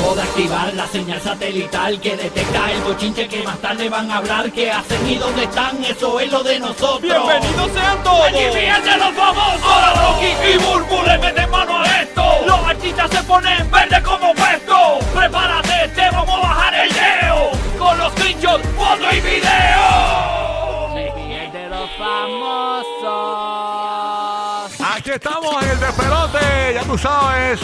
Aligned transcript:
Acabo 0.00 0.14
de 0.14 0.22
activar 0.22 0.72
la 0.72 0.86
señal 0.86 1.20
satelital 1.20 2.00
que 2.00 2.16
detecta 2.16 2.72
el 2.72 2.80
bochinche 2.84 3.28
que 3.28 3.42
más 3.42 3.58
tarde 3.58 3.90
van 3.90 4.10
a 4.10 4.16
hablar. 4.16 4.50
¿Qué 4.50 4.72
hacen 4.72 5.06
y 5.06 5.16
dónde 5.16 5.44
están? 5.44 5.84
Eso 5.84 6.18
es 6.18 6.32
lo 6.32 6.42
de 6.42 6.58
nosotros. 6.58 7.02
¡Bienvenidos 7.02 7.70
sean 7.72 8.02
todos! 8.02 8.28
¡Aquí 8.28 8.38
fíjense 8.50 8.96
los 8.96 9.14
famosos! 9.14 9.62
Ahora 9.62 9.92
Rocky 9.92 10.32
y 10.54 10.56
Burbu 10.56 11.02
le 11.02 11.18
meten 11.18 11.50
mano 11.50 11.80
a 11.82 12.00
esto. 12.00 12.22
Los 12.46 12.58
artistas 12.60 13.10
se 13.10 13.22
ponen 13.24 13.70
verde 13.70 14.02
como 14.02 14.32
puesto. 14.32 15.00
Prepárate, 15.14 15.88
te 15.94 16.10
vamos 16.10 16.34
a 16.34 16.38
bajar 16.48 16.74
el 16.76 16.88
leo. 16.94 17.50
Con 17.78 17.98
los 17.98 18.10
screenshots, 18.12 18.66
foto 18.78 19.14
y 19.14 19.20
video. 19.20 20.96
El 20.96 21.52
de 21.52 21.68
los 21.68 21.90
famosos. 21.98 23.20
Aquí 24.96 25.10
estamos 25.10 25.62
en 25.62 25.68
el 25.68 25.78
despelote, 25.78 26.72
ya 26.72 26.82
tú 26.84 26.96
sabes. 26.96 27.60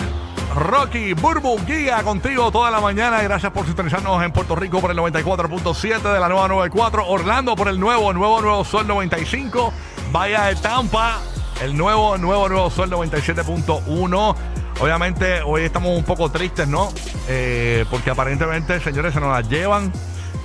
Rocky 0.56 1.12
Burbu 1.12 1.66
guía 1.66 2.02
contigo 2.02 2.50
toda 2.50 2.70
la 2.70 2.80
mañana. 2.80 3.22
Gracias 3.22 3.52
por 3.52 3.66
sintonizarnos 3.66 4.24
en 4.24 4.32
Puerto 4.32 4.56
Rico 4.56 4.80
por 4.80 4.90
el 4.90 4.96
94.7 4.96 6.00
de 6.00 6.18
la 6.18 6.30
nueva 6.30 6.48
94. 6.48 7.06
Orlando 7.06 7.54
por 7.54 7.68
el 7.68 7.78
nuevo, 7.78 8.10
nuevo, 8.14 8.40
nuevo 8.40 8.64
Sol 8.64 8.86
95. 8.86 9.70
Vaya 10.12 10.44
de 10.44 10.56
Tampa, 10.56 11.20
el 11.62 11.76
nuevo, 11.76 12.16
nuevo, 12.16 12.48
nuevo 12.48 12.70
Sol 12.70 12.90
97.1. 12.90 14.36
Obviamente 14.80 15.42
hoy 15.42 15.62
estamos 15.62 15.96
un 15.96 16.04
poco 16.04 16.30
tristes, 16.30 16.66
¿no? 16.66 16.88
Eh, 17.28 17.84
porque 17.90 18.08
aparentemente, 18.08 18.80
señores, 18.80 19.12
se 19.12 19.20
nos 19.20 19.30
las 19.30 19.46
llevan. 19.50 19.92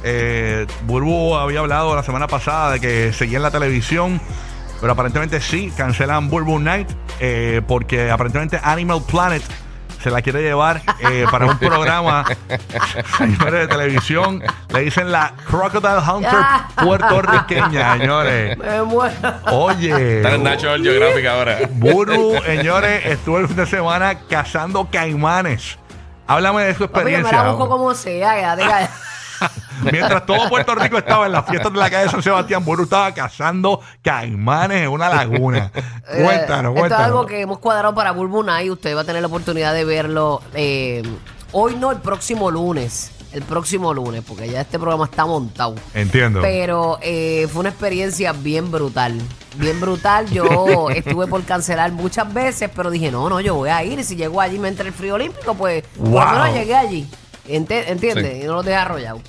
Eh, 0.03 0.67
Burbu 0.83 1.35
había 1.35 1.61
hablado 1.61 1.95
la 1.95 2.03
semana 2.03 2.27
pasada 2.27 2.73
de 2.73 2.81
que 2.81 3.13
seguía 3.13 3.37
en 3.37 3.43
la 3.43 3.51
televisión. 3.51 4.19
Pero 4.81 4.91
aparentemente 4.91 5.39
sí, 5.39 5.71
cancelan 5.77 6.29
Burbu 6.29 6.59
Night 6.59 6.89
eh, 7.21 7.61
porque 7.65 8.11
aparentemente 8.11 8.59
Animal 8.61 9.03
Planet 9.07 9.43
se 10.01 10.09
la 10.11 10.21
quiere 10.21 10.41
llevar 10.41 10.81
eh, 10.99 11.25
para 11.29 11.45
un 11.45 11.57
programa 11.57 12.25
señores, 13.17 13.53
de 13.53 13.67
televisión. 13.67 14.41
Le 14.73 14.79
dicen 14.81 15.11
la 15.11 15.33
Crocodile 15.47 15.99
Hunter 15.99 16.39
puertorriqueña, 16.83 17.93
señores. 17.97 18.57
Me 18.57 18.81
muero. 18.83 19.15
Oye, 19.51 20.17
Está 20.17 20.35
en 20.35 20.43
National 20.43 20.81
Geographic 20.83 21.25
ahora. 21.25 21.57
Burbu, 21.71 22.41
señores, 22.45 23.05
estuvo 23.05 23.37
el 23.39 23.47
fin 23.47 23.57
de 23.57 23.65
semana 23.65 24.15
cazando 24.29 24.87
caimanes. 24.91 25.77
Háblame 26.27 26.63
de 26.63 26.73
su 26.75 26.87
Papi, 26.89 26.99
yo 26.99 27.03
me 27.05 27.11
experiencia. 27.19 27.43
la 27.43 27.51
busco 27.51 27.69
como 27.69 27.93
sea. 27.93 28.39
ya, 28.39 28.55
diga- 28.55 28.89
Mientras 29.91 30.25
todo 30.25 30.47
Puerto 30.49 30.75
Rico 30.75 30.97
estaba 30.97 31.25
en 31.25 31.31
las 31.31 31.45
fiestas 31.45 31.71
de 31.73 31.79
la 31.79 31.89
calle 31.89 32.09
San 32.09 32.21
Sebastián, 32.23 32.63
Burbu 32.63 32.83
estaba 32.83 33.13
cazando 33.13 33.81
caimanes 34.01 34.83
en 34.83 34.89
una 34.89 35.09
laguna. 35.09 35.71
Eh, 36.13 36.23
Cuéntanos, 36.23 36.75
Esto 36.75 36.85
es 36.87 36.91
algo 36.91 37.17
cuéntanos. 37.19 37.25
que 37.27 37.41
hemos 37.41 37.59
cuadrado 37.59 37.95
para 37.95 38.11
Burbu 38.11 38.43
Night. 38.43 38.69
Usted 38.69 38.95
va 38.97 39.01
a 39.01 39.03
tener 39.05 39.21
la 39.21 39.27
oportunidad 39.27 39.73
de 39.73 39.85
verlo 39.85 40.41
eh, 40.53 41.01
hoy, 41.53 41.75
no, 41.75 41.89
el 41.91 41.99
próximo 41.99 42.51
lunes. 42.51 43.11
El 43.31 43.43
próximo 43.43 43.93
lunes, 43.93 44.23
porque 44.27 44.49
ya 44.49 44.59
este 44.59 44.77
programa 44.77 45.05
está 45.05 45.25
montado. 45.25 45.75
Entiendo. 45.93 46.41
Pero 46.41 46.99
eh, 47.01 47.47
fue 47.49 47.61
una 47.61 47.69
experiencia 47.69 48.33
bien 48.33 48.69
brutal. 48.71 49.17
Bien 49.55 49.79
brutal. 49.79 50.29
Yo 50.29 50.89
estuve 50.93 51.27
por 51.27 51.41
cancelar 51.45 51.93
muchas 51.93 52.33
veces, 52.33 52.69
pero 52.75 52.89
dije, 52.91 53.09
no, 53.09 53.29
no, 53.29 53.39
yo 53.39 53.55
voy 53.55 53.69
a 53.69 53.81
ir. 53.85 53.99
Y 53.99 54.03
si 54.03 54.17
llego 54.17 54.41
allí 54.41 54.59
me 54.59 54.67
entra 54.67 54.85
el 54.85 54.93
frío 54.93 55.15
olímpico, 55.15 55.53
pues 55.53 55.83
por 55.97 56.09
Wow. 56.09 56.19
lo 56.25 56.31
menos 56.31 56.53
llegué 56.55 56.75
allí. 56.75 57.09
Ente- 57.47 57.89
¿Entiendes? 57.89 58.33
Sí. 58.37 58.43
Y 58.43 58.47
no 58.47 58.55
los 58.55 58.65
dejé 58.65 58.77
arrollados. 58.77 59.21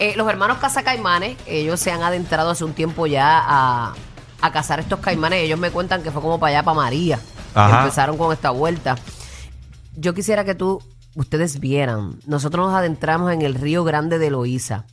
Eh, 0.00 0.14
los 0.16 0.26
hermanos 0.30 0.56
Cazacaimanes, 0.58 1.36
ellos 1.46 1.78
se 1.78 1.92
han 1.92 2.02
adentrado 2.02 2.48
hace 2.50 2.64
un 2.64 2.72
tiempo 2.72 3.06
ya 3.06 3.38
a, 3.38 3.94
a 4.40 4.50
cazar 4.50 4.80
estos 4.80 4.98
caimanes. 5.00 5.42
Ellos 5.44 5.58
me 5.58 5.70
cuentan 5.70 6.02
que 6.02 6.10
fue 6.10 6.22
como 6.22 6.40
para 6.40 6.56
allá, 6.56 6.62
para 6.64 6.74
María. 6.74 7.18
que 7.18 7.60
Ajá. 7.60 7.80
empezaron 7.82 8.16
con 8.16 8.32
esta 8.32 8.48
vuelta. 8.50 8.96
Yo 9.96 10.14
quisiera 10.14 10.42
que 10.44 10.54
tú, 10.54 10.82
ustedes 11.16 11.60
vieran. 11.60 12.18
Nosotros 12.26 12.66
nos 12.66 12.74
adentramos 12.74 13.30
en 13.32 13.42
el 13.42 13.54
río 13.54 13.84
Grande 13.84 14.18
de 14.18 14.30
Loíza. 14.30 14.86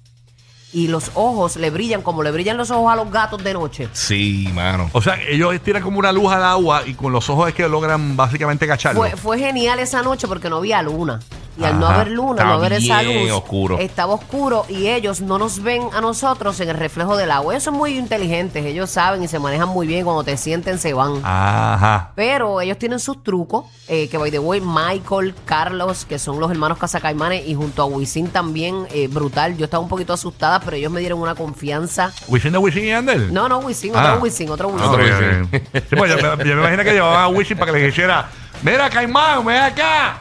Y 0.73 0.89
los 0.89 1.11
ojos 1.13 1.55
le 1.55 1.69
brillan 1.69 2.01
como 2.01 2.21
le 2.21 2.31
brillan 2.33 2.57
los 2.57 2.69
ojos 2.71 2.91
a 2.91 2.97
los 2.97 3.09
gatos 3.09 3.41
de 3.41 3.53
noche. 3.53 3.87
Sí, 3.93 4.49
mano. 4.53 4.89
O 4.91 5.01
sea, 5.01 5.17
ellos 5.29 5.57
tiran 5.61 5.81
como 5.81 5.99
una 5.99 6.11
luz 6.11 6.33
al 6.33 6.43
agua 6.43 6.83
y 6.85 6.93
con 6.95 7.13
los 7.13 7.29
ojos 7.29 7.47
es 7.47 7.55
que 7.55 7.69
logran 7.69 8.17
básicamente 8.17 8.67
cacharlo. 8.67 8.99
Fue, 8.99 9.11
fue 9.15 9.39
genial 9.39 9.79
esa 9.79 10.01
noche 10.01 10.27
porque 10.27 10.49
no 10.49 10.57
había 10.57 10.81
luna. 10.81 11.21
Y 11.57 11.63
al 11.63 11.79
no 11.79 11.87
Ajá. 11.87 11.95
haber 11.95 12.11
luna, 12.11 12.43
no 12.43 12.53
haber 12.53 12.73
esa 12.73 13.01
bien 13.01 13.23
luz, 13.23 13.31
oscuro. 13.31 13.79
estaba 13.79 14.13
oscuro 14.13 14.65
y 14.69 14.87
ellos 14.89 15.21
no 15.21 15.37
nos 15.39 15.63
ven 15.63 15.81
a 15.93 16.01
nosotros 16.01 16.59
en 16.59 16.69
el 16.69 16.77
reflejo 16.77 17.17
del 17.17 17.31
agua. 17.31 17.53
Ellos 17.53 17.63
son 17.63 17.73
muy 17.73 17.97
inteligentes, 17.97 18.63
ellos 18.65 18.89
saben 18.91 19.23
y 19.23 19.27
se 19.27 19.39
manejan 19.39 19.69
muy 19.69 19.87
bien. 19.87 20.05
Cuando 20.05 20.23
te 20.23 20.37
sienten, 20.37 20.77
se 20.77 20.93
van. 20.93 21.19
Ajá. 21.23 22.11
Pero 22.15 22.61
ellos 22.61 22.77
tienen 22.77 22.99
sus 22.99 23.23
trucos, 23.23 23.65
eh, 23.87 24.07
que 24.09 24.17
by 24.17 24.29
the 24.31 24.39
way, 24.39 24.61
Michael, 24.61 25.33
Carlos, 25.45 26.05
que 26.05 26.19
son 26.19 26.39
los 26.39 26.51
hermanos 26.51 26.77
Cazacaimanes, 26.77 27.47
y 27.47 27.55
junto 27.55 27.81
a 27.81 27.85
Wisin 27.85 28.27
también, 28.27 28.85
eh, 28.91 29.07
brutal. 29.07 29.57
Yo 29.57 29.65
estaba 29.65 29.81
un 29.81 29.89
poquito 29.89 30.13
asustada, 30.13 30.59
pero 30.59 30.77
ellos 30.77 30.91
me 30.91 30.99
dieron 30.99 31.19
una 31.19 31.33
confianza. 31.35 32.11
¿Wisin 32.27 32.51
de 32.51 32.57
Wisin 32.59 32.83
y 32.83 32.87
Yandel? 32.89 33.33
No, 33.33 33.49
no, 33.49 33.59
Wisin, 33.59 33.93
Ah. 33.95 34.11
otro 34.13 34.23
Wisin, 34.23 34.49
otro 34.49 34.67
Wisin. 34.69 34.87
Otro 34.87 35.03
Otro 35.03 35.15
Wisin. 35.17 35.49
Sí, 35.89 35.95
pues 35.95 36.11
yo, 36.11 36.17
me- 36.37 36.43
yo 36.45 36.55
me 36.55 36.61
imagino 36.61 36.83
que 36.83 36.93
llevaban 36.93 37.23
a 37.23 37.27
Wisin 37.29 37.57
para 37.57 37.71
que 37.71 37.79
les 37.79 37.87
dijera, 37.87 38.29
mira, 38.61 38.89
Caimán, 38.89 39.43
ven 39.45 39.57
acá. 39.63 40.17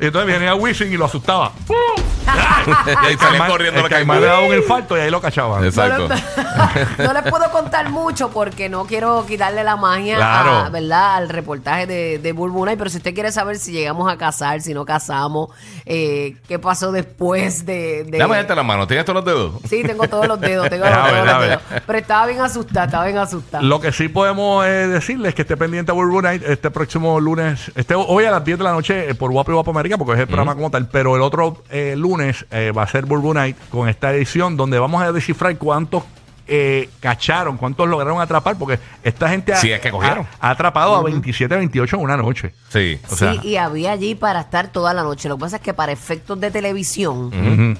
Y 0.00 0.06
entonces 0.06 0.32
venía 0.32 0.54
Wisin 0.54 0.92
y 0.92 0.96
lo 0.96 1.04
asustaba. 1.04 1.52
y 1.66 3.06
ahí 3.06 3.16
salían 3.16 3.42
Caimán- 3.42 3.48
corriendo 3.48 3.76
el 3.78 3.82
los 3.84 3.90
Caimán 3.90 4.20
le 4.20 4.26
daba 4.26 4.40
un 4.40 4.54
infarto 4.54 4.96
y 4.96 5.00
ahí 5.00 5.10
lo 5.10 5.20
cachaban. 5.20 5.64
Exacto. 5.64 6.08
No, 6.08 6.14
le- 6.98 7.04
no 7.06 7.12
les 7.12 7.22
puedo 7.30 7.50
contar 7.50 7.90
mucho 7.90 8.30
porque 8.30 8.68
no 8.68 8.86
quiero 8.86 9.24
quitarle 9.26 9.62
la 9.62 9.76
magia 9.76 10.16
Claro. 10.16 10.50
a- 10.50 10.68
¿verdad? 10.70 11.14
al 11.16 11.28
reportaje 11.28 11.86
de, 11.86 12.18
de 12.18 12.32
Burbunay, 12.32 12.76
pero 12.76 12.90
si 12.90 12.96
usted 12.96 13.14
quiere 13.14 13.30
saber 13.30 13.58
si 13.58 13.72
llegamos 13.72 14.10
a 14.12 14.16
casar, 14.16 14.60
si 14.62 14.74
no 14.74 14.84
casamos, 14.84 15.50
eh, 15.86 16.36
qué 16.48 16.58
pasó 16.58 16.90
después 16.90 17.64
de... 17.66 18.04
de- 18.04 18.10
Déjame 18.18 18.36
darte 18.36 18.54
la 18.56 18.62
mano. 18.62 18.86
¿Tienes 18.86 19.04
todos 19.04 19.16
los 19.16 19.24
dedos? 19.24 19.52
Sí, 19.68 19.82
tengo 19.84 20.08
todos 20.08 20.26
los 20.26 20.40
dedos, 20.40 20.68
tengo 20.70 20.84
Déjame 20.86 21.10
todos 21.10 21.24
ver, 21.24 21.34
los 21.34 21.42
dedos. 21.70 21.82
Pero 21.86 21.98
estaba 21.98 22.26
bien 22.26 22.40
asustada, 22.40 22.86
estaba 22.86 23.04
bien 23.04 23.18
asustada. 23.18 23.62
Lo 23.62 23.80
que 23.80 23.92
sí 23.92 24.08
podemos 24.08 24.64
eh, 24.66 24.88
decirles 24.88 25.28
es 25.30 25.34
que 25.34 25.42
esté 25.42 25.56
pendiente 25.56 25.92
a 25.92 25.94
Burbu 25.94 26.22
Night 26.22 26.42
este 26.44 26.70
próximo 26.70 27.20
lunes, 27.20 27.70
este 27.76 27.94
hoy 27.94 28.24
a 28.24 28.30
las 28.30 28.44
10 28.44 28.58
de 28.58 28.64
la 28.64 28.72
noche 28.72 29.10
eh, 29.10 29.14
por 29.14 29.30
Guapo 29.30 29.50
y 29.50 29.54
Guapo 29.54 29.72
Porque 29.98 30.14
es 30.14 30.20
el 30.20 30.26
programa 30.26 30.54
como 30.54 30.70
tal, 30.70 30.88
pero 30.88 31.14
el 31.14 31.22
otro 31.22 31.62
eh, 31.70 31.94
lunes 31.96 32.46
eh, 32.50 32.72
va 32.76 32.84
a 32.84 32.86
ser 32.86 33.04
Burbu 33.04 33.34
Night 33.34 33.56
con 33.70 33.88
esta 33.88 34.14
edición 34.14 34.56
donde 34.56 34.78
vamos 34.78 35.02
a 35.02 35.12
descifrar 35.12 35.56
cuántos 35.58 36.04
eh, 36.46 36.88
cacharon, 37.00 37.56
cuántos 37.56 37.88
lograron 37.88 38.20
atrapar, 38.20 38.56
porque 38.58 38.78
esta 39.02 39.28
gente 39.28 39.52
ha, 39.52 39.56
Sí, 39.56 39.70
es 39.72 39.80
que 39.80 39.90
cogieron. 39.90 40.26
ha- 40.40 40.48
ha 40.48 40.50
atrapado 40.50 40.94
a 40.96 41.02
27, 41.02 41.56
28 41.56 41.96
en 41.96 42.02
una 42.02 42.16
noche. 42.16 42.52
Sí. 42.68 42.98
O 43.10 43.16
sea, 43.16 43.34
sí, 43.34 43.48
y 43.48 43.56
había 43.56 43.92
allí 43.92 44.14
para 44.14 44.40
estar 44.40 44.68
toda 44.68 44.92
la 44.94 45.02
noche. 45.02 45.28
Lo 45.28 45.36
que 45.36 45.40
pasa 45.42 45.56
es 45.56 45.62
que 45.62 45.74
para 45.74 45.92
efectos 45.92 46.38
de 46.40 46.50
televisión, 46.50 47.30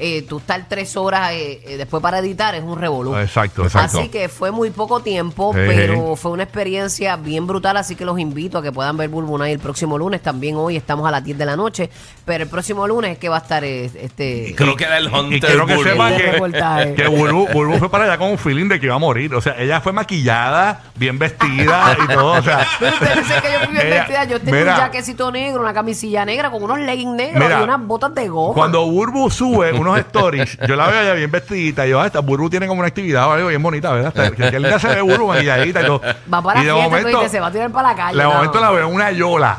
eh, 0.01 0.23
tú 0.29 0.39
estar 0.39 0.65
tres 0.69 0.97
horas 0.97 1.33
eh, 1.33 1.61
eh, 1.67 1.77
después 1.77 2.03
para 2.03 2.19
editar 2.21 2.55
es 2.55 2.63
un 2.63 2.79
revolú. 2.79 3.17
Exacto, 3.17 3.65
Exacto. 3.65 3.99
Así 3.99 4.09
que 4.09 4.29
fue 4.29 4.51
muy 4.51 4.71
poco 4.71 5.01
tiempo, 5.01 5.53
Sí. 5.53 5.61
pero 5.67 6.17
fue 6.17 6.31
una 6.33 6.45
experiencia 6.45 7.17
bien 7.17 7.47
brutal, 7.47 7.77
así 7.77 7.95
que 7.97 8.05
los 8.05 8.19
invito 8.19 8.59
a 8.59 8.63
que 8.63 8.73
puedan 8.73 8.97
ver 8.97 9.09
Bulbunay 9.09 9.53
el 9.53 9.59
próximo 9.59 9.99
lunes. 9.99 10.23
También 10.23 10.57
hoy 10.57 10.77
estamos 10.77 11.07
a 11.07 11.11
las 11.11 11.23
10 11.25 11.37
de 11.39 11.45
la 11.45 11.57
noche, 11.57 11.91
pero 12.25 12.45
el 12.45 12.49
próximo 12.51 12.87
lunes 12.87 13.13
es 13.13 13.19
que 13.19 13.29
va 13.29 13.37
a 13.37 13.41
estar 13.41 13.65
eh, 13.65 13.91
este... 14.01 14.55
Creo 14.57 14.77
que 14.77 14.85
era 14.85 14.99
el 14.99 15.05
Y 15.11 15.15
Hunter 15.15 15.41
quiero 15.41 15.67
que 15.67 15.75
Bull. 15.75 15.85
que, 15.85 15.91
reportaje. 16.33 16.95
fue 17.79 17.91
para 17.91 18.05
allá 18.05 18.19
con 18.19 18.31
un 18.31 18.39
feeling 18.55 18.69
de 18.69 18.81
que 18.81 18.87
iba 18.87 18.95
a 18.95 18.99
morir. 18.99 19.35
O 19.35 19.41
sea, 19.41 19.57
ella 19.59 19.81
fue 19.81 19.93
maquillada, 19.93 20.83
bien 20.95 21.19
vestida 21.19 21.97
y 22.03 22.07
todo. 22.15 22.33
O 22.33 22.43
sea, 22.43 22.67
Pero 22.79 22.93
usted 22.95 23.17
dice 23.17 23.35
que 23.43 23.53
yo 23.53 23.59
fui 23.61 23.75
bien 23.75 23.87
ella- 23.87 23.97
vestida, 23.97 24.25
yo 24.25 24.41
tenía 24.41 24.61
mira, 24.61 24.75
un 24.75 24.81
jaquecito 24.81 25.31
negro, 25.33 25.61
una 25.63 25.75
camisilla 25.75 26.25
negra 26.25 26.51
con 26.51 26.63
unos 26.63 26.79
leggings 26.79 27.15
negros 27.17 27.43
Mira, 27.45 27.61
y 27.61 27.65
unas 27.65 27.81
botas 27.81 28.15
de 28.15 28.29
goma. 28.29 28.55
Cuando 28.55 28.87
Burbu 28.87 29.31
sube 29.31 29.73
unos 29.73 29.99
stories, 29.99 30.59
yo 30.67 30.77
la 30.77 30.87
veo 30.87 31.01
ella 31.03 31.15
bien 31.15 31.31
vestidita. 31.31 31.87
Y 31.87 31.91
yo, 31.91 32.01
ah, 32.01 32.07
esta 32.07 32.21
Burbu 32.21 32.49
tiene 32.51 32.67
como 32.67 32.81
una 32.81 32.89
actividad 32.89 33.29
o 33.29 33.33
algo 33.33 33.49
bien 33.49 33.63
bonita, 33.63 33.93
¿verdad? 33.93 34.09
Hasta 34.17 34.31
que, 34.35 34.51
que 34.51 34.61
linda 34.61 34.79
se 34.79 34.89
ve 34.89 35.01
Burbu 35.03 35.27
maquilladita 35.29 35.83
y 35.83 35.87
todo. 35.87 36.01
Va 36.33 36.43
para 36.43 36.63
y 36.63 36.67
la 36.67 36.75
de 36.75 36.81
fiesta, 36.81 36.85
tú 36.85 36.91
momento, 36.91 37.19
dices, 37.19 37.33
se 37.33 37.41
va 37.41 37.47
a 37.49 37.51
tirar 37.53 37.71
para 37.71 37.89
la 37.89 37.97
calle. 37.97 38.17
de 38.19 38.23
no. 38.25 38.33
momento 38.33 38.61
la 38.61 38.71
veo 38.71 38.89
en 38.89 38.95
una 38.95 39.11
yola. 39.11 39.59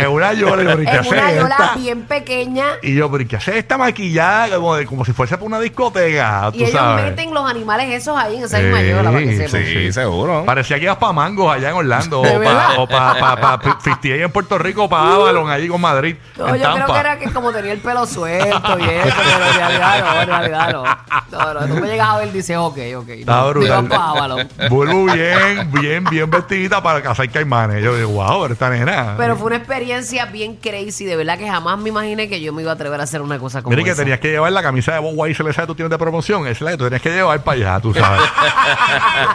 En 0.00 0.08
una 0.08 0.32
yola. 0.32 0.62
Y 0.62 0.66
yo, 0.66 0.70
¿pero 0.76 0.78
qué 0.84 0.90
En 0.90 0.98
hace 1.00 1.08
una 1.10 1.32
yola 1.32 1.56
esta? 1.60 1.74
bien 1.76 2.02
pequeña. 2.02 2.66
Y 2.82 2.94
yo, 2.94 3.10
¿pero 3.10 3.28
qué 3.28 3.36
hace 3.36 3.58
esta 3.58 3.78
maquillada? 3.78 4.56
Como, 4.56 4.74
de- 4.76 4.86
como 4.86 5.04
si 5.04 5.12
fuese 5.12 5.34
para 5.36 5.46
una 5.46 5.60
discoteca, 5.60 6.50
tú 6.52 6.58
Y 6.58 6.62
ellos 6.64 6.72
sabes. 6.72 7.04
meten 7.04 7.32
los 7.34 7.48
animales 7.48 7.88
esos 7.92 8.16
ahí 8.18 8.36
en 8.36 8.44
esa 8.44 8.58
misma 8.58 8.80
Sí, 8.80 8.88
yola 8.88 9.10
para 9.10 9.18
que 9.24 9.36
sepan. 9.36 9.64
Sí, 9.64 9.92
seguro. 9.92 10.44
Parecía 10.44 10.76
que 10.78 10.84
ibas 10.84 10.96
para 10.96 11.12
Mangos 11.12 11.52
allá 11.54 11.70
en 11.70 11.74
Orlando 11.76 12.22
¿De 12.22 12.36
o 12.36 12.38
verdad? 12.38 12.68
para 12.88 13.36
pa, 13.36 13.58
pa, 13.60 13.60
en 14.04 14.30
Puerto 14.30 14.58
Rico 14.58 14.84
o 14.84 14.88
para 14.88 15.14
Avalon 15.14 15.50
allí 15.50 15.68
con 15.68 15.80
Madrid. 15.80 16.16
No, 16.36 16.48
en 16.48 16.56
yo 16.56 16.62
Tampa. 16.62 16.84
creo 16.84 16.94
que 16.94 17.00
era 17.00 17.18
que 17.18 17.30
como 17.32 17.52
tenía 17.52 17.72
el 17.72 17.78
pelo 17.80 18.06
suelto 18.06 18.78
y 18.78 18.84
eso, 18.84 19.16
pero 19.16 19.46
en 19.46 19.56
realidad 19.56 20.04
no, 20.14 20.20
en 20.22 20.28
realidad 20.28 20.72
no. 20.72 20.84
No, 21.32 21.54
no, 21.54 21.66
tú 21.66 21.80
me 21.80 21.86
llegas 21.88 22.08
a 22.08 22.18
ver 22.18 22.28
y 22.28 22.32
dices, 22.32 22.56
ok, 22.56 22.78
ok. 22.98 23.08
Está 23.08 23.36
no, 23.36 23.48
brutal. 23.50 23.84
iba 23.84 23.96
pa' 23.96 24.10
Avalon. 24.10 24.48
Vuelvo 24.70 25.04
bien, 25.04 25.70
bien, 25.72 26.04
bien 26.04 26.30
vestidita 26.30 26.82
para 26.82 27.02
cazar 27.02 27.30
caimanes. 27.30 27.82
Yo 27.82 27.96
digo, 27.96 28.10
wow, 28.10 28.42
pero 28.42 28.52
esta 28.54 28.70
nena. 28.70 29.14
Pero 29.16 29.36
fue 29.36 29.46
una 29.48 29.56
experiencia 29.94 30.26
bien 30.26 30.56
crazy, 30.56 31.04
de 31.04 31.16
verdad 31.16 31.38
que 31.38 31.48
jamás 31.48 31.78
me 31.78 31.88
imaginé 31.90 32.28
que 32.28 32.40
yo 32.40 32.52
me 32.52 32.62
iba 32.62 32.72
a 32.72 32.74
atrever 32.74 33.00
a 33.00 33.04
hacer 33.04 33.22
una 33.22 33.38
cosa 33.38 33.62
como 33.62 33.70
Mira 33.74 33.84
que 33.84 33.90
esa. 33.90 34.02
tenías 34.02 34.18
que 34.20 34.28
llevar 34.30 34.50
la 34.52 34.62
camisa 34.62 34.92
de 34.94 34.98
Bob 34.98 35.12
White 35.16 35.52
se 35.52 35.66
tú 35.66 35.74
tienes 35.74 35.90
de 35.90 35.98
promoción. 35.98 36.42
Esa 36.42 36.50
es 36.50 36.60
la 36.62 36.70
que 36.72 36.76
tú 36.76 36.84
tenías 36.84 37.02
que 37.02 37.10
llevar 37.10 37.42
para 37.44 37.56
allá, 37.56 37.80
tú 37.80 37.94
sabes. 37.94 38.20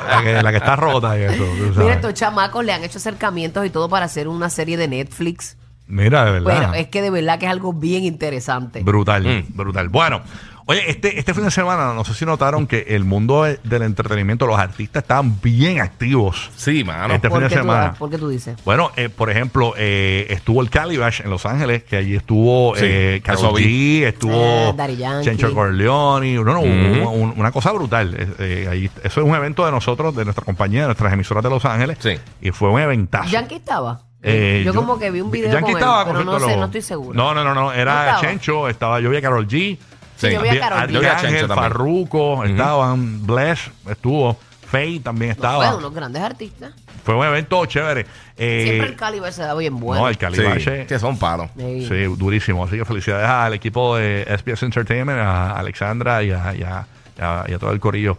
la, 0.10 0.22
que, 0.24 0.44
la 0.44 0.52
que 0.52 0.58
está 0.58 0.76
rota 0.76 1.18
y 1.18 1.24
eso, 1.24 1.44
tú 1.44 1.52
Mira, 1.54 1.74
sabes. 1.76 1.96
estos 1.96 2.14
chamacos 2.16 2.66
le 2.66 2.74
han 2.74 2.84
hecho 2.84 2.98
acercamientos 2.98 3.66
y 3.66 3.70
todo 3.70 3.88
para 3.90 4.06
hacer 4.06 4.28
una 4.28 4.50
serie 4.50 4.78
de 4.78 4.88
Netflix. 4.88 5.58
Mira, 5.88 6.26
de 6.26 6.32
verdad. 6.32 6.70
Pero 6.72 6.74
es 6.76 6.88
que 6.88 7.02
de 7.02 7.10
verdad 7.10 7.40
que 7.40 7.46
es 7.46 7.52
algo 7.52 7.74
bien 7.74 8.04
interesante. 8.04 8.82
Brutal, 8.84 9.24
Mm. 9.24 9.56
brutal. 9.58 9.90
Bueno, 9.90 10.22
oye, 10.66 10.90
este, 10.90 11.18
este 11.20 11.34
fin 11.34 11.44
de 11.44 11.52
semana, 11.52 11.94
no 11.94 12.04
sé 12.06 12.14
si 12.14 12.26
notaron 12.26 12.68
que 12.68 12.86
el 12.90 13.04
mundo 13.04 13.44
de- 13.44 13.60
del 13.64 13.82
entretenimiento, 13.84 14.46
los 14.48 14.60
artistas 14.60 15.04
estaban 15.04 15.40
bien 15.42 15.80
activos. 15.82 16.50
Sí, 16.56 16.84
mano. 16.84 17.14
Este 17.14 17.30
¿Por 17.30 17.40
fin 17.40 17.44
de 17.44 17.50
qué 17.50 17.56
tú- 17.56 17.62
semana. 17.62 17.94
¿Por 17.94 18.10
qué 18.10 18.18
tú 18.18 18.30
dices? 18.30 18.56
Bueno, 18.66 18.92
eh, 18.96 19.10
por 19.10 19.30
ejemplo, 19.30 19.74
eh, 19.78 20.28
estuvo 20.30 20.62
el 20.62 20.70
Calibash 20.70 21.22
en 21.22 21.30
Los 21.30 21.46
Ángeles, 21.46 21.84
que 21.84 21.98
allí 21.98 22.16
estuvo 22.16 22.76
Sí, 22.76 22.84
eh, 22.86 23.22
vi. 23.56 24.02
G, 24.02 24.08
estuvo 24.08 24.76
Eh. 24.78 25.22
Chencho 25.24 25.54
Corleone, 25.54 26.34
no, 26.36 26.44
no, 26.44 26.60
Ujú. 26.60 26.70
un- 26.70 27.22
un- 27.22 27.34
una 27.38 27.52
cosa 27.52 27.72
brutal. 27.72 28.16
Eh, 28.40 28.68
ahí- 28.70 28.90
eso 29.04 29.22
es 29.22 29.28
un 29.28 29.36
evento 29.36 29.66
de 29.66 29.72
nosotros, 29.72 30.16
de 30.16 30.24
nuestra 30.24 30.44
compañía, 30.46 30.82
de 30.82 30.88
nuestras 30.88 31.12
emisoras 31.14 31.44
de 31.44 31.50
Los 31.50 31.66
Ángeles, 31.66 31.98
Sí. 32.00 32.18
y 32.42 32.52
fue 32.52 32.70
un 32.70 32.80
eventazo. 32.80 33.30
¿Yankee 33.30 33.56
estaba? 33.56 34.02
Eh, 34.24 34.62
yo, 34.64 34.74
como 34.76 35.00
que 35.00 35.10
vi 35.10 35.20
un 35.20 35.32
video 35.32 35.52
Yankee 35.52 35.72
con 35.74 35.82
estaba 35.82 36.02
él, 36.04 36.08
pero 36.12 36.24
no 36.24 36.40
sé, 36.40 36.56
no 36.56 36.66
estoy 36.66 36.82
seguro. 36.84 37.14
No, 37.18 37.34
no, 37.34 37.44
no, 37.44 37.56
no, 37.56 37.62
¿No 37.64 37.74
era? 37.74 38.18
Chencho, 38.22 38.70
estaba, 38.70 39.00
yo 39.00 39.10
vi 39.10 39.18
a 39.18 39.22
Carol 39.22 39.48
G. 39.48 39.80
Sí, 40.28 40.34
yo 40.34 40.42
vi 40.42 40.50
a 40.50 40.60
Karol 40.60 40.80
G. 40.80 40.92
Yo 40.92 41.00
vi 41.00 41.06
a 41.06 41.10
Chencho 41.16 41.28
Ángel, 41.28 41.48
también. 41.48 41.58
Farruko, 41.72 42.44
estaban, 42.46 43.26
Bless 43.28 43.72
estuvo, 43.90 44.38
Faye 44.70 45.00
también 45.02 45.32
estaba. 45.32 45.58
Bueno, 45.58 45.78
unos 45.78 45.94
grandes 45.94 46.22
artistas. 46.22 46.72
Fue 47.04 47.16
un 47.16 47.26
evento 47.26 47.66
chévere. 47.66 48.06
Eh, 48.38 48.64
Siempre 48.66 48.90
el 48.90 48.96
calibre 48.96 49.32
se 49.32 49.42
da 49.42 49.54
bien 49.56 49.80
bueno. 49.80 50.04
No, 50.04 50.08
el 50.08 50.14
Sí, 50.16 50.20
Calibache. 50.20 50.86
que 50.86 51.00
son 51.00 51.18
palos. 51.18 51.50
Sí. 51.58 51.88
Sí, 51.88 52.04
durísimo. 52.16 52.64
Así 52.66 52.78
que 52.78 52.86
felicidades 52.86 53.28
al 53.28 53.54
equipo 53.54 53.98
de 53.98 54.24
SBS 54.28 54.64
Entertainment, 54.66 55.20
a 55.20 55.58
Alexandra 55.58 56.22
y 56.24 56.32
a, 56.32 56.54
y 56.56 56.62
a- 56.64 56.86
a- 57.20 57.46
y 57.48 57.54
a 57.54 57.60
todo 57.60 57.72
el 57.72 57.80
corillo. 57.80 58.18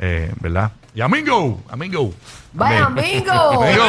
Eh, 0.00 0.32
¿Verdad? 0.40 0.72
Y 0.94 1.00
a 1.00 1.08
Mingo. 1.08 1.62
A 1.70 1.76
Mingo. 1.76 2.12
Vaya. 2.52 2.90
Mingo. 2.90 3.02
Mingo. 3.62 3.84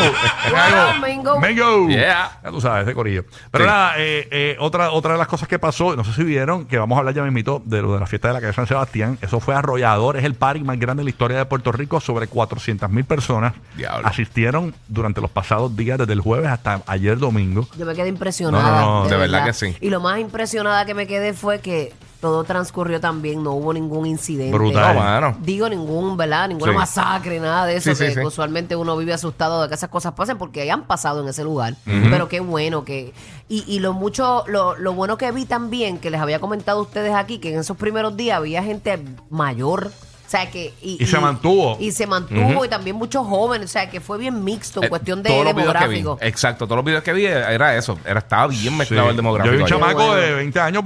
Vaya, 0.54 0.94
Mingo. 1.06 1.40
Mingo. 1.42 1.88
Yeah. 1.90 2.40
Ya 2.42 2.50
tú 2.50 2.62
sabes, 2.62 2.86
ese 2.86 2.96
corillo. 2.96 3.26
Pero 3.52 3.66
Sí. 3.66 3.70
nada, 3.70 3.94
eh, 3.98 4.28
eh, 4.32 4.56
otra, 4.60 4.92
otra 4.92 5.12
de 5.14 5.18
las 5.20 5.28
cosas 5.28 5.50
que 5.50 5.60
pasó, 5.60 5.98
no 5.98 6.06
sé 6.06 6.14
si 6.14 6.24
vieron, 6.24 6.66
que 6.66 6.78
vamos 6.78 6.96
a 6.96 7.00
hablar 7.00 7.14
ya 7.14 7.24
mismito 7.24 7.62
de 7.66 7.82
lo 7.82 7.94
de 7.94 8.00
la 8.00 8.06
fiesta 8.08 8.30
de 8.30 8.36
la 8.36 8.40
calle 8.40 8.54
San 8.54 8.68
Sebastián. 8.68 9.18
Eso 9.22 9.42
fue 9.42 9.54
arrollador. 9.54 10.16
Es 10.16 10.24
el 10.24 10.36
party 10.36 10.62
más 10.64 10.80
grande 10.80 11.02
de 11.02 11.06
la 11.06 11.10
historia 11.10 11.38
de 11.38 11.46
Puerto 11.46 11.74
Rico. 11.74 12.00
Sobre 12.00 12.28
400 12.28 12.90
mil 12.90 13.04
personas 13.04 13.54
Diablo. 13.76 14.08
asistieron 14.08 14.74
durante 14.88 15.20
los 15.20 15.30
pasados 15.30 15.76
días, 15.76 15.98
desde 16.00 16.14
el 16.14 16.22
jueves 16.22 16.50
hasta 16.50 16.84
ayer 16.88 17.18
domingo. 17.18 17.68
Yo 17.78 17.86
me 17.86 17.96
quedé 17.96 18.08
impresionada. 18.08 18.64
No, 18.64 18.80
no, 18.80 19.04
no, 19.04 19.10
de 19.10 19.18
verdad 19.18 19.44
que 19.46 19.52
sí. 19.52 19.76
Y 19.82 19.90
lo 19.90 20.00
más 20.00 20.20
impresionada 20.20 20.86
que 20.86 20.94
me 20.94 21.06
quedé 21.06 21.34
fue 21.34 21.60
que 21.60 21.92
todo 22.24 22.46
transcurrió 22.46 23.02
tan 23.02 23.22
bien, 23.22 23.44
no 23.44 23.52
hubo 23.52 23.74
ningún 23.74 24.06
incidente. 24.06 24.58
Brutal. 24.58 24.96
Mano. 24.96 25.36
Digo 25.42 25.68
ningún, 25.68 26.16
¿verdad? 26.16 26.48
Ninguna 26.48 26.72
Sí. 26.72 26.78
masacre, 26.78 27.38
nada 27.42 27.66
de 27.66 27.76
eso, 27.76 27.94
Sí, 27.94 28.02
que 28.06 28.14
sí. 28.14 28.20
usualmente 28.22 28.78
uno 28.78 28.96
vive 28.96 29.12
asustado 29.14 29.62
de 29.62 29.68
que 29.68 29.76
esas 29.76 29.90
cosas 29.90 30.14
pasen 30.14 30.38
porque 30.38 30.62
hayan 30.62 30.84
pasado 30.88 31.22
en 31.22 31.28
ese 31.28 31.44
lugar. 31.44 31.76
Pero 31.84 32.30
qué 32.30 32.40
bueno 32.40 32.86
que... 32.86 33.14
Y, 33.50 33.66
y 33.68 33.80
lo 33.80 33.92
mucho, 33.92 34.46
lo, 34.48 34.78
lo 34.78 34.94
bueno 34.94 35.18
que 35.18 35.30
vi 35.34 35.44
también, 35.44 35.98
que 36.00 36.10
les 36.10 36.22
había 36.22 36.40
comentado 36.40 36.80
a 36.80 36.82
ustedes 36.84 37.14
aquí, 37.14 37.40
que 37.40 37.54
en 37.54 37.60
esos 37.60 37.76
primeros 37.76 38.16
días 38.16 38.38
había 38.38 38.64
gente 38.64 39.04
mayor. 39.30 39.92
O 40.26 40.30
sea 40.34 40.50
que... 40.50 40.74
Y 40.82 41.06
se 41.06 41.20
mantuvo. 41.20 41.76
Y 41.80 41.92
se 41.92 42.08
mantuvo 42.08 42.64
y 42.66 42.70
también 42.70 42.96
muchos 42.96 43.28
jóvenes. 43.28 43.70
O 43.70 43.72
sea 43.74 43.90
que 43.90 44.00
fue 44.00 44.18
bien 44.18 44.44
mixto 44.44 44.80
en 44.80 44.86
Eh, 44.86 44.90
cuestión 44.90 45.22
de 45.22 45.30
demográfico. 45.44 46.18
Exacto, 46.22 46.66
todos 46.66 46.78
los 46.78 46.86
videos 46.86 47.04
que 47.04 47.14
vi 47.14 47.26
era 47.26 47.76
eso. 47.76 48.00
Era, 48.06 48.20
estaba 48.20 48.48
bien 48.48 48.76
mezclado 48.78 49.08
Sí. 49.08 49.10
el 49.12 49.16
demográfico. 49.18 49.52
Yo 49.54 49.58
vi 49.58 49.64
un 49.64 49.70
chamaco 49.70 49.98
bueno. 50.08 50.14
de 50.16 50.34
20 50.34 50.60
años 50.62 50.84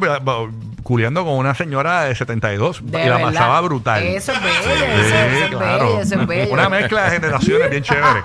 culeando 0.88 1.26
con 1.26 1.34
una 1.34 1.54
señora 1.54 2.04
de 2.04 2.16
72 2.16 2.80
De 2.82 3.04
y 3.04 3.10
la 3.10 3.18
verdad. 3.18 3.34
pasaba 3.34 3.60
brutal. 3.60 4.04
Eso 4.04 4.32
es 4.32 4.42
bello, 4.42 4.56
eso, 4.58 5.16
eso 5.16 5.44
es 5.44 5.50
claro. 5.50 5.86
bello, 5.86 6.02
eso 6.02 6.16
es 6.22 6.28
bello. 6.28 6.54
Una 6.54 6.70
mezcla 6.70 7.04
de 7.04 7.10
generaciones 7.12 7.70
bien 7.72 7.84
chévere. 7.84 8.22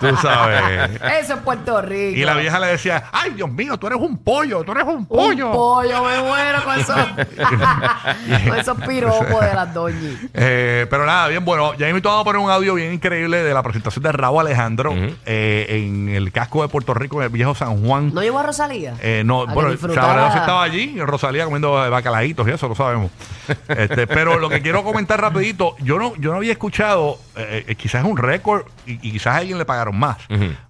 Tú 0.00 0.16
sabes. 0.16 0.90
Eso 1.20 1.34
es 1.34 1.40
Puerto 1.40 1.82
Rico. 1.82 2.18
Y 2.18 2.24
la 2.24 2.32
vieja 2.34 2.58
le 2.58 2.68
decía, 2.68 3.04
ay 3.12 3.32
Dios 3.32 3.50
mío, 3.50 3.76
tú 3.76 3.88
eres 3.88 3.98
un 4.00 4.16
pollo, 4.16 4.64
tú 4.64 4.72
eres 4.72 4.84
un 4.84 4.94
Un 4.96 5.06
pollo. 5.06 5.52
pollo, 5.52 6.02
me 6.04 6.20
muero 6.22 6.64
con 6.64 6.80
esos, 6.80 6.96
con 8.48 8.58
esos 8.58 8.80
piropos 8.86 9.40
de 9.44 9.54
las 9.54 9.74
doñas. 9.74 10.14
Eh, 10.34 10.86
pero 10.88 11.04
nada, 11.04 11.28
bien 11.28 11.44
bueno. 11.44 11.74
Ya 11.74 11.88
invito 11.88 12.10
a 12.10 12.24
poner 12.24 12.40
un 12.40 12.50
audio 12.50 12.74
bien 12.74 12.92
increíble 12.94 13.42
de 13.42 13.52
la 13.52 13.62
presentación 13.62 14.02
de 14.02 14.12
Raúl 14.12 14.40
Alejandro 14.40 14.94
eh, 15.26 15.66
en 15.68 16.08
el 16.08 16.32
casco 16.32 16.62
de 16.62 16.68
Puerto 16.68 16.94
Rico, 16.94 17.18
en 17.18 17.24
el 17.24 17.28
viejo 17.30 17.54
San 17.54 17.84
Juan. 17.84 18.12
¿No 18.14 18.22
llevó 18.22 18.38
a 18.38 18.44
Rosalía? 18.44 18.94
Eh, 19.02 19.22
no, 19.26 19.42
A 19.42 19.46
que 19.48 19.52
bueno, 19.52 19.70
disfrutara. 19.70 20.06
sabrá 20.06 20.32
si 20.32 20.38
estaba 20.38 20.62
allí, 20.62 20.98
Rosalía 21.00 21.44
comiendo 21.44 21.84
eh, 21.84 21.90
bacalaitos 21.98 22.46
y 22.48 22.50
eso 22.50 22.68
lo 22.68 22.74
sabemos. 22.74 23.10
Este, 23.68 24.06
pero 24.06 24.38
lo 24.38 24.48
que 24.48 24.60
quiero 24.60 24.82
comentar 24.84 25.20
rapidito, 25.20 25.74
yo 25.80 25.98
no, 25.98 26.14
yo 26.16 26.30
no 26.32 26.36
había 26.36 26.52
escuchado, 26.52 27.18
eh, 27.36 27.64
eh, 27.66 27.74
quizás 27.76 28.04
es 28.04 28.10
un 28.10 28.16
récord 28.16 28.66
y, 28.86 28.92
y 29.06 29.12
quizás 29.12 29.34
a 29.34 29.36
alguien 29.36 29.56
le 29.58 29.64
pagaron 29.64 29.98
más. 29.98 30.18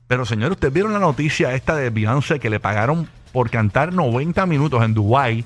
Pero 0.06 0.24
señores, 0.24 0.52
ustedes 0.52 0.72
vieron 0.72 0.92
la 0.92 0.98
noticia 1.00 1.54
esta 1.54 1.74
de 1.74 1.90
Beyoncé 1.90 2.38
que 2.38 2.50
le 2.50 2.60
pagaron 2.60 3.08
por 3.32 3.50
cantar 3.50 3.92
90 3.92 4.46
minutos 4.46 4.82
en 4.84 4.94
Dubai 4.94 5.44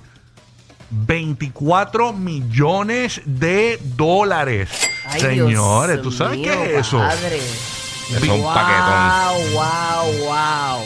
24 0.90 2.12
millones 2.12 3.22
de 3.24 3.78
dólares. 3.96 4.68
Ay, 5.06 5.20
señores, 5.20 5.96
Dios 5.96 6.02
¿tú 6.02 6.12
sabes 6.12 6.38
mío, 6.38 6.52
qué 6.52 6.74
es 6.76 6.86
eso? 6.86 6.98
padre. 6.98 7.38
Es 7.38 8.22
un 8.22 8.42
wow, 8.42 8.54
paquetón. 8.54 9.54
wow, 9.54 10.26
wow. 10.26 10.84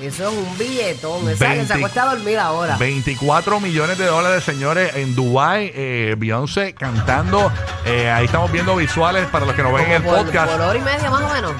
Eso 0.00 0.30
es 0.30 0.36
un 0.36 0.58
billetón. 0.58 1.28
Esa 1.28 1.44
que 1.46 1.50
20 1.56 1.66
se 1.66 1.72
acuesta 1.74 2.02
a 2.10 2.14
dormir 2.14 2.38
ahora. 2.38 2.76
24 2.76 3.60
millones 3.60 3.98
de 3.98 4.06
dólares, 4.06 4.42
señores, 4.44 4.94
en 4.96 5.14
Dubai, 5.14 5.70
eh, 5.74 6.14
Beyoncé 6.18 6.72
cantando. 6.74 7.52
Eh, 7.84 8.10
ahí 8.10 8.24
estamos 8.24 8.50
viendo 8.50 8.74
visuales 8.76 9.26
para 9.28 9.44
los 9.44 9.54
que 9.54 9.62
nos 9.62 9.72
ven 9.74 9.86
en 9.86 9.92
el 9.92 10.02
por, 10.02 10.24
podcast. 10.24 10.52
por 10.52 10.60
hora 10.60 10.78
y 10.78 10.82
media 10.82 11.10
más 11.10 11.22
o 11.22 11.34
menos. 11.34 11.52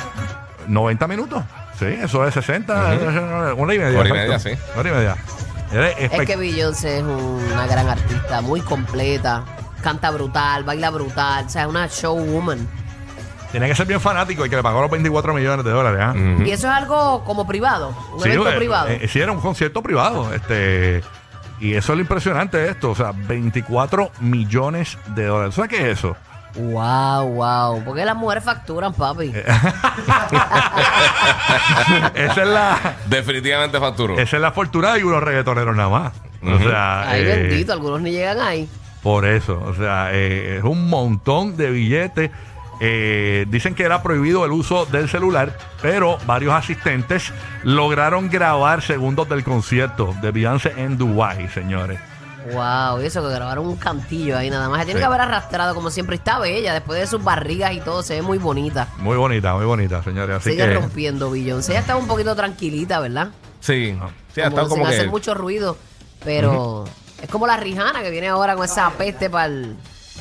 90 0.66 1.06
minutos. 1.06 1.42
Sí, 1.78 1.86
eso 1.86 2.26
es 2.26 2.34
60. 2.34 2.94
eh, 2.94 3.52
Una 3.56 3.74
y 3.74 3.78
media. 3.78 3.98
Hora 4.00 4.08
y 4.08 4.12
media, 4.12 4.38
sí. 4.38 4.50
Hora 4.76 4.88
y 4.88 4.92
media. 4.92 5.16
Es 5.98 6.26
que 6.26 6.36
Beyoncé 6.36 6.98
es 6.98 7.04
una 7.04 7.66
gran 7.66 7.88
artista, 7.88 8.40
muy 8.40 8.60
completa. 8.60 9.44
Canta 9.82 10.10
brutal, 10.10 10.64
baila 10.64 10.90
brutal. 10.90 11.44
O 11.46 11.48
sea, 11.48 11.62
es 11.62 11.68
una 11.68 11.86
showwoman. 11.86 12.68
Tiene 13.50 13.66
que 13.68 13.74
ser 13.74 13.86
bien 13.86 14.00
fanático 14.00 14.46
y 14.46 14.50
que 14.50 14.56
le 14.56 14.62
pagó 14.62 14.80
los 14.80 14.90
24 14.90 15.34
millones 15.34 15.64
de 15.64 15.70
dólares. 15.72 16.00
¿ah? 16.02 16.14
Y 16.44 16.50
eso 16.50 16.68
es 16.68 16.74
algo 16.74 17.24
como 17.24 17.46
privado, 17.46 17.94
un 18.14 18.20
Sí, 18.22 18.28
evento 18.28 18.50
eh, 18.50 18.56
privado. 18.56 18.88
eh, 18.88 19.08
sí, 19.08 19.18
era 19.20 19.32
un 19.32 19.40
concierto 19.40 19.82
privado. 19.82 20.32
Este, 20.32 21.02
y 21.60 21.74
eso 21.74 21.92
es 21.92 21.96
lo 21.96 22.02
impresionante 22.02 22.56
de 22.58 22.70
esto. 22.70 22.90
O 22.90 22.94
sea, 22.94 23.12
24 23.12 24.12
millones 24.20 24.96
de 25.14 25.24
dólares. 25.26 25.54
¿Sabes 25.54 25.68
qué 25.70 25.90
es 25.90 25.98
eso? 25.98 26.16
Wow, 26.56 27.26
wow. 27.34 27.84
Porque 27.84 28.04
las 28.04 28.16
mujeres 28.16 28.42
facturan, 28.44 28.92
papi. 28.92 29.32
Eh, 29.34 29.44
esa 32.14 32.42
es 32.42 32.48
la. 32.48 32.96
Definitivamente 33.06 33.78
facturó. 33.78 34.18
Esa 34.18 34.36
es 34.36 34.42
la 34.42 34.52
fortuna 34.52 34.92
de 34.94 35.04
unos 35.04 35.22
reggaetoneros 35.22 35.76
nada 35.76 35.88
más. 35.88 36.12
O 36.42 36.58
sea, 36.58 37.08
Ay, 37.08 37.22
eh, 37.22 37.24
bendito, 37.24 37.72
algunos 37.72 38.00
ni 38.00 38.12
llegan 38.12 38.40
ahí. 38.40 38.68
por 39.02 39.26
eso. 39.26 39.62
O 39.66 39.74
sea, 39.74 40.08
eh, 40.12 40.56
es 40.58 40.64
un 40.64 40.88
montón 40.88 41.56
de 41.56 41.70
billetes. 41.70 42.30
Eh, 42.80 43.44
dicen 43.48 43.74
que 43.74 43.82
era 43.84 44.02
prohibido 44.02 44.44
el 44.46 44.52
uso 44.52 44.86
del 44.86 45.08
celular, 45.08 45.56
pero 45.82 46.18
varios 46.26 46.54
asistentes 46.54 47.32
lograron 47.62 48.30
grabar 48.30 48.80
segundos 48.82 49.28
del 49.28 49.44
concierto 49.44 50.14
de 50.22 50.30
Beyoncé 50.30 50.72
en 50.76 50.96
Dubai, 50.96 51.48
señores. 51.50 52.00
Wow, 52.54 53.02
y 53.02 53.04
eso 53.06 53.22
que 53.22 53.34
grabaron 53.34 53.66
un 53.66 53.76
cantillo 53.76 54.38
ahí 54.38 54.48
nada 54.48 54.70
más. 54.70 54.80
Se 54.80 54.84
tiene 54.86 55.00
Sí. 55.00 55.02
que 55.02 55.06
haber 55.06 55.20
arrastrado 55.20 55.74
como 55.74 55.90
siempre. 55.90 56.16
Está 56.16 56.38
bella, 56.38 56.72
después 56.72 56.98
de 56.98 57.06
sus 57.06 57.22
barrigas 57.22 57.72
y 57.74 57.80
todo, 57.80 58.02
se 58.02 58.14
ve 58.14 58.22
muy 58.22 58.38
bonita. 58.38 58.88
Muy 58.96 59.18
bonita, 59.18 59.54
muy 59.54 59.66
bonita, 59.66 60.02
señores. 60.02 60.36
Así 60.36 60.52
Sigue 60.52 60.64
que 60.64 60.74
rompiendo 60.74 61.30
Beyoncé. 61.30 61.72
Ella 61.72 61.80
estaba 61.80 61.98
un 62.00 62.06
poquito 62.06 62.34
tranquilita, 62.34 62.98
¿verdad? 62.98 63.28
Sí. 63.60 63.94
Sí, 64.34 64.40
ha 64.40 64.44
como 64.44 64.48
estado 64.48 64.68
sin 64.68 64.78
como 64.78 64.86
hacer 64.86 65.04
que. 65.04 65.10
mucho 65.10 65.34
ruido. 65.34 65.76
Pero 66.24 66.86
es 67.22 67.28
como 67.28 67.46
la 67.46 67.58
Rijana 67.58 68.00
que 68.02 68.10
viene 68.10 68.28
ahora 68.28 68.56
con 68.56 68.64
esa 68.64 68.88
peste 68.90 69.28
para 69.28 69.44
el, 69.46 69.76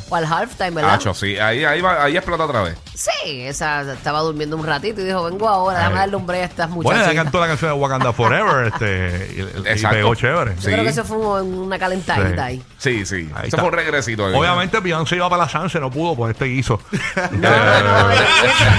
para 0.09 0.25
el 0.25 0.31
halftime, 0.33 0.71
¿verdad? 0.71 0.93
Hacho, 0.93 1.13
sí. 1.13 1.37
Ahí, 1.37 1.63
ahí, 1.65 1.81
va, 1.81 2.03
ahí 2.03 2.15
explota 2.17 2.45
otra 2.45 2.61
vez. 2.61 2.77
Sí, 2.93 3.41
esa 3.41 3.81
estaba 3.93 4.19
durmiendo 4.21 4.55
un 4.57 4.65
ratito 4.65 5.01
y 5.01 5.05
dijo, 5.05 5.23
vengo 5.23 5.47
ahora, 5.47 5.77
déjame 5.79 5.95
Ay. 5.95 5.99
darle 6.01 6.15
un 6.17 6.25
break 6.27 6.41
a 6.41 6.45
estas 6.45 6.69
bueno, 6.69 6.83
muchachas. 6.91 7.11
ella 7.13 7.23
cantó 7.23 7.39
la 7.39 7.47
canción 7.47 7.71
de 7.71 7.77
Wakanda 7.77 8.13
Forever 8.13 8.67
este, 8.67 9.33
y, 9.35 9.39
y 9.39 9.41
Exacto. 9.69 9.97
pegó 9.97 10.15
chévere. 10.15 10.55
Yo 10.55 10.61
Sí. 10.61 10.67
creo 10.71 10.83
que 10.83 10.89
eso 10.89 11.03
fue 11.05 11.17
un- 11.17 11.53
una 11.59 11.79
calentadita 11.79 12.29
Sí. 12.35 12.39
ahí. 12.41 12.63
Sí, 12.77 13.05
sí. 13.05 13.15
Ahí 13.35 13.47
Eso 13.47 13.55
está. 13.55 13.57
fue 13.59 13.67
un 13.67 13.73
regresito. 13.73 14.25
ahí. 14.27 14.33
Obviamente 14.33 14.79
Beyoncé 14.79 15.15
iba 15.15 15.29
para 15.29 15.43
la 15.43 15.49
Sanse, 15.49 15.79
no 15.79 15.89
pudo 15.89 16.15
por 16.15 16.29
este 16.31 16.45
guiso. 16.45 16.79
No, 17.31 17.49
no, 17.49 18.03
no, 18.03 18.11
ellos 18.11 18.25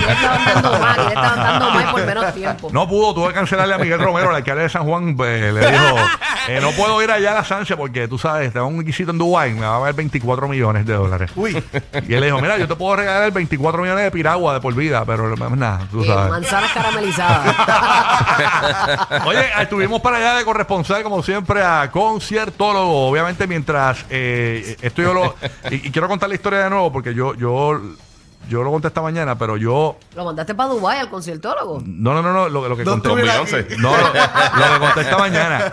estaban 0.09 0.45
dando 0.45 0.79
mal, 0.79 0.99
ellos 0.99 1.09
estaban 1.09 1.39
dando 1.39 1.71
mal 1.71 1.91
por 1.93 2.07
menos 2.07 2.35
tiempo. 2.35 2.69
No 2.73 2.89
pudo, 2.89 3.15
tuvo 3.15 3.29
que 3.29 3.35
cancelarle 3.35 3.75
a 3.75 3.79
Miguel 3.79 3.99
Romero, 4.01 4.31
el 4.31 4.37
alcalde 4.37 4.63
de 4.65 4.69
San 4.69 4.85
Juan, 4.85 5.17
pues, 5.17 5.53
le 5.53 5.61
dijo, 5.61 5.97
eh, 6.49 6.59
no 6.61 6.71
puedo 6.73 7.03
ir 7.03 7.11
allá 7.11 7.33
a 7.33 7.35
la 7.35 7.45
Sanse 7.45 7.77
porque 7.77 8.09
tú 8.09 8.19
sabes, 8.19 8.53
tengo 8.53 8.67
un 8.67 8.85
guisito 8.85 9.11
en 9.11 9.19
Dubái, 9.19 9.53
me 9.55 9.67
va 9.67 9.77
a 9.77 9.81
dar 9.81 9.95
24 9.95 10.49
millones 10.49 10.87
de 10.87 10.95
dólares. 11.11 11.31
Uy. 11.37 11.63
Y 12.09 12.15
él 12.15 12.21
le 12.21 12.27
dijo, 12.27 12.41
mira, 12.41 12.57
yo 12.59 12.67
te 12.69 12.75
puedo 12.77 12.97
regalar 12.97 13.31
24 13.33 13.83
millones 13.83 14.05
de 14.05 14.11
piragua 14.11 14.55
de 14.55 14.61
por 14.61 14.75
vida, 14.75 15.05
pero 15.05 15.35
no 15.37 15.47
es 15.47 15.51
nada, 15.57 15.81
tú 15.91 16.03
Eh, 16.03 16.07
sabes. 16.07 16.31
manzanas 16.31 16.73
caramelizadas. 16.73 17.57
Oye, 19.27 19.45
estuvimos 19.61 20.01
para 20.01 20.17
allá 20.19 20.35
de 20.35 20.45
corresponsal, 20.45 21.03
como 21.03 21.23
siempre, 21.23 21.63
a 21.63 21.91
conciertólogo. 21.91 23.09
Obviamente, 23.09 23.47
mientras 23.47 24.05
eh, 24.11 24.77
esto 24.81 25.03
yo 25.03 25.13
lo. 25.15 25.35
Y, 25.71 25.89
y 25.89 25.91
quiero 25.91 26.09
contar 26.09 26.29
la 26.29 26.35
historia 26.35 26.61
de 26.61 26.71
nuevo, 26.71 26.93
porque 26.93 27.15
yo, 27.15 27.35
yo, 27.35 27.81
yo 28.49 28.63
lo 28.63 28.71
conté 28.71 28.89
esta 28.89 29.03
mañana, 29.03 29.37
pero 29.37 29.57
yo. 29.57 29.97
¿Lo 30.15 30.25
mandaste 30.25 30.55
para 30.55 30.71
Dubái 30.71 30.99
al 30.99 31.11
conciertólogo? 31.11 31.83
No, 31.85 32.15
no, 32.15 32.23
no, 32.23 32.33
no. 32.33 32.49
Lo, 32.49 32.69
lo 32.69 32.77
que 32.77 32.85
¿Dónde 32.85 33.09
conté. 33.09 33.23
hubiera- 33.25 33.41
Beyoncé. 33.43 33.77
No, 33.79 33.91
lo, 33.97 34.03
lo 34.05 34.73
que 34.75 34.79
conté 34.81 35.01
esta 35.03 35.19
mañana. 35.19 35.73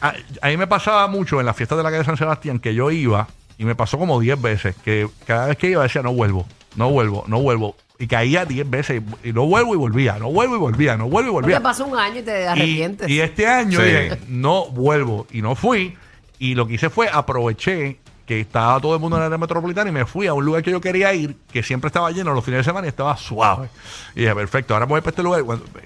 A, 0.00 0.12
a 0.42 0.48
mí 0.48 0.56
me 0.56 0.66
pasaba 0.66 1.06
mucho 1.06 1.40
en 1.40 1.46
las 1.46 1.56
fiestas 1.56 1.78
de 1.78 1.84
la 1.84 1.90
calle 1.90 2.04
San 2.04 2.16
Sebastián 2.16 2.58
que 2.58 2.74
yo 2.74 2.90
iba 2.90 3.26
y 3.60 3.64
me 3.66 3.74
pasó 3.74 3.98
como 3.98 4.18
10 4.18 4.40
veces 4.40 4.74
que 4.82 5.06
cada 5.26 5.48
vez 5.48 5.58
que 5.58 5.68
iba 5.70 5.82
decía 5.82 6.02
no 6.02 6.14
vuelvo, 6.14 6.46
no 6.76 6.90
vuelvo, 6.90 7.24
no 7.26 7.40
vuelvo. 7.42 7.76
Y 7.98 8.06
caía 8.06 8.46
10 8.46 8.70
veces 8.70 9.02
y, 9.22 9.28
y 9.28 9.32
no 9.34 9.44
vuelvo 9.46 9.74
y 9.74 9.76
volvía, 9.76 10.18
no 10.18 10.30
vuelvo 10.32 10.56
y 10.56 10.58
volvía, 10.58 10.96
no 10.96 11.10
vuelvo 11.10 11.28
y 11.28 11.32
No 11.34 11.40
volvía. 11.42 11.58
te 11.58 11.62
pasó 11.62 11.84
un 11.84 11.98
año 11.98 12.20
y 12.20 12.22
te 12.22 12.48
arrepientes. 12.48 13.06
y 13.10 13.20
este 13.20 13.46
año 13.46 13.78
Sí. 13.78 13.84
dije, 13.84 14.18
no 14.28 14.64
vuelvo. 14.70 15.26
Y 15.30 15.42
no 15.42 15.54
fui. 15.54 15.94
Y 16.38 16.54
lo 16.54 16.66
que 16.66 16.72
hice 16.74 16.88
fue 16.88 17.10
aproveché 17.12 17.98
que 18.24 18.40
estaba 18.40 18.80
todo 18.80 18.94
el 18.94 19.00
mundo 19.00 19.16
en 19.16 19.20
la 19.20 19.26
área 19.26 19.36
metropolitana 19.36 19.90
y 19.90 19.92
me 19.92 20.06
fui 20.06 20.26
a 20.28 20.32
un 20.32 20.44
lugar 20.44 20.62
que 20.62 20.70
yo 20.70 20.80
quería 20.80 21.12
ir, 21.12 21.36
que 21.52 21.62
siempre 21.62 21.88
estaba 21.88 22.10
lleno 22.12 22.32
los 22.32 22.42
fines 22.44 22.60
de 22.60 22.64
semana 22.64 22.86
y 22.86 22.88
estaba 22.88 23.14
suave. 23.18 23.68
Y 24.14 24.20
dije, 24.20 24.34
perfecto, 24.34 24.72
ahora 24.72 24.86
me 24.86 24.90
voy 24.90 25.00
para 25.02 25.10
este 25.10 25.22
lugar 25.22 25.42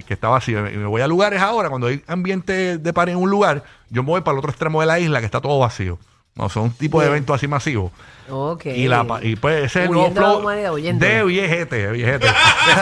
que 0.06 0.14
estaba 0.14 0.36
así. 0.36 0.52
Y 0.52 0.54
me 0.54 0.86
voy 0.86 1.00
a 1.00 1.08
lugares 1.08 1.40
ahora, 1.40 1.68
cuando 1.70 1.88
hay 1.88 2.02
ambiente 2.06 2.78
de 2.78 2.92
par 2.92 3.08
en 3.08 3.16
un 3.16 3.30
lugar, 3.30 3.64
yo 3.90 4.04
me 4.04 4.10
voy 4.10 4.20
para 4.20 4.34
el 4.34 4.38
otro 4.38 4.50
extremo 4.50 4.80
de 4.80 4.86
la 4.86 5.00
isla 5.00 5.18
que 5.18 5.26
está 5.26 5.40
todo 5.40 5.58
vacío. 5.58 5.98
No, 6.36 6.48
son 6.48 6.64
un 6.64 6.70
tipo 6.72 7.00
de 7.00 7.06
evento 7.06 7.32
así 7.32 7.46
masivo. 7.46 7.92
Ok. 8.28 8.66
Y, 8.66 8.88
la, 8.88 9.06
y 9.22 9.36
pues 9.36 9.64
ese 9.66 9.80
es 9.80 9.86
el 9.86 9.92
nuevo 9.92 10.06
Huyendo 10.06 10.20
de 10.20 10.26
la 10.26 10.32
flow 10.32 10.40
humanidad, 10.42 10.72
huyendo. 10.72 11.06
de 11.06 11.24
viejete, 11.24 11.76
de 11.76 11.92
viejete. 11.92 12.26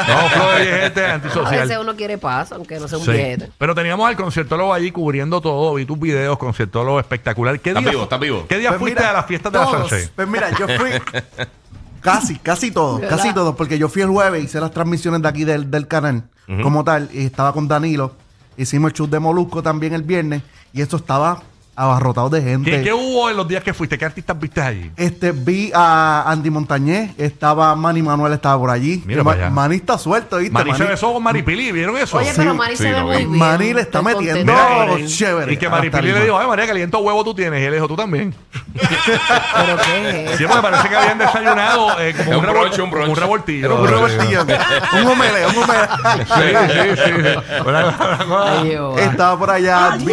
nuevo 0.06 0.28
flow 0.30 0.50
de 0.52 0.62
viejete 0.62 1.04
A 1.06 1.14
antisocial. 1.14 1.60
veces 1.60 1.78
uno 1.78 1.94
quiere 1.96 2.16
paz, 2.16 2.52
aunque 2.52 2.78
no 2.80 2.88
sea 2.88 2.96
un 2.98 3.04
Sí. 3.04 3.10
billete. 3.10 3.50
Pero 3.58 3.74
teníamos 3.74 4.08
al 4.08 4.16
conciertólogo 4.16 4.72
allí 4.72 4.90
cubriendo 4.90 5.40
todo. 5.42 5.74
Vi 5.74 5.84
tus 5.84 5.98
videos, 6.00 6.38
conciertólogo 6.38 6.98
espectacular. 6.98 7.60
¿Qué 7.60 7.70
¿Estás 7.70 7.82
día, 7.82 7.90
vivo? 7.90 8.02
¿Estás 8.04 8.20
vivo? 8.20 8.46
¿Qué 8.48 8.58
día 8.58 8.68
Pues 8.70 8.78
fuiste 8.80 9.00
mira, 9.00 9.10
a 9.10 9.12
las 9.12 9.26
fiestas 9.26 9.52
de 9.52 9.58
la 9.58 9.64
todos. 9.66 9.92
Pues 10.16 10.28
mira, 10.28 10.48
yo 10.58 10.66
fui 10.78 10.90
casi, 12.00 12.38
casi 12.38 12.70
todo, 12.70 12.98
¿Verdad? 13.00 13.16
casi 13.16 13.34
todo, 13.34 13.54
porque 13.56 13.78
yo 13.78 13.88
fui 13.88 14.00
el 14.02 14.08
jueves, 14.08 14.42
hice 14.44 14.60
las 14.60 14.70
transmisiones 14.70 15.20
de 15.22 15.28
aquí 15.28 15.44
del, 15.44 15.70
del 15.70 15.86
canal, 15.88 16.24
como 16.62 16.84
tal, 16.84 17.08
y 17.12 17.24
estaba 17.26 17.52
con 17.52 17.68
Danilo, 17.68 18.14
hicimos 18.56 18.90
el 18.92 18.96
show 18.96 19.06
de 19.08 19.18
Molusco 19.20 19.62
también 19.62 19.92
el 19.92 20.02
viernes, 20.02 20.42
y 20.72 20.80
esto 20.82 20.96
estaba 20.96 21.42
abarrotado 21.74 22.28
de 22.28 22.42
gente. 22.42 22.70
¿Qué, 22.70 22.82
qué 22.82 22.92
hubo 22.92 23.30
en 23.30 23.36
los 23.36 23.48
días 23.48 23.62
que 23.64 23.72
fuiste? 23.72 23.96
¿Qué 23.96 24.04
artistas 24.04 24.38
viste 24.38 24.60
allí? 24.60 24.90
Este, 24.96 25.32
vi 25.32 25.70
a 25.74 26.24
Andy 26.26 26.50
Montañez, 26.50 27.12
estaba 27.18 27.74
Manny 27.74 28.02
Manuel, 28.02 28.32
estaba 28.34 28.58
por 28.58 28.70
allí. 28.70 29.02
Mira 29.06 29.24
para 29.24 29.40
allá. 29.46 29.50
Manny 29.50 29.76
está 29.76 29.96
suelto, 29.98 30.36
¿viste? 30.36 30.52
Mari 30.52 30.72
se 30.72 30.78
Manny- 30.84 30.90
besó 30.90 31.12
con 31.14 31.22
Maripili, 31.22 31.72
¿vieron 31.72 31.96
eso? 31.96 32.18
Oye, 32.18 32.26
Sí, 32.30 32.34
pero 32.36 32.54
Mari 32.54 32.76
sí, 32.76 32.82
se 32.82 32.92
ve 32.92 32.98
lo 33.00 33.06
muy 33.06 33.16
vi. 33.16 33.24
bien. 33.24 33.38
Mani 33.38 33.72
le 33.74 33.80
está 33.80 33.98
Estoy 34.00 34.14
metiendo 34.14 34.52
contenta. 34.52 34.94
Mira, 34.96 35.06
chévere. 35.08 35.52
Y 35.52 35.56
que 35.56 35.66
a 35.66 35.70
la 35.70 35.76
Maripili 35.76 36.02
le 36.02 36.08
tarima. 36.12 36.24
dijo, 36.24 36.38
ay 36.38 36.46
María, 36.46 36.66
caliento 36.66 36.98
huevo 36.98 37.24
tú 37.24 37.34
tienes. 37.34 37.60
Y 37.60 37.64
él 37.64 37.70
le 37.70 37.76
dijo, 37.76 37.88
tú 37.88 37.96
también. 37.96 38.34
¿Pero 38.72 39.76
qué 39.84 40.24
es? 40.32 40.36
Sí, 40.38 40.44
porque 40.46 40.62
parece 40.62 40.88
que 40.88 40.96
habían 40.96 41.18
desayunado 41.18 42.00
eh, 42.00 42.14
como 42.16 42.30
un, 42.30 42.36
un 42.36 42.44
revol- 42.44 42.60
brunch, 42.60 42.78
un 42.78 42.90
brunch. 42.90 43.08
un 43.08 43.16
revoltillo. 43.16 43.66
Era 43.66 43.74
un 43.74 43.88
revoltillo. 43.88 44.42
un 45.02 45.06
omelé, 45.06 45.46
un 45.46 45.56
omelé. 45.62 45.88
Sí, 46.26 46.72
sí, 46.72 47.02
sí. 47.02 47.12
sí. 47.22 47.60
Una- 47.66 47.86
una 47.86 48.18
cosa- 48.18 48.60
Ay, 48.60 48.68
Jehová. 48.70 49.00
Estaba 49.02 49.38
por 49.38 49.50
allá. 49.50 49.96
vi- 49.98 50.04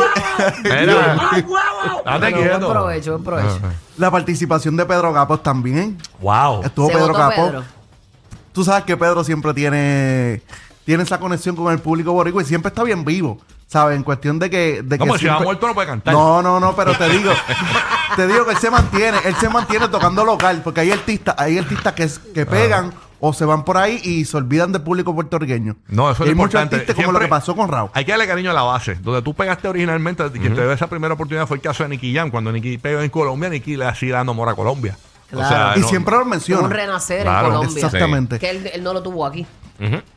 Mira, 0.63 1.17
date 1.55 2.19
Pero 2.19 2.19
buen 2.37 2.49
quieto. 2.49 2.69
provecho, 2.71 3.11
buen 3.11 3.23
provecho. 3.23 3.59
La 3.97 4.11
participación 4.11 4.75
de 4.77 4.85
Pedro 4.85 5.13
Capos 5.13 5.43
también. 5.43 5.97
Wow. 6.21 6.63
Estuvo 6.63 6.87
Se 6.87 6.93
Pedro 6.93 7.07
votó 7.07 7.19
Capos. 7.19 7.35
Pedro. 7.49 7.63
Tú 8.53 8.63
sabes 8.63 8.83
que 8.83 8.97
Pedro 8.97 9.23
siempre 9.23 9.53
tiene, 9.53 10.41
tiene 10.85 11.03
esa 11.03 11.19
conexión 11.19 11.55
con 11.55 11.71
el 11.71 11.79
público 11.79 12.11
boricua 12.13 12.41
y 12.41 12.45
siempre 12.45 12.69
está 12.69 12.83
bien 12.83 13.05
vivo. 13.05 13.39
¿Sabes? 13.67 13.95
En 13.97 14.03
cuestión 14.03 14.39
de 14.39 14.49
que. 14.49 14.81
De 14.83 14.97
No, 14.97 15.05
que 15.05 15.09
porque 15.09 15.19
si 15.19 15.25
va 15.27 15.33
siempre- 15.33 15.45
muerto 15.45 15.67
no 15.67 15.73
puede 15.75 15.87
cantar. 15.87 16.11
No, 16.13 16.41
no, 16.41 16.59
no, 16.59 16.75
pero 16.75 16.97
te 16.97 17.07
digo, 17.09 17.31
te 18.15 18.25
digo 18.25 18.43
que 18.45 18.53
él 18.53 18.57
se 18.57 18.71
mantiene, 18.71 19.19
él 19.25 19.35
se 19.35 19.47
mantiene 19.47 19.87
tocando 19.89 20.25
local, 20.25 20.61
porque 20.63 20.79
hay 20.81 20.91
artistas, 20.91 21.35
hay 21.37 21.59
artistas 21.59 21.93
que, 21.93 22.09
que 22.33 22.45
pegan 22.47 22.91
o 23.19 23.33
se 23.33 23.45
van 23.45 23.63
por 23.65 23.77
ahí 23.77 23.99
y 24.03 24.25
se 24.25 24.37
olvidan 24.37 24.71
del 24.71 24.81
público 24.81 25.13
puertorriqueño. 25.13 25.75
No, 25.89 26.09
eso 26.11 26.23
Y 26.23 26.27
es 26.27 26.27
hay 26.27 26.31
importante. 26.31 26.85
como 26.95 27.11
lo 27.11 27.19
que 27.19 27.27
pasó 27.27 27.55
con 27.55 27.67
Raúl. 27.69 27.89
Hay 27.93 28.05
que 28.05 28.11
darle 28.11 28.27
cariño 28.27 28.51
a 28.51 28.53
la 28.53 28.63
base. 28.63 28.95
Donde 28.95 29.21
tú 29.21 29.33
pegaste 29.33 29.67
originalmente, 29.67 30.23
quien 30.31 30.55
te 30.55 30.61
dio 30.61 30.71
esa 30.71 30.87
primera 30.87 31.13
oportunidad 31.13 31.47
fue 31.47 31.57
el 31.57 31.61
caso 31.63 31.83
de 31.83 31.89
Nicky 31.89 32.13
Jam. 32.15 32.31
Cuando 32.31 32.51
Nicky 32.51 32.77
pegó 32.77 33.01
en 33.01 33.09
Colombia, 33.09 33.49
Nicky 33.49 33.75
le 33.77 33.85
hacía 33.85 34.15
dando 34.15 34.31
amor 34.31 34.49
a 34.49 34.55
Colombia. 34.55 34.97
Claro. 35.29 35.77
y 35.77 35.81
no- 35.81 35.87
siempre 35.87 36.15
lo 36.17 36.25
menciona. 36.25 36.63
un 36.63 36.71
renacer 36.71 37.21
Claro, 37.21 37.47
en 37.49 37.53
Colombia. 37.55 37.85
Exactamente. 37.85 38.39
Que 38.39 38.49
él, 38.49 38.71
él 38.73 38.83
no 38.83 38.93
lo 38.93 39.03
tuvo 39.03 39.25
aquí. 39.25 39.45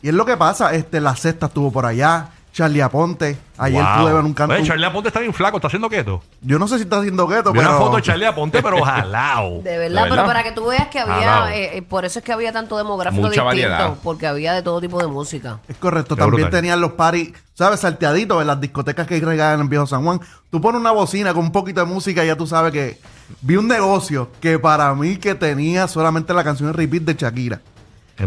Y 0.03 0.09
es 0.09 0.15
lo 0.15 0.25
que 0.25 0.37
pasa, 0.37 0.75
este, 0.75 1.01
la 1.01 1.15
cesta 1.15 1.47
estuvo 1.47 1.71
por 1.71 1.87
allá, 1.87 2.31
Charlie 2.53 2.83
Aponte, 2.83 3.39
ayer 3.57 3.83
Wow. 3.83 4.03
pude 4.03 4.13
ver 4.13 4.25
un 4.25 4.35
canto. 4.35 4.55
Oye, 4.55 4.63
Charlie 4.65 4.85
Aponte 4.85 5.09
está 5.09 5.21
bien 5.21 5.33
flaco, 5.33 5.57
está 5.57 5.69
haciendo 5.69 5.89
keto. 5.89 6.23
Yo 6.43 6.59
no 6.59 6.69
sé 6.69 6.77
si 6.77 6.83
está 6.83 6.99
haciendo 6.99 7.27
gueto, 7.27 7.51
Vi 7.51 7.59
pero. 7.59 7.71
una 7.71 7.79
foto 7.79 7.97
de 7.97 8.03
Charlie 8.03 8.27
Aponte, 8.27 8.63
pero 8.63 8.83
jalao. 8.83 9.61
De 9.65 9.79
verdad, 9.79 10.03
¿De 10.03 10.11
pero 10.11 10.17
verdad? 10.17 10.27
para 10.27 10.43
que 10.45 10.53
tú 10.53 10.67
veas 10.67 10.89
que 10.89 10.99
había, 11.01 11.57
eh, 11.57 11.79
eh, 11.79 11.83
por 11.83 12.05
eso 12.05 12.19
es 12.19 12.25
que 12.25 12.31
había 12.33 12.53
tanto 12.53 12.77
demográfico 12.77 13.23
Mucha 13.23 13.31
distinto, 13.43 13.45
variedad. 13.47 13.95
porque 14.03 14.27
había 14.27 14.53
de 14.53 14.63
todo 14.63 14.81
tipo 14.83 15.01
de 15.01 15.07
música. 15.07 15.61
Es 15.67 15.77
correcto, 15.79 16.15
Qué 16.15 16.21
también 16.21 16.43
brutal. 16.43 16.51
tenían 16.61 16.81
los 16.83 16.93
paris, 16.93 17.33
¿sabes? 17.55 17.81
Salteaditos 17.81 18.41
en 18.43 18.47
las 18.47 18.61
discotecas 18.61 19.07
que 19.07 19.15
hay 19.15 19.21
regadas 19.23 19.59
en 19.59 19.69
Viejo 19.71 19.87
San 19.87 20.05
Juan. 20.05 20.21
Tú 20.51 20.61
pones 20.61 20.79
una 20.81 20.91
bocina 20.91 21.33
con 21.33 21.45
un 21.45 21.53
poquito 21.53 21.81
de 21.81 21.87
música 21.87 22.23
y 22.23 22.27
ya 22.27 22.37
tú 22.37 22.47
sabes 22.47 22.71
que 22.73 22.99
vi 23.41 23.57
un 23.57 23.67
negocio 23.67 24.29
que 24.43 24.59
para 24.59 24.95
mí 24.95 25.17
que 25.17 25.35
tenía 25.35 25.89
solamente 25.89 26.35
la 26.35 26.45
canción 26.45 26.75
repeat 26.75 27.05
de 27.05 27.15
Shakira. 27.15 27.61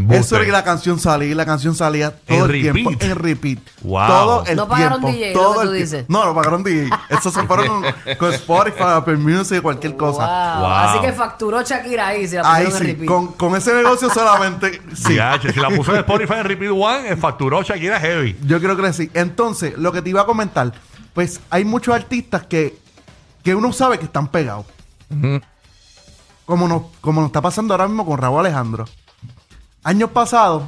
Eso 0.09 0.35
era 0.35 0.45
que 0.45 0.51
la 0.51 0.63
canción 0.63 0.99
salía 0.99 1.29
y 1.29 1.33
la 1.35 1.45
canción 1.45 1.73
salía 1.75 2.11
todo 2.11 2.45
el 2.45 2.51
tiempo 2.51 2.91
en 2.99 3.15
repeat. 3.15 3.59
Wow. 3.81 4.07
Todo 4.07 4.45
el 4.45 4.57
No 4.57 4.67
pagaron 4.67 4.99
tiempo. 4.99 5.17
DJ, 5.17 5.33
lo 5.33 5.39
todo 5.41 5.53
que 5.53 5.61
el 5.61 5.67
tú 5.67 5.73
dices. 5.73 6.05
No, 6.09 6.25
no 6.25 6.35
pagaron 6.35 6.63
DJ. 6.63 6.89
Eso 7.09 7.31
se 7.31 7.43
fueron 7.43 7.67
con, 7.67 7.93
con 8.17 8.33
Spotify, 8.33 8.83
Apple 8.83 9.17
Music, 9.17 9.61
cualquier 9.61 9.95
cosa. 9.95 10.25
Wow. 10.25 10.59
Wow. 10.61 10.71
Así 10.71 10.99
que 10.99 11.13
facturó 11.13 11.61
Shakira 11.61 12.07
ahí, 12.07 12.27
se 12.27 12.37
la 12.41 12.53
Ahí 12.53 12.65
en 12.65 12.79
repeat. 12.79 13.07
con, 13.07 13.27
con 13.33 13.55
ese 13.55 13.73
negocio 13.73 14.09
solamente, 14.09 14.81
sí. 14.93 15.17
Si 15.53 15.59
la 15.59 15.69
puso 15.69 15.91
en 15.93 15.99
Spotify 15.99 16.33
en 16.39 16.43
Repeat 16.45 16.71
One, 16.71 17.09
eh, 17.09 17.15
facturó 17.15 17.61
Shakira 17.61 17.99
Heavy. 17.99 18.37
Yo 18.45 18.59
creo 18.59 18.75
que 18.75 18.91
sí. 18.91 19.09
Entonces, 19.13 19.77
lo 19.77 19.91
que 19.91 20.01
te 20.01 20.09
iba 20.09 20.21
a 20.21 20.25
comentar, 20.25 20.73
pues 21.13 21.39
hay 21.49 21.63
muchos 21.63 21.93
artistas 21.95 22.43
que, 22.47 22.77
que 23.43 23.55
uno 23.55 23.71
sabe 23.71 23.97
que 23.99 24.05
están 24.05 24.27
pegados. 24.27 24.65
Como 26.45 26.67
nos, 26.67 26.81
como 27.01 27.21
nos 27.21 27.29
está 27.29 27.41
pasando 27.41 27.73
ahora 27.73 27.87
mismo 27.87 28.05
con 28.05 28.17
Raúl 28.17 28.39
Alejandro. 28.41 28.85
Años 29.85 30.09
pasados, 30.09 30.63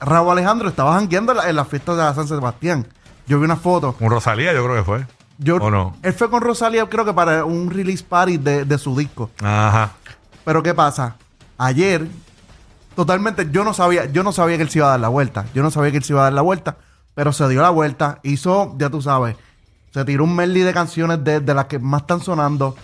Raúl 0.00 0.32
Alejandro 0.32 0.68
estaba 0.68 0.94
jangueando 0.94 1.30
en 1.30 1.38
la, 1.38 1.48
en 1.48 1.54
la 1.54 1.64
fiesta 1.64 1.94
de 1.94 2.12
San 2.12 2.26
Sebastián. 2.26 2.84
Yo 3.28 3.38
vi 3.38 3.44
una 3.44 3.54
foto. 3.54 3.92
Con 3.92 4.10
Rosalía, 4.10 4.52
yo 4.52 4.64
creo 4.64 4.74
que 4.74 4.82
fue. 4.82 5.06
Yo, 5.38 5.54
¿O 5.58 5.70
no? 5.70 5.94
Él 6.02 6.12
fue 6.12 6.28
con 6.28 6.40
Rosalía, 6.40 6.84
creo 6.88 7.04
que 7.04 7.14
para 7.14 7.44
un 7.44 7.70
release 7.70 8.02
party 8.02 8.38
de, 8.38 8.64
de 8.64 8.78
su 8.78 8.96
disco. 8.96 9.30
Ajá. 9.40 9.92
Pero 10.44 10.60
¿qué 10.60 10.74
pasa? 10.74 11.14
Ayer, 11.56 12.08
totalmente, 12.96 13.48
yo 13.52 13.62
no 13.62 13.72
sabía, 13.72 14.06
yo 14.06 14.24
no 14.24 14.32
sabía 14.32 14.56
que 14.56 14.64
él 14.64 14.70
se 14.70 14.80
iba 14.80 14.88
a 14.88 14.90
dar 14.90 15.00
la 15.00 15.08
vuelta. 15.08 15.46
Yo 15.54 15.62
no 15.62 15.70
sabía 15.70 15.92
que 15.92 15.98
él 15.98 16.04
se 16.04 16.12
iba 16.12 16.22
a 16.22 16.24
dar 16.24 16.32
la 16.32 16.42
vuelta, 16.42 16.78
pero 17.14 17.32
se 17.32 17.48
dio 17.48 17.62
la 17.62 17.70
vuelta, 17.70 18.18
hizo, 18.24 18.74
ya 18.76 18.90
tú 18.90 19.02
sabes, 19.02 19.36
se 19.94 20.04
tiró 20.04 20.24
un 20.24 20.34
medley 20.34 20.62
de 20.62 20.74
canciones 20.74 21.22
de, 21.22 21.38
de 21.38 21.54
las 21.54 21.66
que 21.66 21.78
más 21.78 22.00
están 22.00 22.20
sonando. 22.20 22.74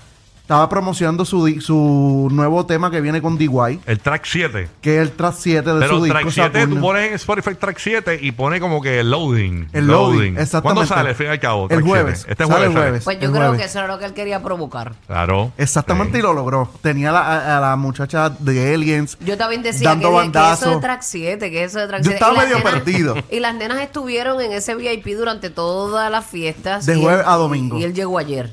Estaba 0.52 0.68
promocionando 0.68 1.25
su, 1.25 1.47
di- 1.47 1.62
su 1.62 2.28
nuevo 2.30 2.66
tema 2.66 2.90
que 2.90 3.00
viene 3.00 3.23
con 3.23 3.38
DY, 3.38 3.80
El 3.87 4.00
track 4.00 4.25
7. 4.26 4.68
que 4.82 4.97
es 4.97 5.00
el 5.00 5.12
track 5.12 5.35
7 5.38 5.73
de 5.73 5.80
Pero 5.80 5.99
su 5.99 6.06
track 6.06 6.25
disco 6.26 6.30
7, 6.52 6.66
tú 6.66 6.78
pones 6.78 7.09
en 7.09 7.14
Spotify 7.14 7.54
track 7.54 7.78
7 7.78 8.18
y 8.21 8.32
pone 8.32 8.61
como 8.61 8.82
que 8.82 9.00
el 9.00 9.11
loading. 9.11 9.68
El 9.73 9.87
loading, 9.87 10.32
exactamente. 10.37 10.62
¿Cuándo 10.62 10.85
sale, 10.87 11.09
al 11.09 11.14
fin 11.14 11.28
y 11.28 11.30
al 11.30 11.40
cabo? 11.40 11.62
El 11.62 11.68
track 11.78 11.85
jueves. 11.87 12.18
7? 12.26 12.32
Este 12.32 12.44
Sale 12.44 12.52
jueves. 12.54 12.66
el 12.68 12.73
sale. 12.75 12.85
jueves. 12.85 13.04
Pues 13.04 13.18
yo 13.18 13.25
el 13.25 13.30
creo 13.30 13.42
jueves. 13.44 13.61
que 13.62 13.66
eso 13.66 13.78
era 13.78 13.88
lo 13.88 13.99
que 13.99 14.04
él 14.04 14.12
quería 14.12 14.42
provocar. 14.42 14.92
Claro. 15.06 15.52
Exactamente, 15.56 16.12
Sí. 16.12 16.18
y 16.18 16.23
lo 16.23 16.35
logró. 16.35 16.71
Tenía 16.82 17.12
la- 17.12 17.23
a, 17.23 17.56
a 17.56 17.61
la 17.62 17.76
muchacha 17.76 18.28
de 18.38 18.75
Aliens. 18.75 19.16
Yo 19.25 19.38
también 19.38 19.62
decía 19.62 19.88
Dando 19.88 20.09
que, 20.11 20.12
que 20.16 20.21
eso 20.21 20.23
bandazos. 20.32 20.75
de 20.75 20.80
track 20.82 21.00
7, 21.02 21.50
que 21.50 21.64
eso 21.64 21.78
de 21.78 21.87
track 21.87 22.02
Yo 22.02 22.11
7. 22.11 22.14
estaba 22.16 22.32
Y 22.35 22.37
las 22.37 22.44
medio 22.44 22.59
nenas- 22.59 22.73
perdido. 22.75 23.16
Y 23.30 23.40
las 23.40 23.54
nenas 23.54 23.80
estuvieron 23.80 24.38
en 24.42 24.52
ese 24.52 24.75
VIP 24.75 25.16
durante 25.16 25.49
todas 25.49 26.11
las 26.11 26.26
fiestas. 26.26 26.85
De 26.85 26.99
y 26.99 27.00
jueves 27.00 27.21
él- 27.25 27.32
a 27.32 27.37
domingo. 27.37 27.78
Y 27.78 27.85
él 27.85 27.94
llegó 27.94 28.18
ayer. 28.18 28.52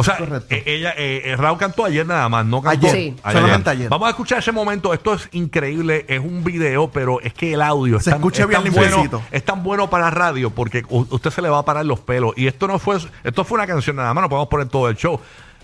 O 0.00 0.04
sea, 0.04 0.16
Correcto. 0.16 0.54
eh, 0.54 0.62
ella, 0.64 0.94
eh, 0.96 1.22
eh, 1.24 1.36
Raúl 1.36 1.58
cantó 1.58 1.84
ayer 1.84 2.06
nada 2.06 2.28
más, 2.28 2.46
no 2.46 2.62
cantó. 2.62 2.86
Ayer, 2.86 2.96
Sí. 3.14 3.16
solamente 3.32 3.70
ayer. 3.70 3.88
Vamos 3.88 4.06
a 4.06 4.10
escuchar 4.10 4.38
ese 4.38 4.52
momento. 4.52 4.94
Esto 4.94 5.14
es 5.14 5.28
increíble. 5.32 6.04
Es 6.06 6.20
un 6.20 6.44
video, 6.44 6.88
pero 6.88 7.20
es 7.20 7.34
que 7.34 7.54
el 7.54 7.62
audio 7.62 7.96
es 7.96 8.04
Se 8.04 8.10
tan- 8.10 8.20
escucha 8.20 8.42
es 8.42 8.48
bien 8.48 8.62
tan 8.62 8.72
bueno, 8.72 8.96
limpiecito. 8.98 9.22
es 9.32 9.44
tan 9.44 9.64
bueno 9.64 9.90
para 9.90 10.08
radio 10.10 10.50
porque 10.50 10.84
u- 10.88 11.04
usted 11.10 11.30
se 11.30 11.42
le 11.42 11.48
va 11.48 11.58
a 11.58 11.64
parar 11.64 11.84
los 11.84 11.98
pelos. 11.98 12.32
Y 12.36 12.46
esto 12.46 12.68
no 12.68 12.78
fue, 12.78 12.98
esto 13.24 13.42
fue 13.44 13.56
una 13.58 13.66
canción 13.66 13.96
nada 13.96 14.14
más, 14.14 14.22
no 14.22 14.28
podemos 14.28 14.48
poner 14.48 14.68
todo 14.68 14.88
el 14.88 14.94
show. 14.96 15.18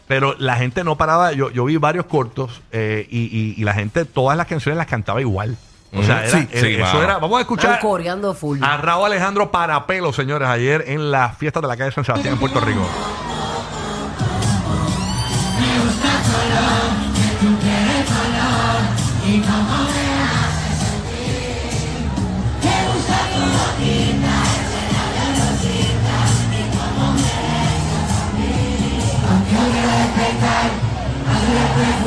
Pero 0.09 0.35
la 0.39 0.57
gente 0.57 0.83
no 0.83 0.97
paraba. 0.97 1.31
Yo, 1.33 1.51
yo 1.51 1.65
vi 1.65 1.77
varios 1.77 2.07
cortos 2.07 2.61
eh, 2.73 3.07
y, 3.09 3.21
y- 3.27 3.55
y 3.57 3.63
la 3.65 3.73
gente, 3.75 4.05
todas 4.05 4.37
las 4.37 4.49
canciones 4.49 4.77
las 4.79 4.89
cantaba 4.89 5.21
igual. 5.21 5.57
O 5.97 6.03
sea, 6.03 6.27
era, 6.27 6.31
Sí. 6.41 6.49
Sí, 6.53 6.67
eso 6.75 6.83
mano. 6.83 7.03
era. 7.05 7.19
Vamos 7.19 7.39
a 7.39 7.43
escuchar 7.43 7.75
Están 7.75 7.89
coreando 7.89 8.35
full. 8.35 8.59
a 8.61 8.77
Raúl 8.79 9.07
Alejandro 9.07 9.53
para 9.53 9.87
pelo, 9.87 10.13
señores, 10.13 10.49
ayer 10.49 10.85
en 10.89 11.13
la 11.13 11.29
fiesta 11.31 11.61
de 11.61 11.69
la 11.69 11.77
calle 11.77 11.93
San 11.93 12.05
Sebastián 12.05 12.35
en 12.35 12.41
Puerto 12.41 12.59
Rico. 12.59 12.85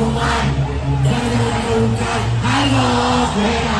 I 0.00 0.04
love 2.72 3.74
it. 3.74 3.77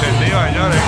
Señores. 0.00 0.80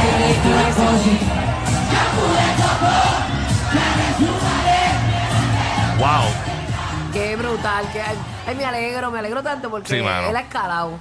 Wow. 5.99 7.13
Qué 7.13 7.37
brutal. 7.37 7.85
Que, 7.93 8.01
ay, 8.03 8.55
me 8.57 8.65
alegro, 8.65 9.11
me 9.11 9.19
alegro 9.19 9.43
tanto 9.43 9.71
porque 9.71 9.89
Sí, 9.89 10.03
mano. 10.03 10.29
él 10.29 10.37
ha 10.37 10.41
escalado 10.41 10.99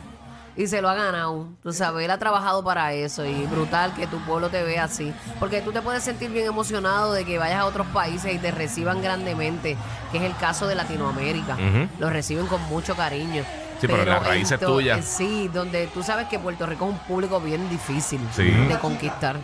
y 0.57 0.67
se 0.67 0.81
lo 0.81 0.89
ha 0.89 0.93
ganado. 0.95 1.47
Tú 1.63 1.73
sabes, 1.73 2.05
él 2.05 2.11
ha 2.11 2.17
trabajado 2.17 2.63
para 2.63 2.93
eso 2.93 3.25
y 3.25 3.45
brutal 3.45 3.93
que 3.93 4.07
tu 4.07 4.17
pueblo 4.19 4.49
te 4.49 4.63
vea 4.63 4.85
así. 4.85 5.13
Porque 5.39 5.61
tú 5.61 5.71
te 5.71 5.81
puedes 5.81 6.03
sentir 6.03 6.29
bien 6.31 6.45
emocionado 6.47 7.13
de 7.13 7.25
que 7.25 7.37
vayas 7.37 7.59
a 7.59 7.65
otros 7.65 7.87
países 7.87 8.33
y 8.33 8.37
te 8.39 8.51
reciban 8.51 9.01
grandemente, 9.01 9.75
que 10.11 10.17
es 10.17 10.23
el 10.23 10.35
caso 10.37 10.67
de 10.67 10.75
Latinoamérica. 10.75 11.53
Ujú. 11.55 11.89
Los 11.99 12.11
reciben 12.11 12.47
con 12.47 12.61
mucho 12.63 12.95
cariño. 12.95 13.43
Sí, 13.81 13.87
pero 13.87 14.05
la 14.05 14.17
en 14.19 14.23
raíz 14.23 14.49
es 14.51 14.59
to- 14.59 14.67
tuya. 14.67 14.97
eh, 14.97 15.01
Sí, 15.03 15.49
donde 15.53 15.87
tú 15.87 16.01
sabes 16.01 16.27
que 16.29 16.39
Puerto 16.39 16.65
Rico 16.65 16.85
es 16.85 16.91
un 16.91 16.97
público 16.99 17.41
bien 17.41 17.69
difícil 17.69 18.21
Sí. 18.33 18.49
de 18.49 18.79
conquistar. 18.79 19.35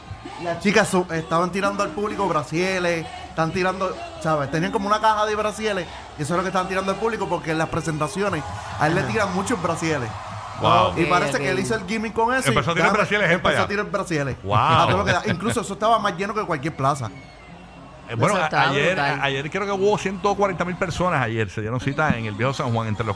Las 0.42 0.62
chicas 0.62 0.90
estaban 1.12 1.52
tirando 1.52 1.84
al 1.84 1.90
público 1.90 2.28
brasieles, 2.30 3.06
están 3.28 3.52
tirando, 3.52 3.94
¿sabes? 4.24 4.50
Tenían 4.50 4.72
como 4.72 4.88
una 4.88 5.02
caja 5.02 5.26
de 5.26 5.36
brasieles 5.36 5.86
y 6.18 6.22
eso 6.22 6.34
es 6.34 6.38
lo 6.38 6.44
que 6.44 6.48
estaban 6.48 6.70
tirando 6.70 6.92
al 6.94 6.98
público 6.98 7.28
porque 7.28 7.52
en 7.52 7.58
las 7.58 7.68
presentaciones 7.68 8.42
a 8.80 8.88
él 8.88 8.96
le 8.96 9.04
tiran 9.04 9.34
muchos 9.36 9.62
brasieles. 9.62 10.10
Wow. 10.60 10.94
Y 10.98 11.06
parece 11.06 11.38
que 11.40 11.50
él 11.50 11.60
hizo 11.60 11.76
el 11.76 11.86
gimmick 11.88 12.14
con 12.14 12.34
eso. 12.36 12.48
y 12.48 12.50
Empezó 12.50 12.72
a 12.72 12.74
tirar 12.74 12.90
dame- 12.92 12.98
Empezó 13.32 13.62
a 13.64 13.68
tirar 13.68 13.86
brasieles. 13.86 14.36
Wow. 14.44 14.56
A 14.56 14.86
todo 14.88 14.98
lo 14.98 15.06
que 15.06 15.12
da. 15.14 15.22
Incluso 15.28 15.62
eso 15.62 15.74
estaba 15.74 15.98
más 16.00 16.18
lleno 16.18 16.34
que 16.34 16.44
cualquier 16.44 16.76
plaza. 16.76 17.10
Eh, 18.10 18.16
Bueno, 18.16 18.36
a- 18.36 18.48
ayer, 18.70 19.00
a- 19.00 19.24
ayer 19.24 19.50
creo 19.50 19.66
que 19.66 19.72
hubo 19.72 19.98
140 19.98 20.66
mil 20.66 20.76
personas 20.76 21.22
ayer. 21.22 21.50
Se 21.50 21.62
dieron 21.62 21.80
cita 21.80 22.10
en 22.18 22.26
el 22.26 22.36
viejo 22.36 22.54
San 22.54 22.74
Juan 22.74 22.88
entre 22.88 23.06
los 23.06 23.16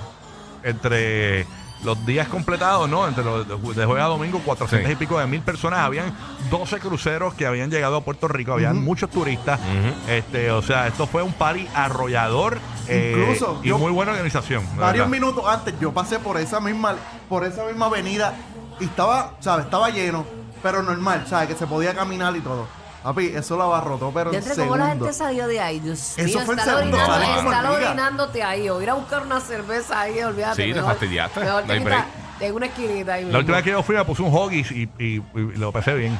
entre 0.64 1.46
los 1.84 2.04
días 2.06 2.28
completados, 2.28 2.90
¿no? 2.90 3.08
Entre 3.08 3.24
los 3.24 3.48
de 3.48 3.54
jue- 3.56 3.74
de 3.74 3.86
jueves 3.86 4.04
a 4.04 4.08
domingo, 4.08 4.40
400 4.44 4.88
Sí. 4.88 4.94
y 4.94 4.96
pico 4.96 5.20
de 5.20 5.28
mil 5.28 5.42
personas. 5.42 5.80
Habían 5.80 6.16
12 6.50 6.80
cruceros 6.80 7.34
que 7.36 7.46
habían 7.46 7.70
llegado 7.70 7.98
a 7.98 8.02
Puerto 8.02 8.28
Rico. 8.28 8.54
Habían 8.54 8.84
muchos 8.84 9.10
turistas. 9.10 9.60
Este 10.08 10.50
O 10.52 10.62
sea, 10.62 10.88
esto 10.88 11.06
fue 11.08 11.22
un 11.24 11.34
party 11.34 11.68
arrollador. 11.76 12.60
eh, 12.88 13.16
Incluso 13.18 13.60
y 13.64 13.70
yo- 13.70 13.78
muy 13.80 13.92
buena 13.92 14.12
organización. 14.12 14.64
Varios 14.78 15.10
verdad. 15.10 15.26
minutos 15.26 15.44
antes 15.48 15.74
yo 15.80 15.92
pasé 15.92 16.20
por 16.20 16.38
esa 16.38 16.60
misma 16.60 16.96
por 17.30 17.44
esa 17.44 17.64
misma 17.66 17.88
avenida 17.88 18.34
y 18.80 18.86
estaba, 18.86 19.34
¿sabes? 19.40 19.66
Estaba 19.66 19.90
lleno, 19.90 20.24
pero 20.62 20.84
normal, 20.84 21.26
¿sabes? 21.28 21.48
Que 21.50 21.56
se 21.56 21.66
podía 21.68 21.94
caminar 21.96 22.36
y 22.36 22.42
todo. 22.42 22.68
Papi, 23.06 23.28
eso 23.36 23.56
lo 23.56 23.64
abarrotó, 23.64 24.12
pero 24.14 24.32
en 24.32 24.38
entre 24.38 24.56
cómo 24.56 24.76
la 24.78 24.86
segundo. 24.88 25.06
gente 25.06 25.18
salió 25.18 25.48
de 25.48 25.60
ahí, 25.62 25.80
Dios 25.80 26.14
Eso 26.18 26.24
mío, 26.40 26.46
fue 26.46 26.56
segundo, 26.58 26.76
orinando, 26.98 26.98
como 26.98 27.50
hormiga. 27.50 27.90
orinándote 27.90 28.44
ahí, 28.44 28.68
o 28.70 28.82
ir 28.82 28.90
a 28.90 28.96
buscar 28.96 29.22
una 29.22 29.40
cerveza 29.40 30.02
ahí, 30.02 30.20
olvídate. 30.22 30.56
Sí, 30.64 30.70
te 30.70 30.74
mejor- 30.76 30.90
fastidiaste, 30.92 31.40
Mejor 31.40 31.62
no 31.62 31.68
te 31.68 31.74
hay 31.74 31.80
quitas 31.80 31.94
break. 32.00 32.42
en 32.50 32.56
una 32.56 32.66
esquinita 32.66 33.14
ahí 33.14 33.32
La 33.32 33.38
última 33.38 33.58
vez 33.58 33.64
que 33.64 33.72
yo 33.72 33.84
fui 33.84 33.96
me 33.96 34.04
puse 34.06 34.22
un 34.24 34.36
hoggies 34.36 34.72
y, 34.72 34.90
y- 34.98 35.22
y 35.36 35.40
lo 35.58 35.72
pasé 35.72 35.94
bien. 35.94 36.20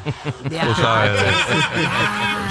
Ya. 0.50 0.64
Tú 0.68 0.76
sabes. 0.76 1.20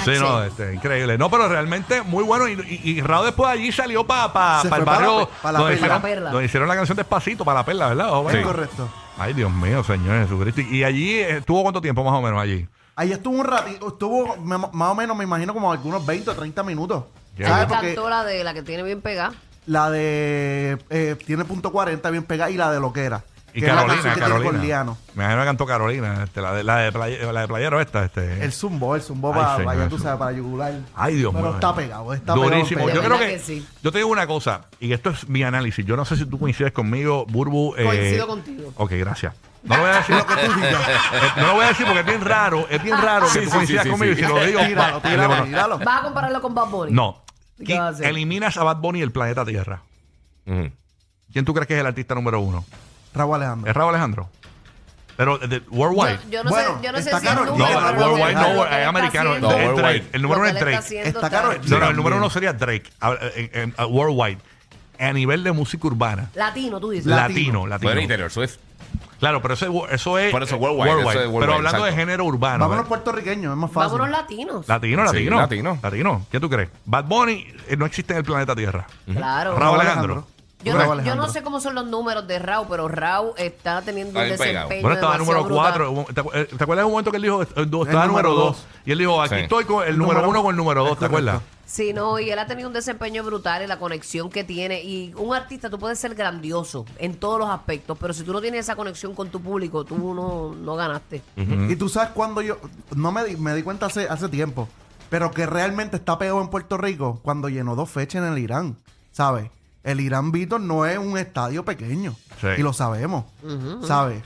sí, 0.03 0.13
Sí. 0.15 0.19
no, 0.21 0.43
este, 0.43 0.73
increíble. 0.75 1.17
No, 1.17 1.31
pero 1.31 1.47
realmente 1.47 2.01
muy 2.03 2.23
bueno. 2.23 2.47
Y, 2.47 2.53
y, 2.83 3.01
después 3.01 3.51
de 3.51 3.59
allí 3.59 3.71
salió 3.71 4.05
para 4.05 4.61
Se 4.61 4.67
el 4.67 4.69
pa' 4.71 4.77
la 4.79 4.83
barrio 4.85 5.27
pe- 5.27 5.33
pa' 5.41 5.51
la 5.53 5.59
donde, 5.59 5.73
perla. 5.73 5.85
hicieron, 5.87 6.01
Pa' 6.01 6.07
la 6.09 6.13
perla. 6.15 6.29
donde 6.31 6.45
hicieron 6.45 6.67
la 6.69 6.75
canción 6.75 6.95
Despacito, 6.97 7.45
para 7.45 7.59
la 7.61 7.65
perla, 7.65 7.87
¿verdad? 7.87 8.07
Oh, 8.11 8.17
Es 8.29 8.33
bueno. 8.35 8.47
correcto. 8.47 8.89
Ay, 9.17 9.33
Dios 9.33 9.49
mío, 9.51 9.81
Señor 9.83 10.21
Jesucristo. 10.23 10.59
Y 10.61 10.83
allí 10.83 11.19
eh, 11.19 11.37
estuvo 11.37 11.61
cuánto 11.63 11.79
tiempo 11.81 12.03
más 12.03 12.13
o 12.13 12.21
menos 12.21 12.39
allí. 12.41 12.67
Ahí 12.95 13.11
estuvo 13.11 13.37
un 13.39 13.45
ratito, 13.45 13.89
estuvo 13.89 14.37
me- 14.37 14.57
más 14.57 14.91
o 14.91 14.95
menos, 14.95 15.17
me 15.17 15.23
imagino, 15.25 15.53
como 15.53 15.71
algunos 15.71 16.05
20 16.05 16.29
o 16.29 16.35
30 16.35 16.63
minutos. 16.63 17.03
Ya. 17.37 17.49
¿Sabes? 17.49 17.65
Porque 17.67 17.93
cantó 17.95 18.09
la 18.09 18.23
de 18.23 18.43
la 18.43 18.53
que 18.53 18.63
tiene 18.63 18.83
bien 18.83 19.01
pegada. 19.01 19.33
la 19.65 19.89
de 19.89 20.77
eh, 20.89 21.17
tiene 21.25 21.43
punto 21.43 21.71
40 21.71 22.09
bien 22.09 22.23
pegada 22.23 22.49
y 22.49 22.55
la 22.57 22.71
de. 22.71 22.79
Y 22.79 22.93
que 22.93 23.05
es 23.07 23.11
la 23.61 23.67
Carolina, 23.75 24.13
que 24.13 24.19
Carolina. 24.19 24.83
Me 25.13 25.23
imagino 25.23 25.41
que 25.41 25.45
cantó 25.45 25.65
Carolina, 25.65 26.23
este, 26.23 26.41
la, 26.41 26.53
de, 26.53 26.63
la, 26.63 26.77
de 26.77 27.31
la 27.33 27.41
de 27.41 27.47
Playero 27.47 27.79
esta. 27.79 28.03
Este. 28.05 28.43
El 28.43 28.51
zumbo, 28.51 28.95
el 28.95 29.01
zumbo 29.01 29.33
Ay, 29.33 29.39
para, 29.41 29.57
señor, 29.57 29.77
ya 29.77 29.87
tú 29.89 29.97
sabes, 29.99 30.19
para 30.19 30.31
yugular. 30.33 30.73
Ay, 30.95 31.15
Dios 31.15 31.33
Pero 31.33 31.45
mío. 31.47 31.53
está 31.55 31.75
pegado, 31.75 32.13
está 32.13 32.33
Durísimo. 32.33 32.85
pegado. 32.85 33.01
Yo 33.01 33.07
creo 33.07 33.19
que, 33.19 33.27
que 33.33 33.39
sí. 33.39 33.67
yo 33.83 33.91
te 33.91 33.99
digo 33.99 34.09
una 34.09 34.27
cosa, 34.27 34.65
y 34.79 34.91
esto 34.93 35.09
es 35.11 35.27
mi 35.29 35.43
análisis. 35.43 35.85
Yo 35.85 35.95
no 35.95 36.05
sé 36.05 36.17
si 36.17 36.25
tú 36.25 36.37
coincides 36.39 36.73
conmigo, 36.73 37.25
Burbu. 37.27 37.75
eh, 37.77 37.83
Coincido 37.85 38.27
contigo. 38.27 38.73
Ok, 38.77 38.91
gracias. 38.97 39.33
No 39.63 39.75
lo 39.77 39.81
voy 39.81 39.91
a 39.91 39.95
decir. 39.97 40.15
Lo 40.15 40.25
que 40.27 40.35
tú 40.35 40.53
digas. 40.53 40.81
No 41.37 41.47
lo 41.47 41.53
voy 41.55 41.65
a 41.65 41.67
decir 41.69 41.85
porque 41.85 42.01
es 42.01 42.05
bien 42.05 42.21
raro. 42.21 42.67
Es 42.69 42.83
bien 42.83 43.01
raro 43.01 43.27
Sí, 43.27 43.39
que 43.39 43.45
tú 43.45 43.51
sí, 43.51 43.55
coincidas 43.57 43.87
conmigo. 43.87 44.13
sí. 44.13 44.21
Y 44.21 44.23
si 44.23 44.29
lo 44.31 44.45
digo. 44.45 44.59
Tíralo, 44.61 45.01
pa- 45.01 45.43
tíralo. 45.45 45.79
¿Vas 45.79 45.99
a 45.99 46.03
compararlo 46.03 46.41
con 46.41 46.53
Bad 46.53 46.67
Bunny? 46.69 46.91
No. 46.91 47.23
¿Qué 47.65 47.73
vas 47.73 47.81
a 47.81 47.89
hacer? 47.89 48.05
Eliminas 48.07 48.57
a 48.57 48.63
Bad 48.63 48.77
Bunny 48.77 48.99
del 48.99 49.11
planeta 49.11 49.43
Tierra. 49.45 49.81
¿Quién 50.45 51.45
tú 51.45 51.53
crees 51.53 51.67
que 51.67 51.73
es 51.73 51.79
el 51.79 51.85
artista 51.87 52.13
número 52.15 52.39
uno? 52.39 52.63
Raúl 53.15 53.35
Alejandro. 53.35 53.69
¿Es 53.69 53.75
Raúl 53.75 53.89
Alejandro? 53.89 54.29
Pero 55.17 55.37
de, 55.37 55.61
worldwide. 55.69 56.19
Yo, 56.25 56.29
yo 56.29 56.43
no 56.43 56.49
Bueno, 56.49 56.77
sé, 56.77 56.83
yo 56.85 56.91
no 56.91 56.97
sé 56.97 57.03
está 57.05 57.19
si 57.21 57.25
caro. 57.25 57.45
No, 57.45 57.51
número, 57.51 57.79
No, 57.81 57.87
pero 57.87 57.99
lo 57.99 58.05
worldwide 58.13 58.33
no, 58.33 58.41
es 58.65 58.71
está 58.71 58.89
americano. 58.89 59.39
No, 59.39 59.51
es. 59.51 59.75
Drake. 59.77 60.03
El 60.11 60.21
número 60.21 60.41
uno 60.41 60.49
es 60.49 60.55
está 60.55 60.65
Drake. 60.65 61.07
Está 61.07 61.29
caro. 61.29 61.53
No, 61.67 61.79
no, 61.79 61.89
el 61.89 61.95
número 61.95 62.17
uno 62.17 62.29
sería 62.29 62.51
Drake. 62.53 62.91
A, 62.99 63.13
en- 63.35 63.49
en- 63.53 63.73
a 63.77 63.85
worldwide. 63.85 64.39
A 64.99 65.13
nivel 65.13 65.43
de 65.43 65.51
música 65.53 65.87
urbana. 65.87 66.29
Latino, 66.35 66.79
tú 66.79 66.89
dices. 66.89 67.05
La- 67.05 67.27
Latino, 67.27 67.65
latino. 67.65 67.89
Bueno, 67.89 68.01
Interior 68.01 68.29
Swift. 68.31 68.57
Claro, 69.19 69.41
pero 69.41 69.53
eso, 69.53 69.87
eso 69.89 70.17
es. 70.19 70.31
Por 70.31 70.43
eso 70.43 70.55
eh, 70.55 70.59
worldwide, 70.59 70.89
eso 70.91 71.09
es 71.09 71.15
worldwide, 71.15 71.39
pero 71.39 71.53
hablando 71.53 71.85
de 71.85 71.93
género 71.93 72.25
urbano. 72.25 72.59
Vámonos 72.59 72.85
eh. 72.85 72.89
puertorriqueños, 72.89 73.51
es 73.53 73.57
más 73.57 73.71
fácil. 73.71 73.91
Vámonos 73.93 74.09
latinos. 74.09 74.67
Latino, 74.67 75.07
Sí, 75.07 75.13
latino. 75.15 75.37
latino. 75.37 75.79
Latino. 75.81 76.25
¿Qué 76.29 76.39
tú 76.41 76.49
crees? 76.49 76.69
Bad 76.83 77.05
Bunny 77.05 77.47
eh, 77.69 77.77
no 77.77 77.85
existe 77.85 78.11
en 78.13 78.19
el 78.19 78.25
planeta 78.25 78.53
Tierra. 78.53 78.85
Claro. 79.11 79.57
Raúl 79.57 79.79
Alejandro. 79.79 80.27
Yo 80.65 80.73
no, 80.77 81.01
yo 81.03 81.15
no 81.15 81.27
sé 81.29 81.43
cómo 81.43 81.59
son 81.61 81.75
los 81.75 81.85
números 81.85 82.27
de 82.27 82.39
Raúl, 82.39 82.67
pero 82.69 82.87
Raúl 82.87 83.31
está 83.37 83.81
teniendo 83.81 84.19
un 84.19 84.25
pegado. 84.25 84.43
desempeño 84.43 84.81
Bueno, 84.81 84.95
estaba 84.95 85.17
número 85.17 85.43
brutal. 85.43 85.73
4. 85.77 86.05
¿Te, 86.13 86.21
acu- 86.23 86.57
te 86.57 86.63
acuerdas 86.63 86.83
de 86.83 86.85
un 86.85 86.91
momento 86.91 87.11
que 87.11 87.17
él 87.17 87.23
dijo, 87.23 87.43
eh, 87.43 87.47
estaba 87.47 87.65
número 87.65 88.07
número 88.07 88.29
dos. 88.33 88.57
2? 88.57 88.65
Y 88.85 88.91
él 88.91 88.97
dijo, 88.97 89.21
aquí 89.21 89.35
Sí. 89.35 89.41
estoy 89.41 89.65
con 89.65 89.87
el 89.87 89.97
número 89.97 90.21
número 90.21 90.29
1 90.31 90.41
con 90.43 90.51
el 90.51 90.57
número 90.57 90.83
2, 90.83 90.93
es 90.93 90.99
¿te 90.99 91.05
acuerdas? 91.05 91.35
correcto. 91.35 91.55
Sí, 91.67 91.93
no, 91.93 92.19
y 92.19 92.29
él 92.29 92.37
ha 92.37 92.45
tenido 92.45 92.67
un 92.67 92.73
desempeño 92.75 93.23
brutal 93.23 93.63
y 93.63 93.67
la 93.67 93.79
conexión 93.79 94.29
que 94.29 94.43
tiene. 94.43 94.83
Y 94.83 95.13
un 95.17 95.33
artista, 95.35 95.67
tú 95.69 95.79
puedes 95.79 95.97
ser 95.99 96.13
grandioso 96.13 96.85
en 96.99 97.15
todos 97.15 97.39
los 97.39 97.49
aspectos, 97.49 97.97
pero 97.99 98.13
si 98.13 98.23
tú 98.23 98.33
no 98.33 98.41
tienes 98.41 98.61
esa 98.61 98.75
conexión 98.75 99.15
con 99.15 99.29
tu 99.29 99.41
público, 99.41 99.83
tú 99.83 99.97
no, 100.13 100.53
no 100.53 100.75
ganaste. 100.75 101.21
Y 101.35 101.75
tú 101.75 101.89
sabes 101.89 102.09
cuando 102.11 102.41
yo, 102.41 102.57
no 102.95 103.11
me 103.11 103.23
di, 103.25 103.35
me 103.37 103.55
di 103.55 103.63
cuenta 103.63 103.87
hace, 103.87 104.07
hace 104.07 104.29
tiempo, 104.29 104.69
pero 105.09 105.31
que 105.31 105.47
realmente 105.47 105.97
está 105.97 106.19
pegado 106.19 106.39
en 106.41 106.49
Puerto 106.49 106.77
Rico 106.77 107.19
cuando 107.23 107.49
llenó 107.49 107.75
dos 107.75 107.89
fechas 107.89 108.23
en 108.23 108.31
el 108.31 108.37
Irán, 108.37 108.77
¿sabes? 109.11 109.49
El 109.85 110.01
Irán 110.01 110.31
Víctor 110.33 110.59
no 110.59 110.85
es 110.85 110.97
un 110.97 111.17
estadio 111.17 111.63
pequeño 111.63 112.13
Sí. 112.41 112.47
y 112.57 112.61
lo 112.61 112.73
sabemos, 112.73 113.23
¿sabes? 113.87 114.21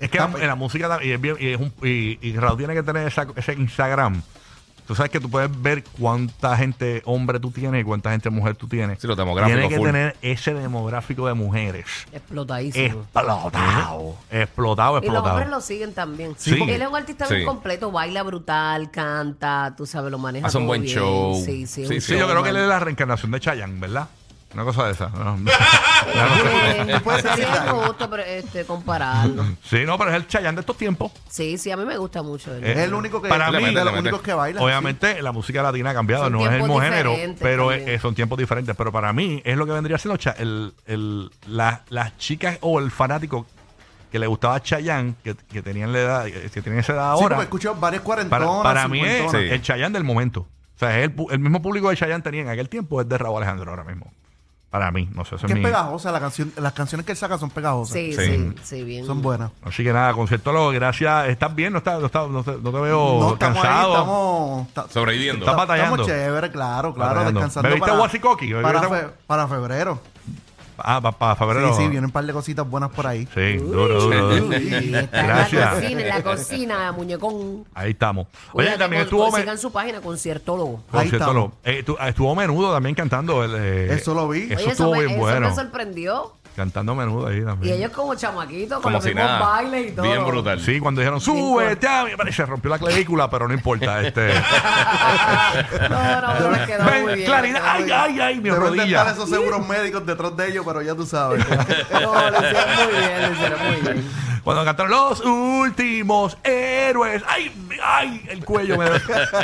Es 0.00 0.10
que 0.10 0.18
en 0.18 0.46
la 0.48 0.56
música 0.56 0.98
y, 1.02 1.12
es 1.12 1.20
bien- 1.20 1.36
y, 1.38 1.46
es 1.48 1.60
un- 1.60 1.72
y- 1.82 2.18
y 2.20 2.36
Raúl 2.36 2.58
tiene 2.58 2.74
que 2.74 2.82
tener 2.82 3.06
esa- 3.06 3.28
ese 3.36 3.54
Instagram. 3.54 4.20
Tú 4.84 4.96
sabes 4.96 5.12
que 5.12 5.20
tú 5.20 5.30
puedes 5.30 5.48
ver 5.62 5.84
cuánta 6.00 6.56
gente 6.56 7.02
hombre 7.04 7.38
tú 7.38 7.52
tienes 7.52 7.80
y 7.82 7.84
cuánta 7.84 8.10
gente 8.10 8.28
mujer 8.30 8.56
tú 8.56 8.66
tienes. 8.66 8.98
Sí, 9.00 9.06
los 9.06 9.16
demográficos 9.16 9.56
Tiene 9.60 9.68
que 9.72 9.76
full. 9.76 9.86
tener 9.86 10.16
ese 10.20 10.52
demográfico 10.54 11.28
de 11.28 11.34
mujeres. 11.34 11.86
Explotadísimo. 12.12 12.84
Explotado. 13.02 14.16
Explotado, 14.30 14.90
Y 14.90 14.94
los 14.96 15.04
explotado. 15.04 15.30
hombres 15.36 15.48
lo 15.50 15.60
siguen 15.60 15.94
también. 15.94 16.34
Sí. 16.36 16.56
Porque 16.56 16.74
él 16.74 16.82
es 16.82 16.88
un 16.88 16.96
artista 16.96 17.28
bien 17.28 17.46
completo, 17.46 17.92
baila 17.92 18.24
brutal, 18.24 18.90
canta, 18.90 19.72
tú 19.76 19.86
sabes, 19.86 20.10
lo 20.10 20.18
maneja 20.18 20.48
Hace 20.48 20.58
un 20.58 20.66
buen 20.66 20.82
bien. 20.82 20.96
show. 20.96 21.40
Sí, 21.44 21.66
sí, 21.68 21.86
Sí, 21.86 22.00
Sí, 22.00 22.18
yo 22.18 22.28
creo 22.28 22.42
que 22.42 22.48
él 22.50 22.56
es 22.56 22.66
la 22.68 22.80
reencarnación 22.80 23.30
de 23.30 23.38
Chayanne, 23.38 23.78
¿verdad? 23.78 24.08
Una 24.54 24.64
cosa 24.64 24.86
de 24.86 24.92
esa. 24.92 25.08
¿no? 25.08 25.38
Eh, 26.14 27.00
sería 27.22 27.62
algo. 27.62 27.82
injusto 27.82 28.10
pero, 28.10 28.22
este, 28.22 28.64
compararlo. 28.64 29.44
sí, 29.64 29.84
no, 29.86 29.96
pero 29.98 30.10
es 30.10 30.16
el 30.16 30.26
Chayanne 30.26 30.56
de 30.56 30.60
estos 30.60 30.76
tiempos. 30.76 31.12
Sí, 31.28 31.56
sí, 31.58 31.70
a 31.70 31.76
mí 31.76 31.84
me 31.84 31.96
gusta 31.96 32.22
mucho. 32.22 32.54
él. 32.54 32.64
Eh, 32.64 32.72
Es 32.72 32.78
el 32.78 32.94
único 32.94 33.22
que, 33.22 33.28
Para 33.28 33.50
de 33.50 33.58
mí- 33.58 33.64
los 33.66 33.74
Le 33.74 33.80
mete, 33.82 33.92
le 33.92 34.00
únicos 34.00 34.20
que 34.22 34.34
baila. 34.34 34.60
Obviamente 34.62 35.22
la 35.22 35.32
música 35.32 35.62
latina 35.62 35.90
ha 35.90 35.94
cambiado, 35.94 36.24
Son 36.24 36.32
no 36.32 36.44
es 36.46 36.52
el 36.52 36.58
mismo 36.60 36.80
género, 36.80 37.10
diferentes 37.10 37.42
pero 37.42 37.68
también. 37.70 37.88
eh, 37.88 37.98
son 37.98 38.14
tiempos 38.14 38.38
diferentes. 38.38 38.76
Pero 38.76 38.92
para 38.92 39.12
mí 39.12 39.40
es 39.44 39.56
lo 39.56 39.66
que 39.66 39.72
vendría 39.72 39.98
siendo 39.98 40.16
cha- 40.16 40.34
el, 40.38 40.74
el- 40.86 41.30
la- 41.46 41.82
las 41.88 42.16
chicas 42.18 42.58
o 42.60 42.78
el 42.78 42.90
fanático 42.90 43.46
que 44.10 44.18
le 44.18 44.26
gustaba 44.26 44.60
Chayanne, 44.62 45.14
que, 45.24 45.34
que 45.34 45.62
tenían 45.62 45.92
la 45.92 45.98
edad, 46.00 46.24
que 46.26 46.60
tienen 46.62 46.80
esa 46.80 46.92
edad 46.92 47.14
Sí, 47.16 47.22
ahora. 47.22 47.36
porque 47.36 47.44
escucho 47.44 47.74
varias 47.76 48.02
cuarentonas, 48.02 48.46
para, 48.48 48.62
para 48.62 48.88
mí 48.88 49.00
es 49.00 49.06
cincuentonas. 49.16 49.48
Sí. 49.48 49.54
el 49.54 49.62
Chayanne 49.62 49.94
del 49.94 50.04
momento. 50.04 50.40
O 50.40 50.78
sea, 50.78 50.98
es 50.98 51.04
el, 51.04 51.16
pu- 51.16 51.30
el 51.32 51.38
mismo 51.38 51.62
público 51.62 51.88
de 51.88 51.96
Chayanne 51.96 52.22
tenía 52.22 52.42
en 52.42 52.48
aquel 52.50 52.68
tiempo 52.68 53.00
es 53.00 53.08
de 53.08 53.16
Raúl 53.16 53.38
Alejandro 53.38 53.70
ahora 53.70 53.84
mismo. 53.84 54.12
Para 54.72 54.90
mí, 54.90 55.06
no 55.14 55.22
sé, 55.26 55.34
eso 55.36 55.46
Que 55.46 55.52
es 55.52 55.58
es 55.58 55.58
mi... 55.58 55.64
pegajosa, 55.66 56.10
la 56.10 56.18
canción, 56.18 56.50
las 56.56 56.72
canciones 56.72 57.04
que 57.04 57.12
él 57.12 57.18
saca 57.18 57.36
son 57.36 57.50
pegajosas. 57.50 57.92
Sí, 57.92 58.14
Sí. 58.14 58.24
sí, 58.24 58.54
sí, 58.64 58.82
bien. 58.82 59.04
Son 59.04 59.20
buenas. 59.20 59.50
Así 59.62 59.84
que 59.84 59.92
nada, 59.92 60.14
conciertólogo, 60.14 60.70
gracias. 60.70 61.28
¿Estás 61.28 61.54
bien? 61.54 61.72
¿No, 61.74 61.78
estás, 61.78 62.00
no, 62.00 62.06
estás- 62.06 62.28
no 62.30 62.42
te, 62.42 62.52
no 62.52 62.70
te 62.72 62.80
veo 62.80 63.18
no, 63.20 63.32
estamos 63.34 63.56
ahí, 63.58 63.62
cansado? 63.62 63.92
estamos... 63.92 64.68
ta- 64.72 64.86
Sobreviviendo. 64.88 65.44
Está 65.44 65.54
batallando. 65.56 66.02
Estamos 66.02 66.06
chévere, 66.06 66.50
claro, 66.50 66.94
claro, 66.94 67.10
Batallando. 67.10 67.40
descansando 67.40 67.68
¿Bebiste 67.68 67.86
para, 67.86 67.98
guasicoqui? 67.98 68.54
para, 68.54 68.80
¿Bebiste 68.80 68.96
fe- 69.08 69.12
para 69.26 69.46
febrero. 69.48 70.00
Ah, 70.78 71.00
para 71.00 71.36
febrero. 71.36 71.68
Sí, 71.74 71.82
sí, 71.82 71.88
vienen 71.88 72.06
un 72.06 72.10
par 72.10 72.24
de 72.24 72.32
cositas 72.32 72.68
buenas 72.68 72.90
por 72.90 73.06
ahí. 73.06 73.26
Sí, 73.34 73.56
duro, 73.58 74.00
duro. 74.02 74.28
duro. 74.36 74.46
Uy, 74.48 74.94
está 74.94 75.20
en 75.20 75.26
Gracias. 75.26 75.60
la 75.60 75.70
cocina, 75.80 76.00
en 76.02 76.08
la 76.08 76.22
cocina, 76.22 76.92
muñecón. 76.92 77.64
Ahí 77.74 77.90
estamos. 77.92 78.26
Oye, 78.26 78.66
Cuídate, 78.66 78.78
también 78.78 79.02
con- 79.02 79.06
estuvo... 79.20 79.36
Sigan 79.36 79.58
su 79.58 79.72
página, 79.72 80.00
conciertólogo. 80.00 80.82
Ahí 80.92 81.00
conciertólogo. 81.10 81.52
Eh, 81.64 81.82
tu- 81.82 81.96
estuvo 81.98 82.34
menudo 82.34 82.72
también 82.72 82.94
cantando. 82.94 83.44
el, 83.44 83.54
eh, 83.56 83.94
Eso 83.94 84.14
lo 84.14 84.28
vi. 84.28 84.44
Eso 84.52 84.56
Oye, 84.62 84.70
estuvo 84.70 84.92
me, 84.92 84.98
bien 85.00 85.10
eso 85.12 85.20
bueno. 85.20 85.48
me 85.48 85.54
sorprendió. 85.54 86.32
Cantando 86.54 86.94
menudo 86.94 87.28
ahí 87.28 87.38
Y 87.38 87.44
también. 87.44 87.74
ellos 87.76 87.92
como 87.92 88.14
chamaquitos, 88.14 88.74
con 88.76 88.82
Como 88.82 88.96
los 88.96 89.04
si 89.04 89.10
mismos 89.14 89.24
nada. 89.26 89.38
bailes 89.40 89.88
y 89.88 89.92
todo. 89.92 90.04
Bien 90.04 90.24
brutal. 90.26 90.60
Sí, 90.60 90.80
cuando 90.80 91.00
dijeron, 91.00 91.18
súbete 91.20 91.88
a 91.88 92.04
mi-", 92.04 92.32
Se 92.32 92.44
rompió 92.44 92.70
la 92.70 92.78
clavícula, 92.78 93.30
pero 93.30 93.48
no 93.48 93.54
importa. 93.54 94.02
Este... 94.06 94.34
no, 95.88 96.20
no, 96.20 96.28
pero 96.38 96.50
les 96.52 96.60
quedó 96.66 96.84
muy 96.84 97.14
bien. 97.14 97.26
Claridad. 97.26 97.62
les 97.78 97.84
quedó 97.86 97.96
Ay, 97.96 98.12
muy 98.12 98.20
ay, 98.20 98.20
ay, 98.20 98.36
mi 98.36 98.42
Deben 98.50 98.60
de 98.60 98.66
estar 98.68 98.78
rodilla. 98.78 99.10
esos 99.12 99.30
seguros 99.30 99.66
médicos 99.66 100.04
detrás 100.06 100.36
de 100.36 100.48
ellos, 100.48 100.64
pero 100.66 100.82
ya 100.82 100.94
tú 100.94 101.06
sabes. 101.06 101.44
No, 101.48 102.30
lo 102.30 102.38
hicieron 102.38 102.74
muy 102.76 102.98
bien, 103.00 103.22
lo 103.22 103.32
hicieron 103.32 103.60
muy 103.66 103.76
bien. 103.80 104.10
Cuando 104.44 104.64
cantaron 104.64 104.90
los 104.90 105.20
últimos 105.24 106.36
héroes. 106.42 107.22
Ay, 107.28 107.52
ay, 107.82 108.22
el 108.28 108.44
cuello. 108.44 108.76
Me... 108.76 108.86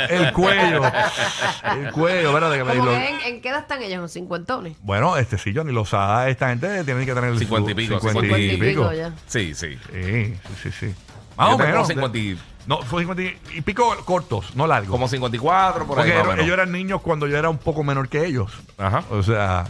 El 0.09 0.33
cuello. 0.33 0.81
El 0.83 1.91
cuello, 1.91 2.29
espérate 2.29 2.57
que 2.57 2.63
me 2.65 2.71
Como 2.75 2.85
lo- 2.85 2.91
que 2.91 3.09
en, 3.09 3.21
¿En 3.21 3.41
qué 3.41 3.49
edad 3.49 3.59
están 3.61 3.81
ellos? 3.81 4.01
¿En 4.01 4.09
cincuentones? 4.09 4.75
Bueno, 4.81 5.15
este 5.17 5.37
sí, 5.37 5.53
yo 5.53 5.63
ni 5.63 5.71
lo 5.71 5.85
sabe. 5.85 6.31
Esta 6.31 6.49
gente 6.49 6.83
tiene 6.83 7.05
que 7.05 7.13
tener 7.13 7.29
el 7.31 7.39
50 7.39 7.71
y 7.71 7.73
pico, 7.75 7.99
50 7.99 8.19
50 8.21 8.37
y 8.39 8.49
y 8.51 8.57
pico. 8.57 8.91
ya. 8.93 9.13
Sí, 9.27 9.53
sí. 9.55 9.77
Sí, 9.93 10.35
sí, 10.35 10.53
sí, 10.63 10.71
sí. 10.71 10.95
Más 11.37 11.49
Yo 11.49 11.55
o 11.55 11.57
tengo 11.57 11.69
menos. 11.71 11.87
50 11.87 12.17
y- 12.17 12.39
No, 12.67 12.81
fue 12.81 13.01
50 13.03 13.23
y 13.55 13.61
pico 13.61 13.95
cortos, 14.05 14.53
no 14.55 14.67
largos. 14.67 14.91
Como 14.91 15.07
54 15.07 15.85
por 15.87 15.95
Porque 15.95 16.11
ahí. 16.11 16.17
más 16.17 16.27
o 16.27 16.29
menos. 16.31 16.43
ellos 16.45 16.53
eran 16.55 16.71
niños 16.73 17.01
cuando 17.01 17.25
yo 17.27 17.37
era 17.37 17.49
un 17.49 17.57
poco 17.57 17.83
menor 17.83 18.09
que 18.09 18.25
ellos. 18.25 18.51
Ajá. 18.77 19.03
O 19.09 19.23
sea, 19.23 19.65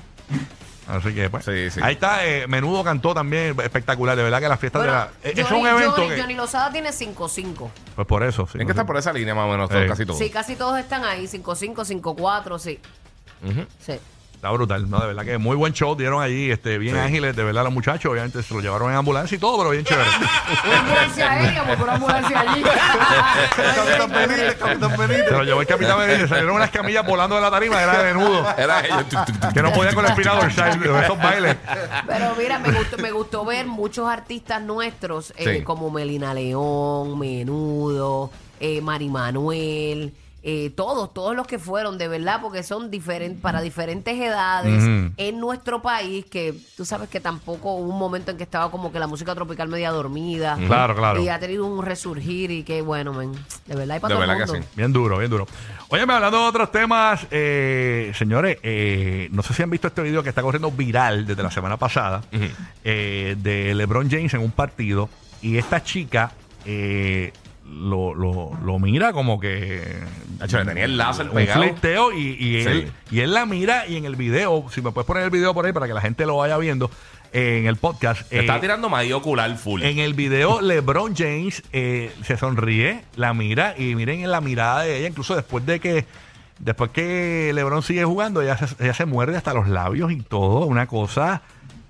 así 0.89 1.13
que 1.13 1.29
pues. 1.29 1.45
Sí, 1.45 1.69
sí. 1.71 1.79
Ahí 1.83 1.93
está, 1.93 2.25
eh, 2.25 2.47
Menudo 2.47 2.83
cantó 2.83 3.13
también 3.13 3.55
espectacular. 3.61 4.17
De 4.17 4.23
verdad 4.23 4.39
que 4.39 4.49
la 4.49 4.57
fiesta 4.57 4.79
Bueno, 4.79 4.93
de 4.93 4.99
la. 4.99 5.09
eh, 5.23 5.33
es 5.37 5.47
Johnny- 5.47 5.61
un 5.61 5.67
evento 5.67 5.91
Johnny, 5.95 6.07
que. 6.15 6.21
Johnny 6.21 6.33
Lozada 6.35 6.71
tiene 6.71 6.91
5-5. 6.91 7.69
Pues 7.95 8.07
por 8.07 8.23
eso. 8.23 8.45
sí, 8.45 8.53
Tienen 8.53 8.65
no 8.65 8.67
que 8.67 8.71
estar 8.73 8.83
sé. 8.85 8.87
por 8.87 8.97
esa 8.97 9.13
línea 9.13 9.33
más 9.35 9.45
o 9.45 9.49
menos, 9.49 9.69
Eh. 9.71 9.85
casi 9.87 10.05
todos. 10.05 10.19
Sí, 10.19 10.29
casi 10.29 10.55
todos 10.55 10.77
están 10.79 11.03
ahí. 11.05 11.27
5-5, 11.27 11.85
5-4, 11.85 12.59
sí. 12.59 12.79
Ujú. 13.43 13.65
Sí. 13.79 13.93
Está 14.39 14.51
brutal, 14.51 14.89
¿no? 14.89 15.01
De 15.01 15.07
verdad 15.07 15.25
que 15.25 15.37
muy 15.37 15.57
buen 15.57 15.73
show 15.73 15.97
dieron 15.97 16.23
allí, 16.23 16.49
este, 16.49 16.77
bien 16.77 16.95
Sí. 16.95 17.01
ágiles, 17.01 17.35
de 17.35 17.43
verdad, 17.43 17.65
los 17.65 17.73
muchachos. 17.73 18.09
Obviamente 18.09 18.41
se 18.41 18.53
lo 18.53 18.61
llevaron 18.61 18.89
en 18.89 18.95
ambulancia 18.95 19.35
y 19.35 19.37
todo, 19.37 19.57
pero 19.57 19.71
bien 19.71 19.83
chévere. 19.83 20.09
Ambulancia 20.79 21.29
aérea, 21.31 21.63
porque 21.67 21.83
una 21.83 21.93
ambulancia 21.95 22.39
allí. 22.39 22.63
Capitán 23.55 24.11
Benítez, 24.13 24.55
Capitán 24.55 24.97
Benítez. 24.97 25.25
se 25.27 25.31
lo 25.31 25.43
llevó 25.43 25.59
el 25.61 25.67
capitán 25.67 25.99
Benítez, 25.99 26.29
salieron 26.29 26.55
unas 26.55 26.69
camillas 26.69 27.05
volando 27.05 27.35
de 27.35 27.41
la 27.41 27.51
tarima, 27.51 27.83
era 27.83 28.01
de 28.01 28.13
menudo. 28.13 28.45
Era 28.57 28.79
ellos. 28.85 29.03
Que 29.53 29.61
no 29.61 29.73
podían 29.73 29.93
con 29.93 30.05
el 30.05 30.11
espinado 30.11 30.41
de 30.41 31.01
esos 31.03 31.17
bailes. 31.17 31.57
Pero 32.07 32.35
mira, 32.37 32.59
me 32.59 32.71
gustó, 32.71 32.97
me 32.97 33.11
gustó 33.11 33.43
ver 33.45 33.65
muchos 33.67 34.07
artistas 34.07 34.61
nuestros, 34.61 35.33
eh, 35.35 35.57
Sí. 35.57 35.63
como 35.65 35.91
Melina 35.91 36.33
León, 36.33 37.19
Menudo, 37.19 38.31
eh, 38.61 38.79
Mari 38.81 39.09
Manuel, 39.09 40.13
eh, 40.41 40.71
todos, 40.75 41.13
todos 41.13 41.35
los 41.35 41.45
que 41.47 41.59
fueron, 41.59 41.97
de 41.97 42.07
verdad, 42.07 42.39
porque 42.41 42.63
son 42.63 42.89
diferentes, 42.89 43.41
para 43.41 43.59
diferentes 43.61 44.17
edades 44.17 44.83
Ujú. 44.83 45.13
en 45.17 45.39
nuestro 45.39 45.81
país, 45.81 46.25
que 46.25 46.53
tú 46.77 46.85
sabes 46.85 47.09
que 47.09 47.19
tampoco 47.19 47.73
hubo 47.73 47.89
un 47.91 47.99
momento 47.99 48.31
en 48.31 48.37
que 48.37 48.43
estaba 48.43 48.71
como 48.71 48.91
que 48.91 48.99
la 48.99 49.07
música 49.07 49.35
tropical 49.35 49.67
media 49.67 49.91
dormida. 49.91 50.57
Claro, 50.65 50.95
claro. 50.95 51.21
Y 51.21 51.27
ha 51.27 51.39
tenido 51.39 51.65
un 51.65 51.83
resurgir 51.85 52.51
y 52.51 52.63
qué 52.63 52.81
bueno, 52.81 53.13
men. 53.13 53.33
De 53.65 53.75
verdad, 53.75 53.97
y 53.97 53.99
para 53.99 54.13
De 54.13 54.15
todo 54.15 54.23
el 54.23 54.29
verdad 54.29 54.45
que 54.45 54.51
mundo. 54.53 54.67
sí. 54.67 54.73
Bien 54.77 54.93
duro, 54.93 55.17
bien 55.17 55.29
duro. 55.29 55.47
Óyeme, 55.89 56.13
hablando 56.13 56.37
de 56.43 56.47
otros 56.47 56.71
temas, 56.71 57.27
eh, 57.31 58.13
señores, 58.15 58.59
eh, 58.63 59.27
no 59.31 59.41
sé 59.43 59.53
si 59.53 59.63
han 59.63 59.69
visto 59.69 59.87
este 59.87 60.01
video 60.03 60.23
que 60.23 60.29
está 60.29 60.41
corriendo 60.41 60.71
viral 60.71 61.25
desde 61.25 61.43
la 61.43 61.51
semana 61.51 61.77
pasada 61.77 62.21
eh, 62.83 63.35
de 63.37 63.73
LeBron 63.75 64.09
James 64.09 64.33
en 64.35 64.41
un 64.41 64.51
partido 64.51 65.09
y 65.41 65.57
esta 65.57 65.83
chica 65.83 66.31
eh, 66.65 67.33
lo, 67.69 68.13
lo, 68.13 68.51
lo 68.63 68.79
mira 68.79 69.13
como 69.13 69.39
que... 69.39 69.97
Hacho, 70.39 70.57
le 70.59 70.65
tenía 70.65 70.85
el 70.85 70.97
láser 70.97 71.27
un 71.27 71.35
pegado. 71.35 71.61
flirteo 71.61 72.13
y, 72.13 72.35
y 72.39 72.61
él, 72.61 72.91
y 73.11 73.19
él 73.19 73.33
la 73.33 73.45
mira 73.45 73.87
y 73.87 73.97
en 73.97 74.05
el 74.05 74.15
video, 74.15 74.65
si 74.71 74.81
me 74.81 74.91
puedes 74.91 75.05
poner 75.05 75.23
el 75.23 75.29
video 75.29 75.53
por 75.53 75.65
ahí 75.65 75.73
para 75.73 75.87
que 75.87 75.93
la 75.93 76.01
gente 76.01 76.25
lo 76.25 76.37
vaya 76.37 76.57
viendo 76.57 76.89
en 77.31 77.67
el 77.67 77.75
podcast. 77.75 78.21
Está 78.31 78.57
eh, 78.57 78.59
tirando 78.59 78.89
maíz 78.89 79.13
ocular 79.13 79.55
full. 79.57 79.83
en 79.83 79.99
el 79.99 80.13
video, 80.13 80.61
LeBron 80.63 81.15
James 81.15 81.63
eh, 81.71 82.11
se 82.23 82.37
sonríe, 82.37 83.03
la 83.15 83.33
mira 83.33 83.75
y 83.77 83.95
miren 83.95 84.21
en 84.21 84.31
la 84.31 84.41
mirada 84.41 84.83
de 84.83 84.97
ella, 84.97 85.07
incluso 85.07 85.35
después 85.35 85.65
de 85.65 85.79
que 85.79 86.05
después 86.59 86.91
que 86.91 87.51
LeBron 87.53 87.83
sigue 87.83 88.03
jugando, 88.03 88.41
ella 88.41 88.57
se, 88.57 88.83
ella 88.83 88.93
se 88.93 89.05
muerde 89.05 89.37
hasta 89.37 89.53
los 89.53 89.67
labios 89.67 90.11
y 90.11 90.21
todo, 90.21 90.65
una 90.65 90.87
cosa 90.87 91.41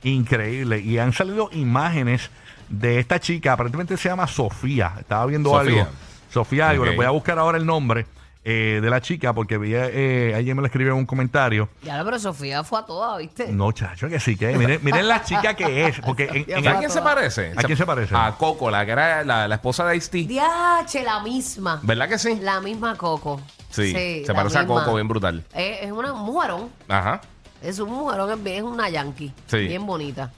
increíble. 0.03 0.79
Y 0.79 0.97
han 0.97 1.13
salido 1.13 1.49
imágenes 1.51 2.29
de 2.69 2.99
esta 2.99 3.19
chica, 3.19 3.53
aparentemente 3.53 3.97
se 3.97 4.10
llama 4.10 4.27
Sofía. 4.27 4.93
Estaba 4.99 5.25
viendo 5.25 5.49
Sofía. 5.49 5.82
algo. 5.82 5.91
Sofía 6.32 6.69
algo, 6.69 6.86
les 6.86 6.95
voy 6.95 7.05
a 7.05 7.10
buscar 7.10 7.39
ahora 7.39 7.58
el 7.58 7.65
nombre 7.65 8.05
eh, 8.45 8.79
de 8.82 8.89
la 8.89 9.01
chica 9.01 9.34
porque 9.34 9.58
vi, 9.58 9.71
eh, 9.73 10.34
alguien 10.36 10.55
me 10.55 10.62
lo 10.62 10.67
escribió 10.67 10.91
en 10.93 10.99
un 10.99 11.05
comentario. 11.08 11.69
Ya, 11.82 12.03
pero 12.05 12.19
Sofía 12.19 12.63
fue 12.63 12.79
a 12.79 12.84
toda, 12.86 13.17
¿viste? 13.17 13.51
No, 13.51 13.71
chacho, 13.71 14.08
que 14.08 14.19
sí, 14.19 14.36
que 14.38 14.55
miren, 14.58 14.79
miren 14.84 15.08
la 15.08 15.23
chica 15.23 15.55
que 15.55 15.88
es, 15.88 15.99
porque 15.99 16.45
en- 16.47 16.58
en 16.60 16.67
¿A 16.67 16.77
quién 16.77 16.91
se 16.91 17.01
parece? 17.01 17.51
¿A 17.55 17.63
quién 17.63 17.77
se 17.77 17.86
parece? 17.86 18.15
A 18.15 18.36
Coco, 18.38 18.69
la 18.69 18.86
que 18.86 18.91
era 18.91 19.23
la, 19.23 19.47
la 19.47 19.55
esposa 19.55 19.86
de 19.88 19.97
Ice-T. 19.97 20.19
Diache, 20.25 21.03
la 21.03 21.19
misma. 21.21 21.79
¿Verdad 21.84 22.08
que 22.08 22.19
sí? 22.19 22.38
La 22.41 22.62
misma 22.62 22.95
Coco. 22.95 23.41
Sí, 23.71 23.91
se 24.25 24.34
parece 24.34 24.60
a. 24.60 24.65
Coco 24.67 24.93
bien 24.95 25.08
brutal. 25.08 25.43
Es, 25.53 25.82
es 25.84 25.91
una 25.91 26.13
un 26.13 26.21
mujerón. 26.25 26.69
Ajá. 26.88 27.21
Es 27.62 27.79
un 27.79 27.89
mujerón, 27.89 28.39
es 28.47 28.62
una 28.63 28.88
yankee. 28.89 29.34
Sí. 29.47 29.58
Bien 29.67 29.86
bonita. 29.86 30.32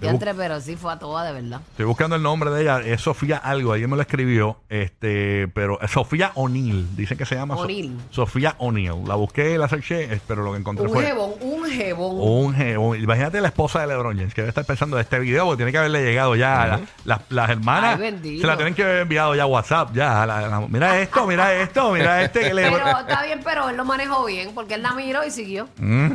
Entre, 0.00 0.34
pero 0.34 0.60
sí 0.60 0.76
fue 0.76 0.92
a 0.92 0.98
toda 0.98 1.24
de 1.24 1.32
verdad. 1.32 1.60
Estoy 1.70 1.86
buscando 1.86 2.16
el 2.16 2.22
nombre 2.22 2.50
de 2.50 2.62
ella, 2.62 2.80
es 2.80 3.00
Sofía 3.00 3.36
algo, 3.38 3.72
alguien 3.72 3.88
me 3.90 3.96
lo 3.96 4.02
escribió, 4.02 4.58
este, 4.68 5.48
pero 5.54 5.80
es 5.80 5.90
Sofía 5.90 6.32
O'Neill, 6.34 6.96
dicen 6.96 7.16
que 7.18 7.24
se 7.26 7.34
llama 7.34 7.54
So- 7.56 7.62
O'Neill. 7.62 7.96
Sofía 8.10 8.54
O'Neill. 8.58 9.04
La 9.06 9.14
busqué, 9.14 9.56
la 9.58 9.68
searché, 9.68 10.12
eh, 10.14 10.20
pero 10.26 10.42
lo 10.42 10.52
que 10.52 10.58
encontré 10.58 10.86
Un 10.86 10.92
fue 10.92 11.04
jebón, 11.06 11.30
un 11.40 11.64
jebón. 11.70 12.16
un 12.20 12.54
jebón. 12.54 13.00
Imagínate 13.00 13.40
la 13.40 13.48
esposa 13.48 13.80
de 13.80 13.86
LeBron 13.86 14.16
James, 14.16 14.34
que 14.34 14.42
debe 14.42 14.48
estar 14.50 14.64
pensando 14.64 14.96
de 14.96 15.02
este 15.02 15.18
video, 15.18 15.44
porque 15.46 15.58
tiene 15.58 15.72
que 15.72 15.78
haberle 15.78 16.02
llegado 16.04 16.34
ya 16.36 16.62
a 16.62 16.66
la- 16.66 16.80
las, 17.04 17.20
las 17.30 17.50
hermanas, 17.50 17.94
Ay, 17.94 18.00
bendito. 18.00 18.40
se 18.42 18.46
la 18.46 18.56
tienen 18.56 18.74
que 18.74 18.82
haber 18.82 18.98
enviado 19.02 19.34
ya 19.34 19.44
a 19.44 19.46
WhatsApp, 19.46 19.94
ya. 19.94 20.22
a 20.22 20.26
la- 20.26 20.48
la- 20.48 20.60
mira 20.60 21.00
esto, 21.00 21.26
mira 21.26 21.54
esto, 21.54 21.92
mira 21.92 22.22
este 22.22 22.40
que 22.40 22.54
le... 22.54 22.70
Pero 22.70 22.98
está 23.00 23.22
bien, 23.24 23.40
pero 23.44 23.68
él 23.68 23.76
lo 23.76 23.84
manejó 23.84 24.24
bien 24.26 24.50
porque 24.54 24.74
él 24.74 24.82
la 24.82 24.92
miró 24.92 25.24
y 25.24 25.30
siguió. 25.30 25.68
Mm. 25.78 26.12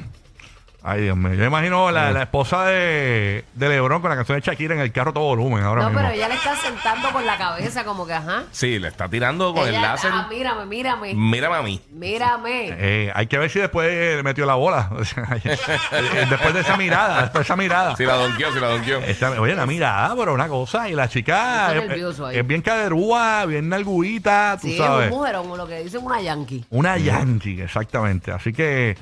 Ay, 0.81 1.01
Dios 1.01 1.17
mío. 1.17 1.33
Yo 1.33 1.43
imagino 1.43 1.91
la, 1.91 2.11
la 2.11 2.21
esposa 2.23 2.63
de, 2.65 3.43
de 3.53 3.69
LeBron 3.69 3.99
con 4.01 4.09
la 4.09 4.15
canción 4.15 4.39
de 4.39 4.45
Shakira 4.45 4.75
en 4.75 4.79
el 4.81 4.91
carro 4.93 5.11
a 5.11 5.13
todo 5.13 5.25
volumen 5.25 5.61
ahora 5.63 5.81
no, 5.83 5.89
mismo. 5.89 6.01
pero 6.01 6.13
ella 6.13 6.29
le 6.29 6.35
está 6.35 6.55
sentando 6.55 7.11
con 7.11 7.25
la 7.25 7.37
cabeza 7.37 7.83
como 7.83 8.07
que, 8.07 8.13
ajá. 8.13 8.43
Sí, 8.51 8.79
le 8.79 8.87
está 8.87 9.09
tirando 9.09 9.53
con 9.53 9.67
el 9.67 9.73
láser. 9.73 10.09
ah, 10.13 10.27
mírame, 10.29 10.65
mírame. 10.65 11.13
Mírame 11.13 11.55
a 11.57 11.61
mí. 11.61 11.81
Mírame. 11.91 12.69
Eh, 12.77 13.11
hay 13.13 13.27
que 13.27 13.37
ver 13.37 13.49
si 13.49 13.59
después 13.59 13.89
eh, 13.91 14.13
le 14.17 14.23
metió 14.23 14.45
la 14.45 14.55
bola. 14.55 14.89
O 14.99 15.03
sea, 15.03 15.23
eh, 15.43 16.25
después 16.29 16.53
de 16.53 16.61
esa 16.61 16.77
mirada, 16.77 17.21
después 17.23 17.39
de 17.41 17.43
esa 17.43 17.55
mirada. 17.55 17.95
Si 17.95 18.05
la 18.05 18.13
donkeó, 18.15 18.51
si 18.53 18.59
la 18.59 18.67
donkeó. 18.69 18.99
Esa- 18.99 19.39
oye, 19.41 19.55
la 19.55 19.65
mirada, 19.65 20.15
pero 20.15 20.33
una 20.33 20.47
cosa. 20.47 20.87
Y 20.89 20.93
la 20.95 21.07
chica 21.09 21.67
Está 21.67 21.75
es, 21.83 21.87
nervioso 21.89 22.25
ahí. 22.25 22.37
es 22.37 22.47
bien 22.47 22.61
caderúa, 22.61 23.45
bien 23.45 23.67
nalguita, 23.69 24.57
tú 24.61 24.67
Sí, 24.67 24.73
es 24.73 24.79
sabes. 24.79 25.11
un 25.11 25.17
mujerón, 25.17 25.57
lo 25.57 25.67
que 25.67 25.83
dicen 25.83 26.03
una 26.05 26.21
yankee. 26.21 26.63
Una 26.69 26.97
yankee, 26.97 27.61
exactamente. 27.61 28.31
Así 28.31 28.53
que 28.53 28.97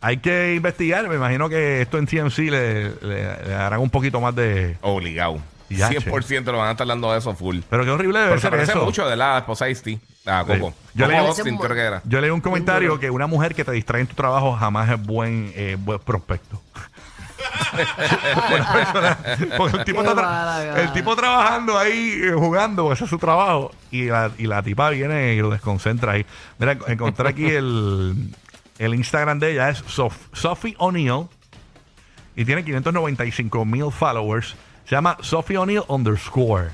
hay 0.00 0.16
que 0.18 0.54
investigar. 0.54 1.08
Me 1.08 1.16
imagino 1.16 1.48
que 1.48 1.82
esto 1.82 1.98
en 1.98 2.06
TMC 2.06 2.38
le, 2.50 2.84
le- 3.00 3.44
le 3.46 3.54
harán 3.54 3.80
un 3.80 3.90
poquito 3.90 4.20
más 4.20 4.34
de, 4.34 4.76
Obligado. 4.82 5.38
Ya, 5.68 5.88
che. 5.88 6.00
100% 6.00 6.44
lo 6.46 6.58
van 6.58 6.66
a 6.68 6.70
estar 6.72 6.84
dando 6.86 7.12
de 7.12 7.18
eso 7.20 7.32
full. 7.34 7.60
Pero 7.70 7.84
qué 7.84 7.90
horrible 7.90 8.18
debe 8.18 8.30
Pero 8.30 8.40
se 8.40 8.46
ser 8.46 8.50
parece 8.50 8.72
eso. 8.72 8.84
mucho 8.84 9.08
de 9.08 9.14
la 9.16 9.38
esposa 9.38 9.66
de 9.66 9.70
Ice-T, 9.70 10.00
a 10.26 10.40
Coco. 10.44 10.74
Yo 10.94 11.06
Coco 11.06 11.16
leí- 11.16 11.26
Austin, 11.26 11.56
creo 11.58 11.76
que 11.76 11.80
era. 11.82 12.02
Yo 12.06 12.20
leí 12.20 12.30
un 12.30 12.40
comentario 12.40 12.98
que 12.98 13.08
una 13.08 13.28
mujer 13.28 13.54
que 13.54 13.64
te 13.64 13.70
distrae 13.70 14.00
en 14.00 14.08
tu 14.08 14.16
trabajo 14.16 14.52
jamás 14.56 14.90
es 14.90 15.00
buen, 15.00 15.52
eh, 15.54 15.76
buen 15.78 16.00
prospecto. 16.00 16.60
Buena 18.50 18.72
persona. 18.72 19.18
Porque 19.56 19.76
el 19.78 19.84
tipo, 19.84 20.02
Qué 20.02 20.08
está 20.08 20.20
tra- 20.20 20.26
mala 20.26 20.64
gana. 20.64 20.80
el 20.80 20.92
tipo 20.92 21.14
trabajando 21.16 21.78
ahí, 21.78 22.20
eh, 22.22 22.32
jugando, 22.34 22.82
porque 22.84 22.94
ese 22.94 23.04
es 23.04 23.10
su 23.10 23.18
trabajo, 23.18 23.70
y 23.90 24.06
la, 24.06 24.30
y 24.38 24.46
la 24.46 24.62
tipa 24.62 24.90
viene 24.90 25.34
y 25.34 25.40
lo 25.40 25.50
desconcentra 25.50 26.12
ahí. 26.12 26.26
Mira, 26.58 26.76
encontré 26.88 27.28
aquí 27.28 27.46
el, 27.46 28.34
el 28.80 28.94
Instagram 28.94 29.38
de 29.38 29.52
ella, 29.52 29.68
es 29.68 29.84
Sophie 30.32 30.74
O'Neill, 30.78 31.26
y 32.34 32.44
tiene 32.44 32.64
595 32.64 33.64
mil 33.64 33.92
followers. 33.92 34.56
Se 34.86 34.96
llama 34.96 35.16
Sophie 35.20 35.58
O'Neill 35.58 35.82
underscore. 35.88 36.70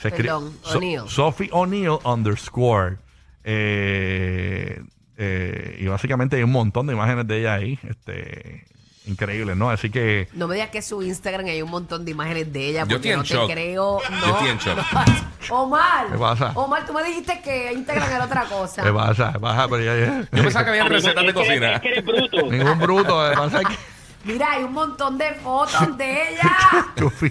Se 0.00 0.10
Perdón, 0.10 0.52
So- 0.62 0.78
O'Neill. 0.78 1.02
Sophie 1.08 1.48
O'Neill 1.52 1.98
underscore. 2.04 2.98
Eh, 3.44 4.82
eh, 5.16 5.76
y 5.80 5.86
básicamente 5.86 6.36
hay 6.36 6.42
un 6.42 6.50
montón 6.52 6.86
de 6.86 6.92
imágenes 6.94 7.26
de 7.26 7.38
ella 7.40 7.54
ahí. 7.54 7.78
Este, 7.88 8.64
increíbles, 9.06 9.56
¿no? 9.56 9.70
Así 9.70 9.90
que. 9.90 10.28
No 10.32 10.48
me 10.48 10.54
digas 10.54 10.70
que 10.70 10.82
su 10.82 11.02
Instagram 11.02 11.46
hay 11.46 11.62
un 11.62 11.70
montón 11.70 12.04
de 12.04 12.10
imágenes 12.10 12.52
de 12.52 12.68
ella. 12.68 12.80
Yo 12.80 12.96
Porque 12.96 12.96
estoy 12.96 13.10
en 13.12 13.16
no 13.18 13.22
te 13.24 13.34
shock. 13.34 13.50
creo. 13.50 14.00
Yo 14.02 14.10
No, 14.26 14.26
estoy 14.34 14.48
en 14.48 14.58
shock. 14.58 14.78
no. 14.78 15.04
Omar. 15.62 16.06
¿Qué 16.10 16.18
pasa? 16.18 16.52
Omar, 16.54 16.86
tú 16.86 16.92
me 16.94 17.04
dijiste 17.04 17.40
que 17.42 17.72
Instagram 17.72 18.10
era 18.10 18.24
otra 18.24 18.44
cosa. 18.44 18.82
¿Qué 18.82 18.90
pasa? 18.92 19.32
¿Qué 19.34 19.38
pasa? 19.40 19.68
Pero 19.68 19.82
ya- 19.84 19.96
ya- 20.06 20.20
Yo 20.32 20.42
pensaba 20.42 20.64
que 20.64 20.70
había 20.70 20.84
recetas 20.84 21.22
de 21.22 21.28
Es 21.28 21.34
que 21.34 21.40
eres- 21.40 21.48
cocina. 21.48 21.72
Es 21.74 21.80
que 21.82 21.88
eres 21.88 22.04
bruto. 22.04 22.42
Ningún 22.50 22.78
bruto. 22.78 23.28
¿qué 23.30 23.36
pasa? 23.36 23.58
Que- 23.60 23.76
Mira, 24.24 24.52
hay 24.52 24.64
un 24.64 24.72
montón 24.72 25.18
de 25.18 25.32
fotos 25.34 25.96
de 25.98 26.30
ella. 26.30 26.50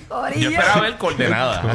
Corillo. 0.08 0.49
Yo 0.49 0.49
esperaba 0.60 0.82
ver 0.82 0.97
coordenadas. 0.97 1.65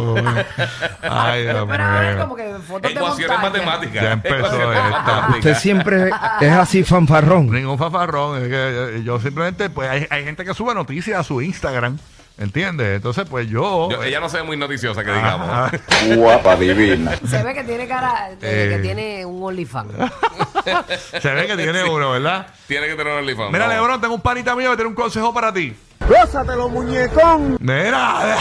Ay, 1.02 1.42
Dios 1.42 1.56
Esperaba 1.62 2.00
ver 2.00 2.18
como 2.18 2.36
que 2.36 2.54
fotos 2.66 2.82
de 2.82 2.98
Ecuaciones 2.98 3.40
montaña. 3.40 3.64
matemáticas. 3.64 4.02
Ya 4.02 4.12
empezó 4.12 4.36
Ecuaciones 4.36 4.68
esta. 4.78 4.90
matemáticas. 4.90 5.36
Usted 5.38 5.54
siempre 5.56 6.10
es 6.40 6.52
así 6.52 6.84
fanfarrón. 6.84 7.50
Ningún 7.50 7.78
fafarrón. 7.78 8.42
es 8.42 8.48
que 8.48 8.96
eh, 8.98 9.02
yo 9.02 9.20
simplemente, 9.20 9.70
pues 9.70 9.88
hay, 9.90 10.06
hay 10.10 10.24
gente 10.24 10.44
que 10.44 10.54
sube 10.54 10.74
noticias 10.74 11.18
a 11.18 11.22
su 11.24 11.40
Instagram. 11.42 11.98
¿Entiendes? 12.40 12.94
Entonces, 12.94 13.26
pues 13.28 13.48
yo. 13.50 13.90
Yo- 13.90 14.00
ella 14.04 14.20
no 14.20 14.28
se 14.28 14.36
ve 14.36 14.42
muy 14.44 14.56
noticiosa, 14.56 15.02
que 15.02 15.12
digamos. 15.12 15.72
Guapa 16.14 16.54
divina. 16.54 17.10
Se 17.28 17.42
ve 17.42 17.52
que 17.52 17.64
tiene 17.64 17.88
cara 17.88 18.30
de 18.40 18.66
Eh. 18.66 18.76
que 18.76 18.78
tiene 18.78 19.26
un 19.26 19.42
OnlyFans. 19.42 19.90
Se 21.20 21.34
ve 21.34 21.46
que 21.46 21.56
tiene 21.56 21.84
uno, 21.84 22.12
¿verdad? 22.12 22.46
Tiene 22.66 22.86
que 22.86 22.94
tener 22.94 23.12
un 23.12 23.18
OnlyFans. 23.20 23.52
Mira, 23.52 23.66
No. 23.66 23.72
Lebron, 23.72 24.00
tengo 24.00 24.14
un 24.14 24.20
panita 24.20 24.54
mío 24.54 24.70
que 24.70 24.76
tiene 24.76 24.88
un 24.88 24.94
consejo 24.94 25.32
para 25.34 25.52
ti. 25.52 25.74
¡Gózatelo, 26.06 26.68
muñecón! 26.68 27.56
Mira. 27.60 28.36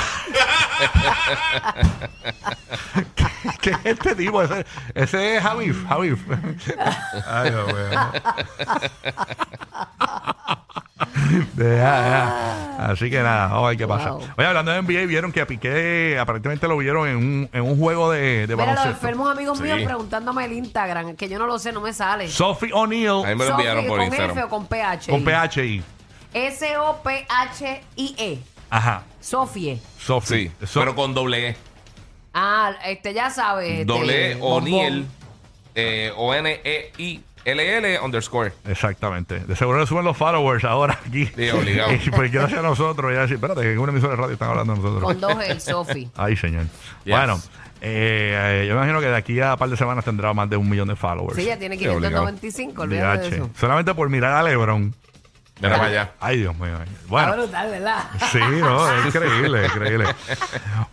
¿Qué, 3.15 3.25
qué 3.61 3.69
es 3.71 3.77
este 3.85 4.15
tipo? 4.15 4.41
Ese, 4.41 4.65
ese 4.93 5.37
es 5.37 5.43
Javif. 5.43 5.85
Javif. 5.87 6.19
Ay, 7.27 7.49
Dios 7.49 7.67
mío. 7.67 7.75
Deja, 11.55 12.01
deja. 12.01 12.91
Así 12.91 13.09
que 13.09 13.21
nada, 13.21 13.47
vamos 13.47 13.65
a 13.65 13.69
ver 13.69 13.77
qué 13.77 13.87
pasa. 13.87 14.11
Wow. 14.11 14.27
Oye, 14.37 14.47
hablando 14.47 14.71
de 14.71 14.81
NBA, 14.81 15.05
vieron 15.07 15.31
que 15.31 15.41
a 15.41 15.47
Piqué 15.47 16.17
aparentemente 16.19 16.67
lo 16.67 16.77
vieron 16.77 17.07
en 17.07 17.15
un, 17.17 17.49
en 17.51 17.61
un 17.63 17.77
juego 17.79 18.11
de, 18.11 18.47
de 18.47 18.55
Mira, 18.55 18.67
los 18.67 18.75
baloncesto. 18.75 18.89
enfermos 18.91 19.31
amigos 19.31 19.57
Sí. 19.57 19.63
míos 19.63 19.79
preguntándome 19.83 20.45
el 20.45 20.53
Instagram, 20.53 21.15
que 21.15 21.27
yo 21.27 21.37
no 21.39 21.47
lo 21.47 21.57
sé, 21.59 21.71
no 21.71 21.81
me 21.81 21.91
sale. 21.93 22.27
Sophie 22.29 22.71
O'Neill 22.73 23.09
A 23.25 23.29
mí 23.29 23.35
me 23.35 23.45
lo 23.45 23.51
enviaron 23.51 23.83
Sophie, 23.83 23.87
por 23.89 23.97
¿Con 23.97 24.05
Instagram. 24.05 24.31
F 24.37 24.43
o 24.43 24.49
con 24.49 24.65
PH? 24.67 25.11
con 25.11 25.23
PHI. 25.25 25.83
S-O-P-H-I-E. 27.27 28.39
Ajá. 28.69 29.03
Sofie. 29.21 29.79
Sophie. 29.99 30.51
Sí, 30.61 30.67
pero 30.73 30.95
con 30.95 31.13
doble 31.13 31.49
E. 31.49 31.55
Ah, 32.33 32.73
este 32.85 33.13
ya 33.13 33.29
sabes. 33.29 33.71
este, 33.71 33.85
Doble 33.85 34.31
E. 34.33 34.37
O'Neill, 34.41 35.05
eh, 35.75 36.11
O-N-E-I-L-L 36.15 37.99
underscore. 38.01 38.53
Exactamente. 38.67 39.39
De 39.39 39.55
seguro 39.55 39.79
le 39.79 39.87
suben 39.87 40.03
los 40.05 40.15
followers 40.17 40.63
ahora 40.65 40.99
aquí. 41.05 41.25
Sí, 41.27 41.49
obligado. 41.49 41.93
y 42.05 42.09
pues 42.11 42.31
gracias 42.31 42.59
a 42.59 42.63
nosotros. 42.63 43.11
Y 43.11 43.15
decir, 43.15 43.35
espérate, 43.35 43.61
que 43.61 43.71
en 43.73 43.79
una 43.79 43.91
emisora 43.91 44.11
de 44.11 44.17
radio 44.17 44.33
están 44.33 44.49
hablando 44.49 44.73
de 44.73 44.79
nosotros. 44.79 45.03
Con 45.03 45.19
dos 45.19 45.43
el 45.45 45.61
Sofi. 45.61 46.09
Ay, 46.15 46.35
señor. 46.35 46.63
Yes. 47.05 47.15
Bueno, 47.15 47.41
eh, 47.81 48.61
eh, 48.63 48.65
yo 48.67 48.73
me 48.75 48.81
imagino 48.81 48.99
que 48.99 49.07
de 49.07 49.15
aquí 49.15 49.39
a 49.39 49.53
un 49.53 49.59
par 49.59 49.69
de 49.69 49.77
semanas 49.77 50.03
tendrá 50.05 50.33
más 50.33 50.49
de 50.49 50.57
un 50.57 50.69
millón 50.69 50.87
de 50.89 50.95
followers. 50.95 51.35
Sí, 51.35 51.45
ya 51.45 51.57
tiene 51.57 51.77
Sí, 51.77 51.87
obligado. 51.87 52.25
595, 52.27 52.81
olvídate 52.81 53.17
de 53.23 53.29
DH. 53.29 53.35
eso. 53.35 53.49
Solamente 53.59 53.93
por 53.95 54.09
mirar 54.09 54.33
a 54.33 54.43
Lebron. 54.43 54.93
Mira 55.61 55.75
para 55.77 55.87
allá. 55.89 56.11
Ay, 56.19 56.37
Dios 56.39 56.55
mío. 56.57 56.77
Está 56.81 56.91
Bueno. 57.07 57.33
brutal, 57.37 57.69
¿verdad? 57.71 58.03
Sí, 58.31 58.39
no, 58.59 58.91
es 58.91 59.05
increíble, 59.07 59.65
increíble. 59.65 60.05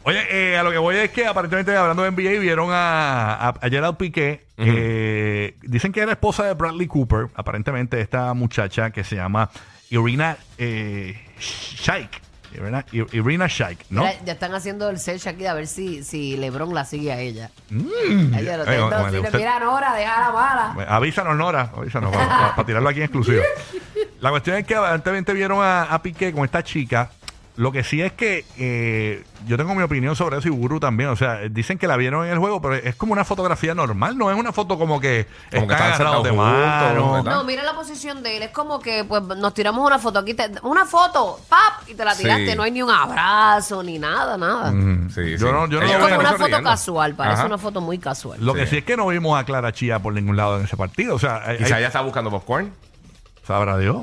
Oye, 0.05 0.27
eh, 0.31 0.59
a 0.59 0.63
lo 0.63 0.71
que 0.71 0.79
voy 0.79 0.97
es 0.97 1.11
que 1.11 1.27
aparentemente 1.27 1.77
hablando 1.77 2.03
de 2.03 2.11
NBA 2.11 2.41
vieron 2.41 2.71
a, 2.73 3.35
a, 3.35 3.49
a 3.49 3.69
Gerald 3.69 3.97
Piqué. 3.97 4.47
eh, 4.57 5.57
dicen 5.63 5.93
que 5.93 6.01
era 6.01 6.13
esposa 6.13 6.45
de 6.45 6.55
Bradley 6.55 6.87
Cooper. 6.87 7.29
Aparentemente 7.35 8.01
esta 8.01 8.33
muchacha 8.35 8.91
que 8.91 9.05
se 9.05 9.17
llama 9.17 9.51
Irina 9.91 10.37
eh, 10.59 11.21
Shayk. 11.39 12.23
Irina, 12.55 12.87
Ir- 12.93 13.09
Irina 13.13 13.49
Shayk, 13.49 13.87
¿no? 13.91 14.03
Mira, 14.03 14.15
ya 14.25 14.33
están 14.35 14.55
haciendo 14.55 14.89
el 14.89 15.01
search 15.01 15.27
aquí 15.27 15.45
a 15.45 15.55
ver 15.55 15.67
si, 15.67 16.05
si 16.05 16.37
LeBron 16.37 16.73
la 16.73 16.85
sigue 16.85 17.13
a 17.13 17.19
ella. 17.19 17.51
Mm. 17.69 17.83
Lo 17.83 18.39
Eh, 18.39 19.09
si 19.11 19.17
le 19.17 19.23
le 19.23 19.31
mira 19.39 19.59
Nora, 19.59 19.93
deja 19.95 20.21
la 20.21 20.31
mala. 20.31 20.87
Avísanos, 20.89 21.37
Nora. 21.37 21.73
Avísanos 21.77 22.15
para, 22.15 22.65
tirarlo 22.65 22.89
aquí 22.89 23.01
en 23.01 23.05
exclusiva. 23.07 23.43
La 24.25 24.31
cuestión 24.31 24.57
es 24.57 24.67
que 24.67 24.75
aparentemente 24.75 25.35
vieron 25.35 25.63
a, 25.63 25.83
a 25.83 26.01
Piqué 26.01 26.33
con 26.33 26.47
esta 26.47 26.63
chica. 26.65 27.11
Lo 27.57 27.71
que 27.71 27.85
sí 27.85 28.01
es 28.01 28.13
que 28.15 28.47
eh, 28.57 29.23
yo 29.47 29.59
tengo 29.59 29.75
mi 29.75 29.83
opinión 29.83 30.17
sobre 30.17 30.39
eso 30.39 30.49
y 30.49 30.51
Guru 30.51 30.81
también. 30.81 31.11
O 31.11 31.15
sea, 31.17 31.41
dicen 31.51 31.77
que 31.77 31.87
la 31.87 31.99
vieron 31.99 32.25
en 32.25 32.33
el 32.33 32.39
juego, 32.39 32.63
pero 32.63 32.75
es 32.75 32.97
como 32.97 33.13
una 33.13 33.27
fotografía 33.27 33.75
normal. 33.75 34.17
No 34.17 34.31
es 34.31 34.37
una 34.39 34.51
foto 34.51 34.79
como 34.79 34.99
que 34.99 35.27
Como 35.53 35.67
que 35.69 35.75
están 35.75 35.93
agarrados 35.93 36.25
de 36.25 36.33
mano. 36.33 37.23
No, 37.23 37.45
mira 37.45 37.63
la 37.63 37.75
posición 37.75 38.23
de 38.23 38.39
él. 38.39 38.43
Es 38.45 38.51
como 38.51 38.81
que 38.81 39.05
pues 39.05 39.23
nos 39.23 39.53
tiramos 39.53 39.87
una 39.87 39.99
foto 39.99 40.21
aquí. 40.21 40.33
te- 40.33 40.51
una 40.63 40.87
foto, 40.87 41.39
¡pap! 41.51 41.87
Y 41.87 41.95
te 41.95 42.03
la 42.05 42.17
tiraste. 42.17 42.53
Sí. 42.53 42.57
No 42.57 42.63
hay 42.63 42.71
ni 42.71 42.83
un 42.83 42.91
abrazo, 42.91 43.83
ni 43.83 43.99
nada, 43.99 44.39
nada. 44.39 44.73
Mm. 44.73 45.11
Sí, 45.11 45.33
Yo 45.33 45.39
sí. 45.39 45.45
no- 45.53 45.69
yo 45.69 45.81
no 45.81 45.87
Es 45.87 45.93
lo 45.93 46.01
como 46.01 46.19
una 46.21 46.33
foto 46.33 46.63
casual, 46.63 47.15
parece 47.15 47.37
Ajá. 47.41 47.47
una 47.47 47.59
foto 47.59 47.83
muy 47.83 47.99
casual. 47.99 48.43
Lo 48.43 48.55
que 48.55 48.67
Sí. 48.67 48.79
es 48.79 48.85
que 48.85 48.97
no 48.97 49.07
vimos 49.07 49.39
a 49.39 49.45
Clara 49.45 49.71
Chía 49.71 49.99
por 50.01 50.15
ningún 50.15 50.37
lado 50.37 50.59
en 50.59 50.65
ese 50.65 50.79
partido. 50.79 51.15
O 51.15 51.19
sea, 51.19 51.43
Quizá 51.59 51.77
hay- 51.77 51.83
ella 51.83 51.87
está 51.89 52.01
buscando 52.01 52.31
popcorn. 52.31 52.73
Sabrá 53.47 53.77
Dios, 53.79 53.97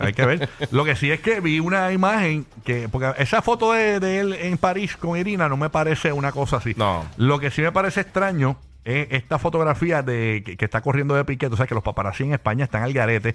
hay 0.00 0.12
que 0.12 0.24
ver. 0.24 0.48
Lo 0.70 0.84
que 0.84 0.94
sí 0.94 1.10
es 1.10 1.20
que 1.20 1.40
vi 1.40 1.58
una 1.58 1.92
imagen 1.92 2.46
que, 2.64 2.88
porque 2.88 3.12
esa 3.18 3.42
foto 3.42 3.72
de, 3.72 3.98
de 3.98 4.20
él 4.20 4.32
en 4.34 4.56
París 4.56 4.96
con 4.96 5.18
Irina 5.18 5.48
no 5.48 5.56
me 5.56 5.68
parece 5.68 6.12
una 6.12 6.30
cosa 6.30 6.58
así. 6.58 6.74
No. 6.76 7.04
Lo 7.16 7.40
que 7.40 7.50
sí 7.50 7.60
me 7.62 7.72
parece 7.72 8.02
extraño 8.02 8.56
es 8.84 9.08
esta 9.10 9.38
fotografía 9.38 10.02
de 10.02 10.42
que, 10.44 10.56
que 10.56 10.64
está 10.64 10.80
corriendo 10.80 11.14
de 11.14 11.24
Piqué. 11.24 11.48
Tú 11.48 11.56
sabes 11.56 11.68
que 11.68 11.74
los 11.74 11.82
paparazzi 11.82 12.24
en 12.24 12.34
España 12.34 12.64
están 12.64 12.84
al 12.84 12.92
garete. 12.92 13.34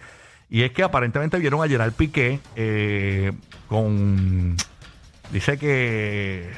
Y 0.50 0.64
es 0.64 0.72
que 0.72 0.82
aparentemente 0.82 1.38
vieron 1.38 1.64
a 1.64 1.68
Gerard 1.68 1.94
Piqué 1.94 2.40
eh, 2.56 3.34
con. 3.68 4.56
Dice 5.32 5.58
que. 5.58 6.50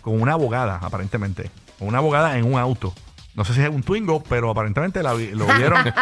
Con 0.00 0.20
una 0.20 0.34
abogada, 0.34 0.78
aparentemente. 0.80 1.50
Con 1.78 1.88
una 1.88 1.98
abogada 1.98 2.38
en 2.38 2.44
un 2.44 2.58
auto. 2.58 2.94
No 3.34 3.44
sé 3.44 3.52
si 3.54 3.60
es 3.62 3.68
un 3.68 3.82
Twingo, 3.82 4.22
pero 4.22 4.50
aparentemente 4.50 5.02
la 5.02 5.12
vi- 5.14 5.30
lo 5.32 5.46
vieron. 5.46 5.84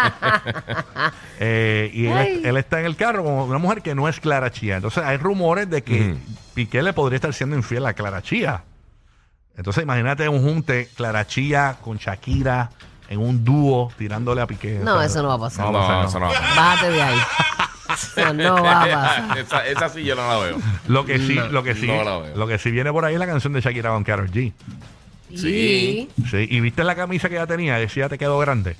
Eh, 1.44 1.90
y 1.92 2.06
él, 2.06 2.16
Ay. 2.16 2.42
él 2.44 2.56
está 2.56 2.78
en 2.80 2.86
el 2.86 2.94
carro 2.94 3.24
con 3.24 3.32
una 3.34 3.58
mujer 3.58 3.82
que 3.82 3.94
no 3.96 4.08
es 4.08 4.20
Clara 4.20 4.50
Chía. 4.52 4.76
Entonces 4.76 5.02
hay 5.02 5.16
rumores 5.16 5.68
de 5.68 5.82
que 5.82 6.12
Ujú. 6.12 6.18
Piqué 6.54 6.82
le 6.82 6.92
podría 6.92 7.16
estar 7.16 7.32
siendo 7.34 7.56
infiel 7.56 7.84
a 7.86 7.94
Clara 7.94 8.22
Chía. 8.22 8.62
Entonces 9.56 9.82
imagínate 9.82 10.28
un 10.28 10.40
junte 10.42 10.88
Clara 10.94 11.26
Chía 11.26 11.78
con 11.82 11.96
Shakira 11.96 12.70
en 13.08 13.18
un 13.18 13.44
dúo 13.44 13.90
tirándole 13.98 14.40
a 14.40 14.46
Piqué. 14.46 14.80
No, 14.84 14.94
O 14.94 14.98
sea, 14.98 15.06
eso 15.06 15.22
no 15.22 15.28
va 15.28 15.34
a 15.34 15.38
pasar. 15.40 15.64
No, 15.66 15.72
No, 15.72 16.04
eso 16.08 16.20
no 16.20 16.26
va 16.26 16.32
a 16.32 16.40
pasar. 16.40 16.56
Bájate 16.56 16.90
de 16.92 17.02
ahí. 17.02 17.18
Eso 18.16 18.34
no 18.34 18.62
va 18.62 18.82
a 18.82 18.86
pasar. 19.26 19.38
esa, 19.38 19.66
esa 19.66 19.88
sí 19.88 20.04
yo 20.04 20.14
no 20.14 20.28
la 20.28 20.38
veo. 20.38 20.58
Lo 20.86 21.04
que 21.04 21.18
sí, 21.18 21.34
lo 21.50 21.62
que 21.64 21.74
sí, 21.74 21.88
no 21.88 22.04
la 22.04 22.18
veo. 22.18 22.36
lo 22.36 22.46
que 22.46 22.58
sí 22.58 22.70
viene 22.70 22.92
por 22.92 23.04
ahí 23.04 23.14
es 23.14 23.20
la 23.20 23.26
canción 23.26 23.52
de 23.52 23.60
Shakira 23.60 23.90
con 23.90 24.04
Karol 24.04 24.30
G. 24.30 24.52
Sí. 25.36 26.08
Sí, 26.30 26.46
y 26.50 26.60
viste 26.60 26.84
la 26.84 26.94
camisa 26.94 27.28
que 27.28 27.36
ella 27.36 27.46
tenía, 27.46 27.76
decía 27.76 28.08
te 28.08 28.18
quedó 28.18 28.38
grande. 28.38 28.76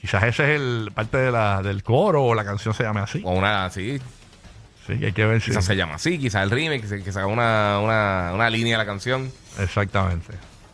Quizás 0.00 0.22
ese 0.24 0.54
es 0.54 0.60
el 0.60 0.90
parte 0.94 1.16
de 1.16 1.32
la, 1.32 1.62
del 1.62 1.82
coro 1.82 2.24
o 2.24 2.34
la 2.34 2.44
canción 2.44 2.74
se 2.74 2.82
llame 2.82 3.00
así. 3.00 3.22
O 3.24 3.32
una, 3.32 3.70
sí. 3.70 3.98
Sí, 4.86 4.92
hay 5.02 5.12
que 5.12 5.24
ver 5.24 5.40
si. 5.40 5.50
Quizás 5.50 5.64
se 5.64 5.76
llama 5.76 5.94
así, 5.94 6.18
quizás 6.18 6.42
el 6.42 6.50
remix, 6.50 6.92
quizás, 7.02 7.24
una, 7.24 7.80
una, 7.82 8.32
una 8.34 8.50
línea 8.50 8.74
de 8.76 8.84
la 8.84 8.86
canción. 8.86 9.32
Exactamente. 9.58 10.32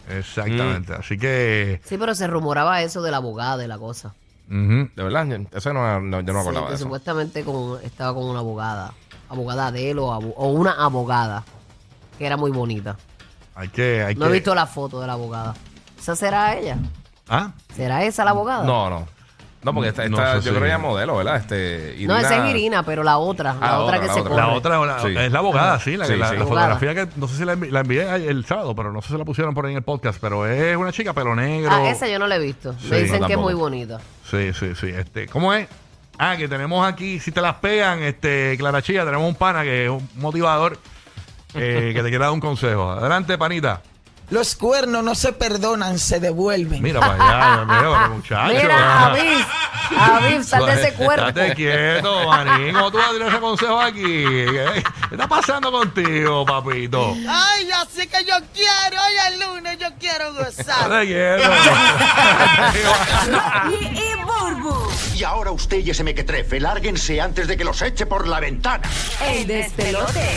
Mm. 0.08 0.12
Exactamente. 0.18 0.92
Así 0.94 1.16
que. 1.16 1.80
Sí, 1.84 1.96
pero 1.96 2.14
se 2.16 2.26
rumoraba 2.26 2.82
eso 2.82 3.02
de 3.02 3.12
la 3.12 3.18
abogada 3.18 3.56
de 3.56 3.68
la 3.68 3.78
cosa. 3.78 4.14
De 4.48 4.88
verdad, 4.96 5.28
eso 5.54 5.72
no, 5.72 6.00
no- 6.00 6.20
yo 6.22 6.32
no 6.32 6.40
me 6.40 6.40
Sí, 6.42 6.48
acordaba 6.48 6.66
que 6.66 6.70
de 6.70 6.74
eso. 6.74 6.84
supuestamente 6.84 7.44
con- 7.44 7.80
estaba 7.84 8.12
con 8.14 8.24
una 8.24 8.40
abogada. 8.40 8.92
Abogada 9.28 9.70
de 9.70 9.92
él 9.92 10.00
o, 10.00 10.06
o 10.08 10.48
una 10.48 10.72
abogada. 10.72 11.44
Que 12.18 12.26
era 12.26 12.36
muy 12.36 12.50
bonita. 12.50 12.96
Hay 13.54 13.68
que. 13.68 14.02
Hay 14.02 14.14
No 14.14 14.26
he 14.26 14.32
visto 14.32 14.54
la 14.54 14.66
foto 14.66 15.00
de 15.00 15.06
la 15.06 15.14
abogada. 15.14 15.54
¿Esa 15.98 16.16
será 16.16 16.56
ella? 16.56 16.76
¿Ah? 17.28 17.52
¿Será 17.74 18.04
esa 18.04 18.24
la 18.24 18.30
abogada? 18.30 18.64
No, 18.64 18.88
no. 18.90 19.06
No, 19.62 19.74
porque 19.74 19.90
esta, 19.90 20.04
esta- 20.04 20.38
yo 20.38 20.52
creo 20.52 20.60
que 20.62 20.66
ella 20.68 20.76
es 20.76 20.80
modelo, 20.80 21.16
¿verdad? 21.16 21.36
Este, 21.36 21.94
No, 22.06 22.16
esa 22.16 22.46
es 22.46 22.50
Irina, 22.50 22.82
pero 22.82 23.02
la 23.02 23.18
otra, 23.18 23.52
la, 23.52 23.58
Ah, 23.60 23.78
otra, 23.80 23.98
otra, 23.98 24.00
que 24.00 24.06
la 24.06 24.14
se 24.14 24.20
otra. 24.20 24.30
corre. 24.32 24.42
La 24.42 24.48
otra 24.54 24.78
la- 24.86 24.98
Sí. 25.02 25.14
es 25.18 25.32
la 25.32 25.38
abogada, 25.38 25.78
sí, 25.80 25.96
la, 25.98 26.06
Sí, 26.06 26.16
la- 26.16 26.30
sí. 26.30 26.36
la 26.36 26.40
Abogada. 26.44 26.68
fotografía 26.76 26.94
que 26.94 27.12
no 27.20 27.28
sé 27.28 27.36
si 27.36 27.44
la, 27.44 27.54
envi- 27.56 27.68
la 27.68 27.80
envié 27.80 28.14
el, 28.26 28.46
sábado, 28.46 28.74
pero 28.74 28.90
no 28.90 29.02
sé 29.02 29.08
si 29.08 29.18
la 29.18 29.24
pusieron 29.26 29.52
por 29.54 29.66
ahí 29.66 29.72
en 29.72 29.76
el 29.76 29.82
podcast, 29.82 30.18
pero 30.18 30.46
es 30.46 30.74
una 30.78 30.92
chica 30.92 31.12
pelo 31.12 31.36
negro. 31.36 31.70
Ah, 31.74 31.90
esa 31.90 32.08
yo 32.08 32.18
no 32.18 32.26
la 32.26 32.36
he 32.36 32.38
visto. 32.38 32.72
Sí, 32.80 32.88
Me 32.88 33.02
dicen 33.02 33.20
no, 33.20 33.26
que 33.26 33.34
es 33.34 33.38
muy 33.38 33.52
bonita. 33.52 34.00
Sí, 34.30 34.50
sí, 34.54 34.74
sí. 34.74 34.86
Este, 34.88 35.26
¿Cómo 35.26 35.52
es? 35.52 35.68
Ah, 36.18 36.36
que 36.38 36.48
tenemos 36.48 36.86
aquí, 36.86 37.20
si 37.20 37.30
te 37.30 37.42
las 37.42 37.56
pegan, 37.56 38.02
este, 38.02 38.56
Clara 38.58 38.80
Chía, 38.80 39.04
tenemos 39.04 39.28
un 39.28 39.34
pana 39.34 39.62
que 39.62 39.84
es 39.84 39.90
un 39.90 40.08
motivador 40.16 40.78
eh, 41.54 41.92
que 41.94 42.02
te 42.02 42.08
quiere 42.08 42.24
dar 42.24 42.32
un 42.32 42.40
consejo. 42.40 42.90
Adelante, 42.90 43.38
panita. 43.38 43.80
Los 44.30 44.54
cuernos 44.54 45.02
no 45.02 45.16
se 45.16 45.32
perdonan, 45.32 45.98
se 45.98 46.20
devuelven. 46.20 46.80
Mira 46.80 47.00
para 47.00 47.14
allá, 47.14 47.64
mira, 47.64 48.08
muchacho. 48.10 48.52
Mira, 48.52 49.06
Avis, 49.06 49.46
Avis, 49.98 50.46
sal 50.46 50.66
de 50.66 50.72
ese 50.74 50.92
cuerpo. 50.94 51.26
Estate 51.26 51.54
quieto, 51.56 52.28
manín. 52.28 52.72
¿Cómo 52.72 52.92
tú 52.92 52.98
vas 52.98 53.08
a 53.08 53.12
tirar 53.12 53.28
ese 53.28 53.40
consejo 53.40 53.80
aquí? 53.80 54.02
¿Qué 54.02 54.84
qué 55.08 55.14
está 55.16 55.26
pasando 55.26 55.72
contigo, 55.72 56.46
papito? 56.46 57.12
Ay, 57.28 57.70
así 57.72 58.06
que 58.06 58.24
yo 58.24 58.36
quiero, 58.54 59.02
hoy 59.02 59.32
es 59.32 59.40
lunes, 59.40 59.78
yo 59.78 59.88
quiero 59.98 60.32
gozar. 60.32 60.52
Estate 60.58 61.06
quieto. 61.06 61.50
Y 65.14 65.24
ahora 65.24 65.50
usted 65.50 65.78
y 65.78 65.90
ese 65.90 66.04
mequetrefe, 66.04 66.60
lárguense 66.60 67.20
antes 67.20 67.48
de 67.48 67.56
que 67.56 67.64
los 67.64 67.80
eche 67.82 68.06
por 68.06 68.26
la 68.26 68.40
ventana. 68.40 68.88
El 69.28 69.46
despelote. 69.46 70.36